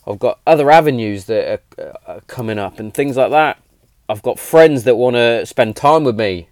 I've 0.07 0.18
got 0.18 0.39
other 0.47 0.72
avenues 0.72 1.26
that 1.26 1.61
are, 1.78 1.84
uh, 1.86 1.97
are 2.07 2.22
coming 2.22 2.57
up 2.57 2.80
and 2.80 2.93
things 2.93 3.18
like 3.18 3.32
that. 3.32 3.61
I've 4.07 4.22
got 4.22 4.39
friends 4.39 4.86
that 4.86 4.95
want 4.95 5.18
to 5.18 5.45
spend 5.45 5.76
time 5.76 6.05
with 6.05 6.18
me. 6.18 6.47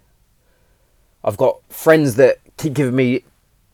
I've 1.24 1.38
got 1.38 1.60
friends 1.70 2.16
that 2.16 2.40
keep 2.58 2.74
giving 2.74 2.94
me 2.94 3.24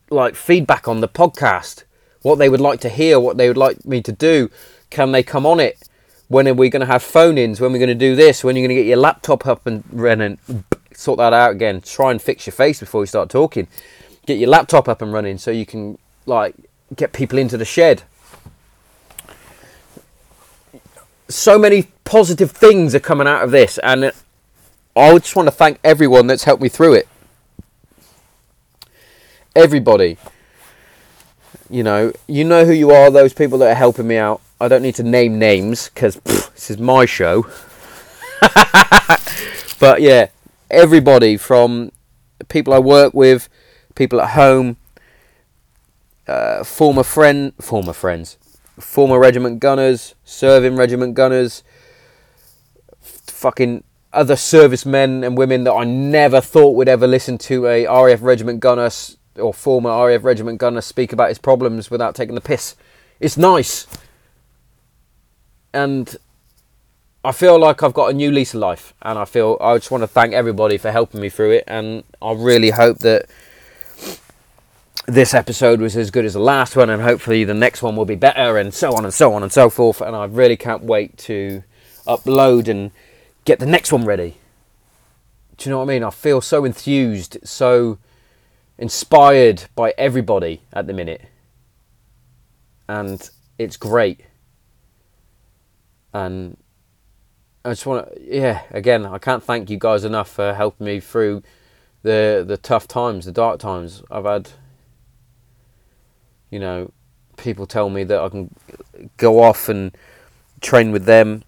like 0.09 0.35
feedback 0.35 0.87
on 0.87 1.01
the 1.01 1.09
podcast, 1.09 1.83
what 2.21 2.35
they 2.35 2.47
would 2.47 2.61
like 2.61 2.79
to 2.79 2.89
hear, 2.89 3.19
what 3.19 3.35
they 3.35 3.49
would 3.49 3.57
like 3.57 3.83
me 3.83 4.01
to 4.01 4.13
do. 4.13 4.49
Can 4.89 5.11
they 5.11 5.23
come 5.23 5.45
on 5.45 5.59
it? 5.59 5.88
When 6.29 6.47
are 6.47 6.53
we 6.53 6.69
going 6.69 6.79
to 6.79 6.85
have 6.85 7.03
phone 7.03 7.37
ins? 7.37 7.59
When 7.59 7.71
are 7.71 7.73
we 7.73 7.79
going 7.79 7.89
to 7.89 7.95
do 7.95 8.15
this? 8.15 8.43
When 8.43 8.55
are 8.55 8.59
you 8.59 8.65
going 8.65 8.75
to 8.77 8.81
get 8.81 8.87
your 8.87 8.97
laptop 8.97 9.45
up 9.45 9.67
and 9.67 9.83
running? 9.91 10.39
Sort 10.93 11.17
that 11.17 11.33
out 11.33 11.51
again. 11.51 11.81
Try 11.81 12.11
and 12.11 12.21
fix 12.21 12.47
your 12.47 12.53
face 12.53 12.79
before 12.79 13.01
you 13.01 13.07
start 13.07 13.29
talking. 13.29 13.67
Get 14.25 14.37
your 14.37 14.49
laptop 14.49 14.87
up 14.87 15.01
and 15.01 15.11
running 15.11 15.37
so 15.37 15.51
you 15.51 15.65
can 15.65 15.97
like 16.25 16.55
get 16.95 17.11
people 17.11 17.37
into 17.37 17.57
the 17.57 17.65
shed. 17.65 18.03
So 21.27 21.59
many 21.59 21.91
positive 22.05 22.51
things 22.51 22.95
are 22.95 22.99
coming 22.99 23.27
out 23.27 23.43
of 23.43 23.51
this, 23.51 23.77
and 23.79 24.11
I 24.95 25.17
just 25.17 25.35
want 25.35 25.47
to 25.47 25.51
thank 25.51 25.79
everyone 25.83 26.27
that's 26.27 26.45
helped 26.45 26.63
me 26.63 26.69
through 26.69 26.93
it 26.93 27.07
everybody. 29.55 30.17
You 31.69 31.83
know, 31.83 32.13
you 32.27 32.43
know 32.43 32.65
who 32.65 32.71
you 32.71 32.91
are. 32.91 33.11
Those 33.11 33.33
people 33.33 33.57
that 33.59 33.71
are 33.71 33.75
helping 33.75 34.07
me 34.07 34.17
out. 34.17 34.41
I 34.61 34.67
don't 34.67 34.81
need 34.81 34.95
to 34.95 35.03
name 35.03 35.39
names 35.39 35.89
because 35.89 36.15
this 36.15 36.69
is 36.69 36.77
my 36.77 37.05
show. 37.05 37.43
but 39.79 40.01
yeah, 40.01 40.27
everybody 40.69 41.37
from 41.37 41.91
people 42.49 42.73
I 42.73 42.79
work 42.79 43.13
with, 43.13 43.47
people 43.95 44.19
at 44.19 44.31
home, 44.31 44.77
uh, 46.27 46.63
former 46.63 47.03
friend, 47.03 47.53
former 47.61 47.93
friends, 47.93 48.37
former 48.77 49.17
regiment 49.17 49.59
gunners, 49.59 50.15
serving 50.25 50.75
regiment 50.75 51.13
gunners, 51.13 51.63
fucking 53.01 53.83
other 54.11 54.35
servicemen 54.35 55.23
and 55.23 55.37
women 55.37 55.63
that 55.63 55.73
I 55.73 55.85
never 55.85 56.41
thought 56.41 56.75
would 56.75 56.89
ever 56.89 57.07
listen 57.07 57.37
to 57.39 57.67
a 57.67 57.85
RAF 57.85 58.21
regiment 58.21 58.59
gunner 58.59 58.89
or 59.37 59.53
former 59.53 59.89
RAF 60.07 60.23
regiment 60.23 60.57
gunner 60.57 60.81
speak 60.81 61.13
about 61.13 61.29
his 61.29 61.37
problems 61.37 61.89
without 61.89 62.15
taking 62.15 62.35
the 62.35 62.41
piss. 62.41 62.75
It's 63.19 63.37
nice. 63.37 63.87
And 65.73 66.15
I 67.23 67.31
feel 67.31 67.59
like 67.59 67.83
I've 67.83 67.93
got 67.93 68.09
a 68.09 68.13
new 68.13 68.31
lease 68.31 68.53
of 68.53 68.61
life, 68.61 68.93
and 69.01 69.19
I 69.19 69.25
feel 69.25 69.57
I 69.59 69.75
just 69.77 69.91
want 69.91 70.03
to 70.03 70.07
thank 70.07 70.33
everybody 70.33 70.77
for 70.77 70.91
helping 70.91 71.21
me 71.21 71.29
through 71.29 71.51
it. 71.51 71.63
And 71.67 72.03
I 72.21 72.33
really 72.33 72.71
hope 72.71 72.99
that 72.99 73.29
this 75.05 75.33
episode 75.33 75.81
was 75.81 75.97
as 75.97 76.11
good 76.11 76.25
as 76.25 76.33
the 76.33 76.39
last 76.39 76.75
one, 76.75 76.89
and 76.89 77.01
hopefully 77.01 77.43
the 77.43 77.53
next 77.53 77.81
one 77.81 77.95
will 77.95 78.05
be 78.05 78.15
better, 78.15 78.57
and 78.57 78.73
so 78.73 78.93
on 78.95 79.03
and 79.03 79.13
so 79.13 79.33
on 79.33 79.43
and 79.43 79.51
so 79.51 79.69
forth. 79.69 80.01
And 80.01 80.15
I 80.15 80.25
really 80.25 80.57
can't 80.57 80.83
wait 80.83 81.17
to 81.19 81.63
upload 82.07 82.67
and 82.67 82.91
get 83.45 83.59
the 83.59 83.65
next 83.65 83.91
one 83.91 84.05
ready. 84.05 84.37
Do 85.57 85.69
you 85.69 85.71
know 85.71 85.79
what 85.79 85.89
I 85.89 85.93
mean? 85.93 86.03
I 86.03 86.09
feel 86.09 86.39
so 86.39 86.63
enthused, 86.63 87.37
so 87.43 87.97
inspired 88.77 89.65
by 89.75 89.93
everybody 89.97 90.61
at 90.71 90.87
the 90.87 90.93
minute. 90.93 91.23
And 92.87 93.29
it's 93.57 93.75
great. 93.75 94.21
And 96.13 96.57
I 97.63 97.69
just 97.69 97.85
want 97.85 98.13
to, 98.13 98.21
yeah, 98.21 98.63
again, 98.71 99.05
I 99.05 99.17
can't 99.17 99.43
thank 99.43 99.69
you 99.69 99.77
guys 99.77 100.03
enough 100.03 100.29
for 100.29 100.53
helping 100.53 100.85
me 100.85 100.99
through 100.99 101.43
the 102.01 102.43
the 102.47 102.57
tough 102.57 102.87
times, 102.87 103.25
the 103.25 103.31
dark 103.31 103.59
times. 103.59 104.01
I've 104.09 104.25
had, 104.25 104.51
you 106.49 106.59
know, 106.59 106.91
people 107.37 107.65
tell 107.67 107.89
me 107.89 108.03
that 108.05 108.19
I 108.19 108.29
can 108.29 108.55
go 109.17 109.43
off 109.43 109.69
and 109.69 109.95
train 110.61 110.91
with 110.91 111.05
them 111.05 111.43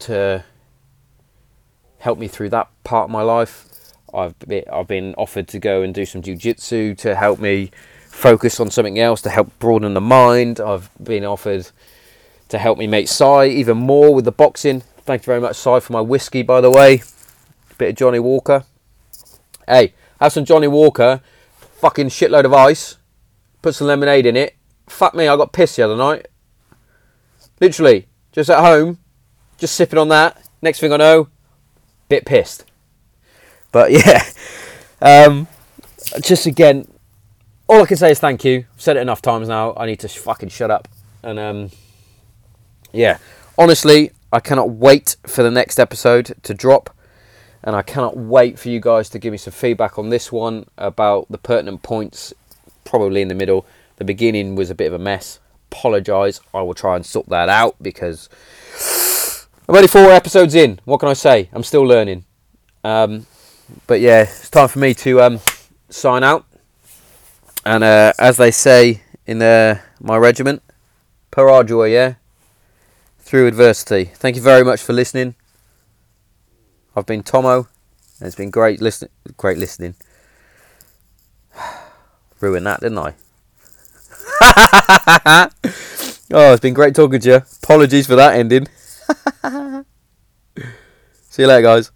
to 0.00 0.44
help 1.98 2.18
me 2.18 2.28
through 2.28 2.50
that 2.50 2.68
part 2.84 3.04
of 3.04 3.10
my 3.10 3.22
life. 3.22 3.68
I've 4.14 4.38
been, 4.38 4.64
I've 4.70 4.88
been 4.88 5.14
offered 5.16 5.48
to 5.48 5.58
go 5.58 5.82
and 5.82 5.94
do 5.94 6.04
some 6.04 6.20
jiu-jitsu 6.20 6.94
to 6.96 7.14
help 7.14 7.38
me 7.38 7.70
focus 8.08 8.60
on 8.60 8.70
something 8.70 8.98
else 8.98 9.22
to 9.22 9.30
help 9.30 9.58
broaden 9.58 9.94
the 9.94 10.00
mind. 10.00 10.60
I've 10.60 10.90
been 11.02 11.24
offered 11.24 11.70
to 12.52 12.58
help 12.58 12.76
me 12.76 12.86
make 12.86 13.08
Sai 13.08 13.46
even 13.46 13.78
more 13.78 14.14
with 14.14 14.26
the 14.26 14.30
boxing. 14.30 14.82
Thank 15.06 15.22
you 15.22 15.26
very 15.26 15.40
much, 15.40 15.56
Sai, 15.56 15.80
for 15.80 15.94
my 15.94 16.02
whiskey, 16.02 16.42
by 16.42 16.60
the 16.60 16.70
way. 16.70 17.02
Bit 17.78 17.90
of 17.90 17.96
Johnnie 17.96 18.18
Walker. 18.18 18.64
Hey, 19.66 19.94
have 20.20 20.32
some 20.32 20.44
Johnnie 20.44 20.68
Walker, 20.68 21.22
fucking 21.80 22.08
shitload 22.08 22.44
of 22.44 22.52
ice, 22.52 22.98
put 23.62 23.74
some 23.74 23.86
lemonade 23.86 24.26
in 24.26 24.36
it. 24.36 24.54
Fuck 24.86 25.14
me, 25.14 25.28
I 25.28 25.36
got 25.36 25.52
pissed 25.52 25.76
the 25.76 25.82
other 25.82 25.96
night. 25.96 26.28
Literally, 27.58 28.06
just 28.32 28.50
at 28.50 28.60
home, 28.60 28.98
just 29.56 29.74
sipping 29.74 29.98
on 29.98 30.08
that. 30.08 30.46
Next 30.60 30.78
thing 30.78 30.92
I 30.92 30.98
know, 30.98 31.28
bit 32.10 32.26
pissed. 32.26 32.66
But 33.72 33.92
yeah, 34.06 34.24
um, 35.00 35.48
just 36.20 36.44
again, 36.44 36.86
all 37.66 37.82
I 37.82 37.86
can 37.86 37.96
say 37.96 38.10
is 38.10 38.20
thank 38.20 38.44
you. 38.44 38.66
I've 38.74 38.80
said 38.82 38.98
it 38.98 39.00
enough 39.00 39.22
times 39.22 39.48
now. 39.48 39.72
I 39.74 39.86
need 39.86 40.00
to 40.00 40.08
fucking 40.08 40.50
shut 40.50 40.70
up. 40.70 40.86
And 41.22 41.38
um, 41.38 41.70
yeah, 42.92 43.18
honestly, 43.58 44.12
I 44.32 44.40
cannot 44.40 44.70
wait 44.70 45.16
for 45.26 45.42
the 45.42 45.50
next 45.50 45.78
episode 45.78 46.34
to 46.42 46.54
drop. 46.54 46.90
And 47.64 47.76
I 47.76 47.82
cannot 47.82 48.16
wait 48.16 48.58
for 48.58 48.70
you 48.70 48.80
guys 48.80 49.08
to 49.10 49.20
give 49.20 49.30
me 49.30 49.38
some 49.38 49.52
feedback 49.52 49.96
on 49.96 50.08
this 50.08 50.32
one 50.32 50.66
about 50.76 51.26
the 51.30 51.38
pertinent 51.38 51.82
points, 51.82 52.34
probably 52.84 53.22
in 53.22 53.28
the 53.28 53.36
middle. 53.36 53.64
The 53.96 54.04
beginning 54.04 54.56
was 54.56 54.68
a 54.68 54.74
bit 54.74 54.88
of 54.88 54.94
a 54.94 54.98
mess. 54.98 55.38
Apologise. 55.70 56.40
I 56.52 56.62
will 56.62 56.74
try 56.74 56.96
and 56.96 57.06
sort 57.06 57.28
that 57.28 57.48
out 57.48 57.76
because 57.80 58.28
I'm 59.68 59.76
only 59.76 59.86
four 59.86 60.10
episodes 60.10 60.56
in. 60.56 60.80
What 60.84 60.98
can 60.98 61.08
I 61.08 61.12
say? 61.12 61.50
I'm 61.52 61.62
still 61.62 61.84
learning. 61.84 62.24
Um, 62.82 63.26
but 63.86 64.00
yeah, 64.00 64.22
it's 64.22 64.50
time 64.50 64.66
for 64.66 64.80
me 64.80 64.92
to 64.94 65.20
um, 65.20 65.40
sign 65.88 66.24
out. 66.24 66.44
And 67.64 67.84
uh, 67.84 68.12
as 68.18 68.38
they 68.38 68.50
say 68.50 69.02
in 69.24 69.40
uh, 69.40 69.78
my 70.00 70.16
regiment, 70.16 70.62
per 71.30 71.46
ardua, 71.46 71.90
yeah, 71.92 72.14
through 73.32 73.46
adversity. 73.46 74.04
Thank 74.04 74.36
you 74.36 74.42
very 74.42 74.62
much 74.62 74.82
for 74.82 74.92
listening. 74.92 75.34
I've 76.94 77.06
been 77.06 77.22
Tomo, 77.22 77.66
and 78.18 78.26
it's 78.26 78.36
been 78.36 78.50
great 78.50 78.82
listening. 78.82 79.10
Great 79.38 79.56
listening. 79.56 79.94
Ruined 82.40 82.66
that, 82.66 82.80
didn't 82.80 82.98
I? 82.98 83.14
oh, 86.30 86.52
it's 86.52 86.60
been 86.60 86.74
great 86.74 86.94
talking 86.94 87.20
to 87.20 87.28
you. 87.30 87.40
Apologies 87.62 88.06
for 88.06 88.16
that 88.16 88.34
ending. 88.34 88.66
See 91.30 91.40
you 91.40 91.48
later, 91.48 91.62
guys. 91.62 91.90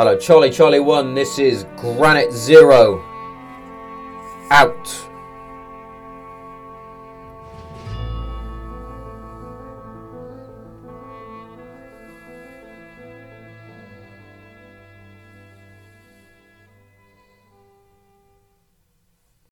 Hello, 0.00 0.16
Charlie 0.16 0.48
Charlie 0.48 0.80
1. 0.80 1.12
This 1.12 1.38
is 1.38 1.66
Granite 1.76 2.32
Zero. 2.32 3.04
Out. 4.50 5.09